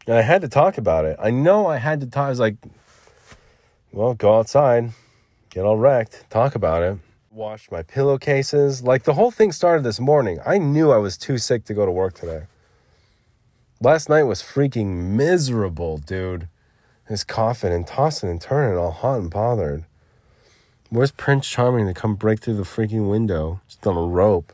And 0.07 0.17
I 0.17 0.23
had 0.23 0.43
to 0.43 0.49
talk 0.49 0.79
about 0.79 1.05
it. 1.05 1.17
I 1.21 1.31
know 1.31 1.67
I 1.67 1.79
had 1.79 2.01
to 2.01 2.07
talk. 2.07 2.27
I 2.27 2.31
was 2.31 2.41
like, 2.41 2.57
well, 3.93 4.15
go 4.15 4.39
outside, 4.39 4.91
get 5.51 5.65
all 5.65 5.77
wrecked, 5.77 6.25
talk 6.31 6.55
about 6.55 6.83
it. 6.83 6.99
Washed 7.33 7.71
my 7.71 7.85
pillowcases. 7.85 8.83
Like 8.83 9.05
the 9.05 9.15
whole 9.15 9.31
thing 9.31 9.53
started 9.53 9.85
this 9.85 10.01
morning. 10.01 10.41
I 10.45 10.59
knew 10.59 10.91
I 10.91 10.97
was 10.97 11.17
too 11.17 11.39
sick 11.39 11.65
to 11.67 11.75
go 11.75 11.87
to 11.87 11.93
work 11.93 12.15
today. 12.15 12.47
Last 13.81 14.09
night 14.09 14.25
was 14.25 14.43
freaking 14.43 15.13
miserable, 15.15 15.99
dude. 15.99 16.49
His 17.07 17.23
coughing 17.23 17.73
and 17.73 17.87
tossing 17.87 18.31
and 18.31 18.41
turning, 18.41 18.77
all 18.77 18.91
hot 18.91 19.21
and 19.21 19.31
bothered. 19.31 19.85
Where's 20.89 21.13
Prince 21.13 21.49
Charming 21.49 21.87
to 21.87 21.95
come 21.95 22.17
break 22.17 22.41
through 22.41 22.57
the 22.57 22.65
freaking 22.65 23.09
window? 23.09 23.61
Just 23.69 23.87
on 23.87 23.97
a 23.97 24.03
rope. 24.03 24.53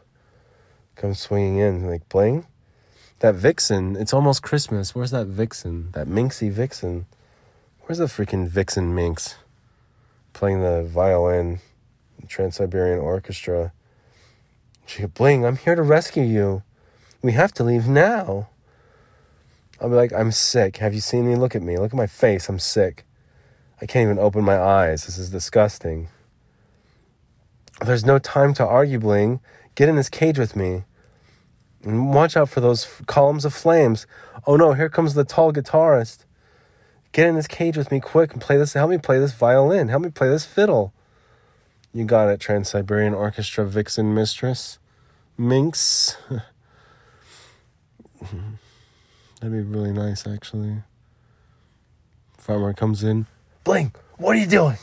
Come 0.96 1.14
swinging 1.14 1.56
in. 1.56 1.86
Like, 1.88 2.06
bling? 2.10 2.46
That 3.20 3.36
vixen, 3.36 3.96
it's 3.96 4.12
almost 4.12 4.42
Christmas. 4.42 4.94
Where's 4.94 5.12
that 5.12 5.28
vixen? 5.28 5.92
That 5.92 6.08
minxy 6.08 6.52
vixen. 6.52 7.06
Where's 7.82 7.98
the 7.98 8.04
freaking 8.04 8.46
vixen 8.46 8.94
minx? 8.94 9.36
Playing 10.34 10.60
the 10.60 10.82
violin, 10.82 11.60
Trans 12.28 12.56
Siberian 12.56 12.98
Orchestra. 12.98 13.72
She 14.86 15.02
go, 15.02 15.08
Bling, 15.08 15.44
I'm 15.44 15.56
here 15.56 15.74
to 15.74 15.82
rescue 15.82 16.22
you. 16.22 16.62
We 17.22 17.32
have 17.32 17.52
to 17.54 17.64
leave 17.64 17.88
now. 17.88 18.48
I'll 19.80 19.88
be 19.88 19.94
like, 19.94 20.12
I'm 20.12 20.32
sick. 20.32 20.78
Have 20.78 20.94
you 20.94 21.00
seen 21.00 21.28
me? 21.28 21.36
Look 21.36 21.54
at 21.54 21.62
me. 21.62 21.76
Look 21.76 21.92
at 21.92 21.96
my 21.96 22.06
face. 22.06 22.48
I'm 22.48 22.58
sick. 22.58 23.04
I 23.80 23.86
can't 23.86 24.04
even 24.04 24.18
open 24.18 24.44
my 24.44 24.58
eyes. 24.58 25.04
This 25.04 25.18
is 25.18 25.30
disgusting. 25.30 26.08
There's 27.84 28.04
no 28.04 28.18
time 28.18 28.54
to 28.54 28.66
argue, 28.66 28.98
Bling. 28.98 29.40
Get 29.74 29.88
in 29.88 29.96
this 29.96 30.08
cage 30.08 30.38
with 30.38 30.56
me. 30.56 30.84
And 31.82 32.14
watch 32.14 32.36
out 32.36 32.48
for 32.48 32.60
those 32.60 32.84
f- 32.84 33.02
columns 33.06 33.44
of 33.44 33.52
flames. 33.52 34.06
Oh 34.46 34.56
no, 34.56 34.72
here 34.72 34.88
comes 34.88 35.14
the 35.14 35.24
tall 35.24 35.52
guitarist. 35.52 36.24
Get 37.12 37.26
in 37.28 37.36
this 37.36 37.46
cage 37.46 37.76
with 37.76 37.92
me 37.92 38.00
quick 38.00 38.32
and 38.32 38.40
play 38.40 38.56
this. 38.56 38.72
Help 38.72 38.90
me 38.90 38.98
play 38.98 39.18
this 39.18 39.32
violin. 39.32 39.88
Help 39.88 40.02
me 40.02 40.10
play 40.10 40.28
this 40.28 40.46
fiddle. 40.46 40.94
You 41.96 42.04
got 42.04 42.28
it, 42.28 42.40
Trans 42.40 42.68
Siberian 42.68 43.14
Orchestra 43.14 43.64
Vixen 43.64 44.12
Mistress. 44.12 44.78
Minx. 45.38 46.18
That'd 48.20 48.36
be 49.40 49.62
really 49.62 49.92
nice, 49.92 50.26
actually. 50.26 50.82
Farmer 52.36 52.74
comes 52.74 53.02
in. 53.02 53.24
Bling, 53.64 53.94
what 54.18 54.36
are 54.36 54.38
you 54.38 54.46
doing? 54.46 54.76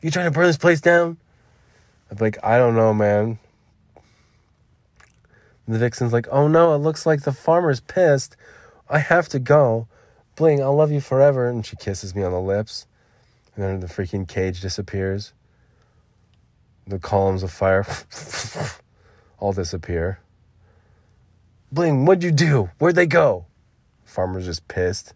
You 0.00 0.12
trying 0.12 0.26
to 0.26 0.30
burn 0.30 0.46
this 0.46 0.56
place 0.56 0.80
down? 0.80 1.16
I'm 2.08 2.18
like, 2.18 2.38
I 2.44 2.56
don't 2.56 2.76
know, 2.76 2.94
man. 2.94 3.40
The 5.66 5.78
vixen's 5.80 6.12
like, 6.12 6.28
oh 6.30 6.46
no, 6.46 6.72
it 6.72 6.78
looks 6.78 7.04
like 7.04 7.22
the 7.22 7.32
farmer's 7.32 7.80
pissed. 7.80 8.36
I 8.88 9.00
have 9.00 9.28
to 9.30 9.40
go. 9.40 9.88
Bling, 10.36 10.62
I'll 10.62 10.76
love 10.76 10.92
you 10.92 11.00
forever. 11.00 11.48
And 11.48 11.66
she 11.66 11.74
kisses 11.74 12.14
me 12.14 12.22
on 12.22 12.30
the 12.30 12.40
lips. 12.40 12.86
And 13.56 13.64
then 13.64 13.80
the 13.80 13.88
freaking 13.88 14.28
cage 14.28 14.60
disappears. 14.60 15.32
The 16.86 16.98
columns 16.98 17.42
of 17.42 17.52
fire 17.52 17.86
all 19.38 19.52
disappear. 19.52 20.18
Bling, 21.70 22.04
what'd 22.04 22.24
you 22.24 22.32
do? 22.32 22.70
Where'd 22.78 22.96
they 22.96 23.06
go? 23.06 23.46
Farmer's 24.04 24.44
just 24.44 24.68
pissed. 24.68 25.14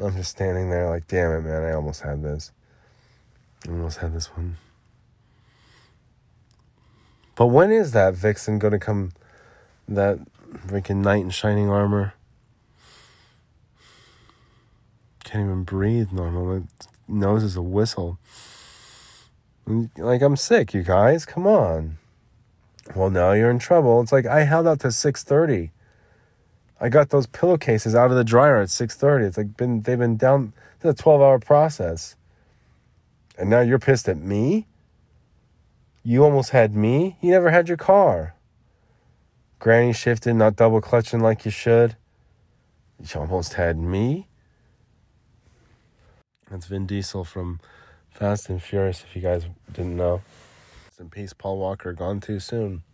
I'm 0.00 0.14
just 0.16 0.30
standing 0.30 0.70
there 0.70 0.88
like, 0.88 1.08
damn 1.08 1.32
it, 1.32 1.42
man, 1.42 1.62
I 1.62 1.72
almost 1.72 2.02
had 2.02 2.22
this. 2.22 2.52
I 3.66 3.70
almost 3.70 3.98
had 3.98 4.14
this 4.14 4.26
one. 4.26 4.56
But 7.34 7.46
when 7.46 7.72
is 7.72 7.92
that 7.92 8.14
vixen 8.14 8.58
gonna 8.58 8.78
come? 8.78 9.12
That 9.88 10.18
freaking 10.66 11.02
knight 11.02 11.22
in 11.22 11.30
shining 11.30 11.68
armor. 11.68 12.14
Can't 15.24 15.44
even 15.44 15.64
breathe 15.64 16.12
normal. 16.12 16.66
Nose 17.08 17.42
is 17.42 17.56
a 17.56 17.62
whistle. 17.62 18.18
Like 19.66 20.22
I'm 20.22 20.36
sick, 20.36 20.74
you 20.74 20.82
guys. 20.82 21.24
Come 21.24 21.46
on. 21.46 21.98
Well, 22.94 23.10
now 23.10 23.32
you're 23.32 23.50
in 23.50 23.58
trouble. 23.58 24.00
It's 24.02 24.12
like 24.12 24.26
I 24.26 24.44
held 24.44 24.66
out 24.66 24.80
to 24.80 24.92
six 24.92 25.22
thirty. 25.24 25.72
I 26.80 26.88
got 26.90 27.10
those 27.10 27.26
pillowcases 27.26 27.94
out 27.94 28.10
of 28.10 28.16
the 28.16 28.24
dryer 28.24 28.58
at 28.58 28.68
six 28.68 28.94
thirty. 28.94 29.24
It's 29.24 29.38
like 29.38 29.56
been 29.56 29.82
they've 29.82 29.98
been 29.98 30.16
down. 30.16 30.52
It's 30.76 30.84
a 30.84 31.02
twelve 31.02 31.22
hour 31.22 31.38
process. 31.38 32.16
And 33.38 33.48
now 33.48 33.60
you're 33.60 33.78
pissed 33.78 34.08
at 34.08 34.18
me. 34.18 34.66
You 36.02 36.24
almost 36.24 36.50
had 36.50 36.76
me. 36.76 37.16
You 37.22 37.30
never 37.30 37.50
had 37.50 37.68
your 37.68 37.78
car. 37.78 38.34
Granny 39.58 39.94
shifted, 39.94 40.34
not 40.34 40.56
double 40.56 40.82
clutching 40.82 41.20
like 41.20 41.46
you 41.46 41.50
should. 41.50 41.96
You 43.00 43.20
almost 43.20 43.54
had 43.54 43.78
me. 43.78 44.28
That's 46.50 46.66
Vin 46.66 46.86
Diesel 46.86 47.24
from 47.24 47.60
Fast 48.14 48.48
and 48.48 48.62
Furious, 48.62 49.02
if 49.02 49.16
you 49.16 49.20
guys 49.20 49.44
didn't 49.72 49.96
know. 49.96 50.22
In 51.00 51.10
peace, 51.10 51.32
Paul 51.32 51.58
Walker, 51.58 51.92
gone 51.92 52.20
too 52.20 52.38
soon. 52.38 52.84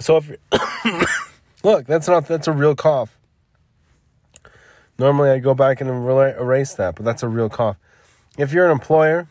So 0.00 0.16
if 0.16 0.36
look, 1.64 1.86
that's 1.86 2.08
not 2.08 2.26
that's 2.26 2.48
a 2.48 2.52
real 2.52 2.74
cough. 2.74 3.16
Normally 4.98 5.30
I'd 5.30 5.44
go 5.44 5.54
back 5.54 5.80
and 5.80 5.88
erase 5.88 6.74
that, 6.74 6.96
but 6.96 7.04
that's 7.04 7.22
a 7.22 7.28
real 7.28 7.48
cough. 7.48 7.76
If 8.36 8.52
you're 8.52 8.64
an 8.64 8.72
employer 8.72 9.28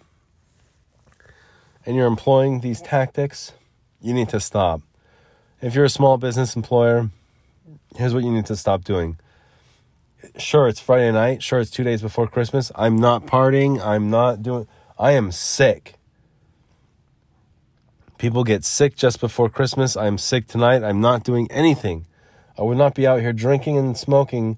and 1.86 1.98
you're 1.98 2.08
employing 2.08 2.62
these 2.62 2.82
tactics, 2.82 3.52
you 4.02 4.14
need 4.14 4.30
to 4.30 4.40
stop. 4.40 4.82
If 5.62 5.76
you're 5.76 5.86
a 5.86 5.90
small 5.90 6.18
business 6.18 6.56
employer, 6.56 7.10
here's 7.98 8.14
what 8.14 8.24
you 8.24 8.32
need 8.32 8.46
to 8.46 8.56
stop 8.56 8.86
doing. 8.86 9.18
Sure, 10.38 10.68
it's 10.68 10.80
Friday 10.80 11.12
night. 11.12 11.42
Sure, 11.42 11.60
it's 11.60 11.72
two 11.72 11.84
days 11.84 12.02
before 12.02 12.28
Christmas. 12.28 12.72
I'm 12.76 12.98
not 12.98 13.26
partying. 13.26 13.80
I'm 13.84 14.10
not 14.10 14.44
doing. 14.44 14.68
I 14.98 15.12
am 15.12 15.32
sick. 15.32 15.96
People 18.18 18.44
get 18.44 18.64
sick 18.64 18.96
just 18.96 19.20
before 19.20 19.50
Christmas. 19.50 19.96
I'm 19.96 20.18
sick 20.18 20.48
tonight. 20.48 20.84
I'm 20.84 21.02
not 21.02 21.24
doing 21.24 21.48
anything. 21.52 22.06
I 22.58 22.64
would 22.64 22.78
not 22.78 22.96
be 22.96 23.06
out 23.06 23.22
here 23.22 23.34
drinking 23.34 23.78
and 23.78 23.96
smoking 23.96 24.58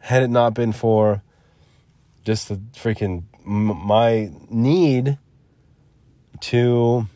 had 0.00 0.22
it 0.22 0.30
not 0.30 0.54
been 0.54 0.72
for 0.72 1.22
just 2.24 2.48
the 2.48 2.56
freaking 2.74 3.24
my 3.44 4.30
need 4.48 5.18
to 6.40 7.06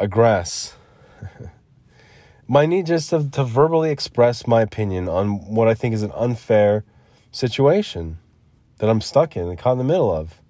aggress. 0.00 0.74
my 2.48 2.66
need 2.66 2.86
just 2.86 3.10
to, 3.10 3.28
to 3.30 3.44
verbally 3.44 3.90
express 3.90 4.46
my 4.46 4.62
opinion 4.62 5.08
on 5.08 5.54
what 5.54 5.68
I 5.68 5.74
think 5.74 5.94
is 5.94 6.02
an 6.02 6.12
unfair 6.12 6.84
situation 7.30 8.18
that 8.78 8.90
I'm 8.90 9.00
stuck 9.00 9.36
in 9.36 9.48
and 9.48 9.58
caught 9.58 9.72
in 9.72 9.78
the 9.78 9.84
middle 9.84 10.14
of. 10.14 10.40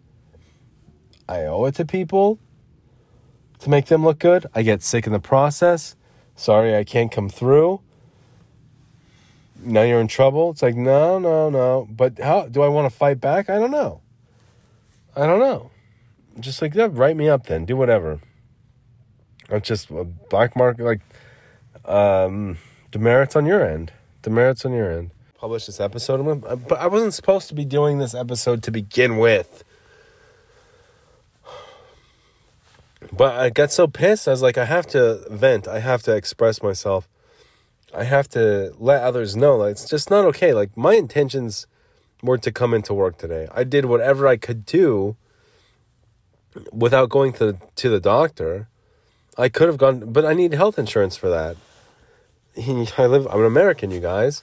I 1.28 1.42
owe 1.44 1.64
it 1.66 1.74
to 1.76 1.84
people 1.84 2.38
to 3.60 3.70
make 3.70 3.86
them 3.86 4.04
look 4.04 4.18
good. 4.18 4.46
I 4.54 4.62
get 4.62 4.82
sick 4.82 5.06
in 5.06 5.12
the 5.12 5.20
process. 5.20 5.96
Sorry, 6.34 6.76
I 6.76 6.84
can't 6.84 7.12
come 7.12 7.28
through. 7.28 7.80
Now 9.64 9.82
you're 9.82 10.00
in 10.00 10.08
trouble. 10.08 10.50
It's 10.50 10.62
like, 10.62 10.74
no, 10.74 11.18
no, 11.18 11.48
no. 11.48 11.86
But 11.90 12.18
how 12.18 12.48
do 12.48 12.62
I 12.62 12.68
want 12.68 12.90
to 12.90 12.96
fight 12.96 13.20
back? 13.20 13.48
I 13.48 13.58
don't 13.58 13.70
know. 13.70 14.00
I 15.14 15.26
don't 15.26 15.38
know. 15.38 15.70
Just 16.40 16.62
like 16.62 16.72
that, 16.74 16.94
write 16.94 17.16
me 17.16 17.28
up 17.28 17.46
then. 17.46 17.64
Do 17.64 17.76
whatever. 17.76 18.20
It's 19.50 19.68
just 19.68 19.90
a 19.90 20.04
black 20.04 20.56
market, 20.56 20.84
like 20.84 21.00
um, 21.84 22.58
demerits 22.90 23.36
on 23.36 23.46
your 23.46 23.66
end. 23.66 23.92
Demerits 24.22 24.64
on 24.64 24.72
your 24.72 24.90
end. 24.90 25.10
Publish 25.36 25.66
this 25.66 25.80
episode, 25.80 26.40
but 26.68 26.78
I 26.78 26.86
wasn't 26.86 27.14
supposed 27.14 27.48
to 27.48 27.54
be 27.54 27.64
doing 27.64 27.98
this 27.98 28.14
episode 28.14 28.62
to 28.62 28.70
begin 28.70 29.18
with. 29.18 29.64
But 33.12 33.34
I 33.34 33.50
got 33.50 33.72
so 33.72 33.88
pissed. 33.88 34.28
I 34.28 34.30
was 34.30 34.42
like, 34.42 34.56
I 34.56 34.64
have 34.64 34.86
to 34.88 35.24
vent. 35.28 35.66
I 35.66 35.80
have 35.80 36.02
to 36.04 36.14
express 36.14 36.62
myself. 36.62 37.08
I 37.92 38.04
have 38.04 38.28
to 38.30 38.72
let 38.78 39.02
others 39.02 39.34
know. 39.34 39.56
Like, 39.56 39.72
it's 39.72 39.88
just 39.88 40.10
not 40.10 40.24
okay. 40.26 40.54
Like, 40.54 40.76
my 40.76 40.94
intentions 40.94 41.66
were 42.22 42.38
to 42.38 42.52
come 42.52 42.72
into 42.72 42.94
work 42.94 43.18
today. 43.18 43.48
I 43.52 43.64
did 43.64 43.86
whatever 43.86 44.28
I 44.28 44.36
could 44.36 44.64
do 44.64 45.16
without 46.72 47.08
going 47.10 47.32
to, 47.34 47.58
to 47.74 47.88
the 47.88 48.00
doctor. 48.00 48.68
I 49.36 49.48
could 49.48 49.66
have 49.68 49.78
gone, 49.78 50.12
but 50.12 50.24
I 50.24 50.34
need 50.34 50.52
health 50.52 50.78
insurance 50.78 51.16
for 51.16 51.28
that. 51.28 51.56
I 52.56 53.06
live, 53.06 53.26
I'm 53.28 53.40
an 53.40 53.46
American, 53.46 53.90
you 53.90 54.00
guys. 54.00 54.42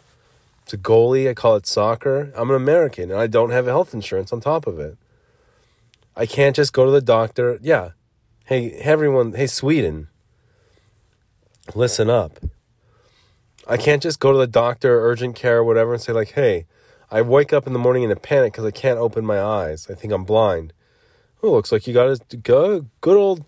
It's 0.63 0.73
a 0.73 0.77
goalie. 0.77 1.29
I 1.29 1.33
call 1.33 1.55
it 1.55 1.65
soccer. 1.65 2.31
I'm 2.35 2.49
an 2.49 2.55
American 2.55 3.11
and 3.11 3.19
I 3.19 3.27
don't 3.27 3.51
have 3.51 3.65
health 3.65 3.93
insurance 3.93 4.31
on 4.31 4.39
top 4.39 4.67
of 4.67 4.79
it. 4.79 4.97
I 6.15 6.25
can't 6.25 6.55
just 6.55 6.73
go 6.73 6.85
to 6.85 6.91
the 6.91 7.01
doctor. 7.01 7.59
Yeah. 7.61 7.91
Hey, 8.45 8.71
everyone. 8.73 9.33
Hey, 9.33 9.47
Sweden. 9.47 10.09
Listen 11.75 12.09
up. 12.09 12.39
I 13.67 13.77
can't 13.77 14.01
just 14.01 14.19
go 14.19 14.31
to 14.31 14.37
the 14.37 14.47
doctor, 14.47 15.01
urgent 15.01 15.35
care, 15.35 15.63
whatever, 15.63 15.93
and 15.93 16.01
say, 16.01 16.11
like, 16.11 16.31
hey, 16.31 16.65
I 17.11 17.21
wake 17.21 17.53
up 17.53 17.67
in 17.67 17.73
the 17.73 17.79
morning 17.79 18.03
in 18.03 18.11
a 18.11 18.15
panic 18.15 18.53
because 18.53 18.65
I 18.65 18.71
can't 18.71 18.97
open 18.97 19.25
my 19.25 19.39
eyes. 19.39 19.87
I 19.89 19.93
think 19.93 20.11
I'm 20.11 20.23
blind. 20.23 20.73
Oh, 21.43 21.51
looks 21.51 21.71
like 21.71 21.85
you 21.85 21.93
got 21.93 22.09
a 22.09 22.37
good, 22.37 22.89
good 23.01 23.17
old, 23.17 23.45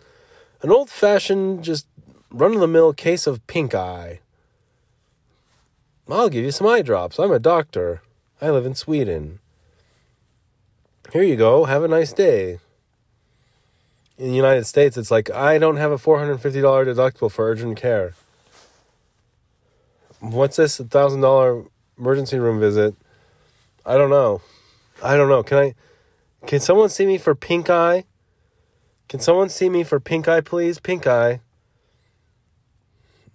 an 0.62 0.72
old 0.72 0.89
fashioned, 0.89 1.64
just 1.64 1.88
run 2.30 2.53
of 2.53 2.62
the 2.62 2.68
mill 2.68 2.93
case 2.93 3.26
of 3.26 3.45
pink 3.47 3.74
eye. 3.74 4.20
I'll 6.10 6.30
give 6.30 6.43
you 6.43 6.52
some 6.52 6.68
eye 6.68 6.82
drops. 6.82 7.20
I'm 7.20 7.32
a 7.32 7.39
doctor. 7.39 8.02
I 8.41 8.49
live 8.49 8.66
in 8.66 8.76
Sweden. 8.76 9.39
Here 11.14 11.24
you 11.24 11.36
go. 11.36 11.66
Have 11.66 11.84
a 11.84 11.88
nice 11.88 12.14
day. 12.14 12.60
In 14.18 14.30
the 14.30 14.36
United 14.36 14.66
States, 14.66 14.97
it's 14.97 15.12
like, 15.12 15.32
I 15.32 15.58
don't 15.58 15.78
have 15.78 15.91
a 15.91 15.97
$450 15.97 16.39
deductible 16.39 17.32
for 17.32 17.49
urgent 17.49 17.78
care. 17.78 18.14
What's 20.20 20.58
this? 20.58 20.80
A 20.80 20.84
$1,000 20.84 21.68
emergency 21.97 22.38
room 22.38 22.60
visit? 22.60 22.95
I 23.86 23.97
don't 23.97 24.10
know. 24.10 24.41
I 25.04 25.18
don't 25.18 25.30
know. 25.30 25.43
Can 25.43 25.58
I, 25.58 25.76
can 26.45 26.60
someone 26.60 26.89
see 26.89 27.06
me 27.06 27.18
for 27.18 27.34
pink 27.34 27.70
eye? 27.70 28.06
Can 29.10 29.20
someone 29.20 29.49
see 29.49 29.70
me 29.70 29.84
for 29.84 29.99
pink 29.99 30.28
eye, 30.28 30.41
please? 30.41 30.80
Pink 30.80 31.08
eye. 31.08 31.41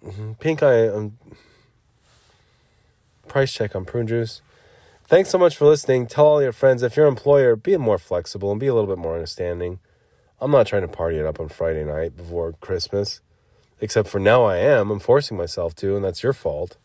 Mm-hmm. 0.03 0.33
Pink 0.33 0.63
eye. 0.63 0.87
Um, 0.87 1.17
price 3.27 3.53
check 3.53 3.75
on 3.75 3.85
prune 3.85 4.07
juice. 4.07 4.41
Thanks 5.05 5.29
so 5.29 5.37
much 5.37 5.55
for 5.55 5.65
listening. 5.65 6.07
Tell 6.07 6.25
all 6.25 6.41
your 6.41 6.51
friends 6.51 6.83
if 6.83 6.97
your 6.97 7.07
employer, 7.07 7.55
be 7.55 7.77
more 7.77 7.97
flexible 7.97 8.51
and 8.51 8.59
be 8.59 8.67
a 8.67 8.73
little 8.73 8.89
bit 8.89 8.97
more 8.97 9.13
understanding. 9.13 9.79
I'm 10.41 10.51
not 10.51 10.67
trying 10.67 10.81
to 10.81 10.87
party 10.87 11.17
it 11.17 11.25
up 11.25 11.39
on 11.39 11.49
Friday 11.49 11.85
night 11.85 12.17
before 12.17 12.53
Christmas. 12.59 13.21
Except 13.79 14.07
for 14.07 14.19
now 14.19 14.43
I 14.43 14.57
am. 14.57 14.91
I'm 14.91 14.99
forcing 14.99 15.37
myself 15.37 15.75
to, 15.75 15.95
and 15.95 16.03
that's 16.03 16.23
your 16.23 16.33
fault. 16.33 16.77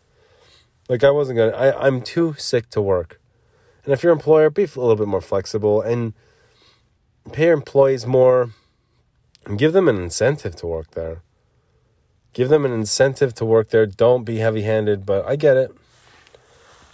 Like 0.88 1.02
I 1.02 1.10
wasn't 1.10 1.38
gonna 1.38 1.52
I, 1.52 1.86
I'm 1.86 2.02
too 2.02 2.34
sick 2.38 2.68
to 2.70 2.80
work. 2.80 3.20
And 3.84 3.92
if 3.92 4.02
your 4.02 4.12
employer, 4.12 4.50
be 4.50 4.64
a 4.64 4.66
little 4.66 4.96
bit 4.96 5.08
more 5.08 5.20
flexible 5.20 5.80
and 5.80 6.12
pay 7.32 7.46
your 7.46 7.54
employees 7.54 8.06
more 8.06 8.50
and 9.46 9.58
give 9.58 9.72
them 9.72 9.88
an 9.88 9.96
incentive 9.96 10.54
to 10.56 10.66
work 10.66 10.92
there. 10.92 11.22
Give 12.32 12.48
them 12.48 12.64
an 12.64 12.72
incentive 12.72 13.34
to 13.34 13.44
work 13.44 13.70
there. 13.70 13.86
Don't 13.86 14.24
be 14.24 14.36
heavy 14.36 14.62
handed, 14.62 15.04
but 15.04 15.26
I 15.26 15.36
get 15.36 15.56
it. 15.56 15.74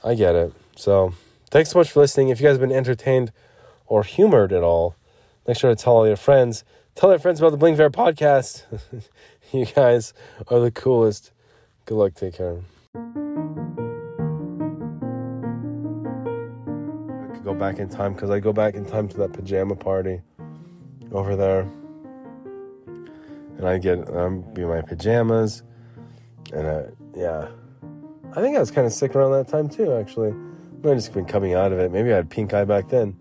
I 0.05 0.15
get 0.15 0.35
it. 0.35 0.53
So, 0.77 1.13
thanks 1.51 1.71
so 1.71 1.79
much 1.79 1.91
for 1.91 2.01
listening. 2.01 2.29
If 2.29 2.41
you 2.41 2.47
guys 2.47 2.55
have 2.55 2.61
been 2.61 2.73
entertained 2.73 3.33
or 3.87 4.05
humored 4.05 4.53
at 4.53 4.63
all, 4.63 4.95
make 5.47 5.57
sure 5.57 5.71
to 5.71 5.77
tell 5.77 5.97
all 5.97 6.07
your 6.07 6.17
friends. 6.17 6.65
Tell 6.95 7.11
your 7.11 7.19
friends 7.19 7.41
about 7.41 7.51
the 7.51 7.57
Bling 7.57 7.77
Viera 7.77 7.91
podcast. 7.91 8.65
you 9.53 9.67
guys 9.67 10.13
are 10.49 10.61
the 10.61 10.71
coolest. 10.71 11.33
Good 11.85 11.97
luck. 11.97 12.15
Take 12.15 12.35
care. 12.35 12.61
I 12.95 12.99
could 17.33 17.45
go 17.45 17.55
back 17.55 17.79
in 17.79 17.89
time 17.89 18.15
because 18.15 18.31
I 18.31 18.41
go 18.41 18.53
back 18.53 18.75
in 18.75 18.85
time 18.85 19.09
to 19.09 19.17
that 19.19 19.33
pajama 19.33 19.75
party 19.75 20.21
over 21.13 21.35
there. 21.35 21.61
And 23.59 23.67
I 23.67 23.79
get, 23.79 24.09
I'm 24.09 24.43
be 24.55 24.65
my 24.65 24.83
pajamas. 24.83 25.63
And 26.53 26.69
I, 26.69 26.85
yeah. 27.17 27.49
I 28.37 28.41
think 28.41 28.57
I 28.57 28.61
was 28.61 28.71
kind 28.71 28.87
of 28.87 28.93
sick 28.93 29.15
around 29.15 29.33
that 29.33 29.49
time 29.49 29.69
too, 29.69 29.95
actually. 29.95 30.31
I 30.31 30.87
might 30.87 30.95
just 30.95 31.13
been 31.13 31.25
coming 31.25 31.55
out 31.55 31.73
of 31.73 31.79
it. 31.79 31.91
Maybe 31.91 32.13
I 32.13 32.17
had 32.17 32.31
pink 32.31 32.53
eye 32.55 32.65
back 32.65 32.89
then. 32.89 33.17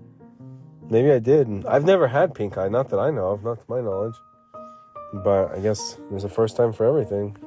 Maybe 0.89 1.11
I 1.11 1.19
did. 1.19 1.47
And 1.47 1.65
I've 1.65 1.85
never 1.85 2.07
had 2.07 2.33
pink 2.33 2.57
eye, 2.57 2.67
not 2.67 2.89
that 2.89 2.99
I 2.99 3.09
know 3.09 3.29
of, 3.29 3.43
not 3.43 3.59
to 3.59 3.65
my 3.67 3.81
knowledge. 3.81 4.15
But 5.13 5.55
I 5.55 5.59
guess 5.59 5.97
there's 6.09 6.23
a 6.23 6.29
first 6.29 6.57
time 6.57 6.73
for 6.73 6.85
everything. 6.85 7.37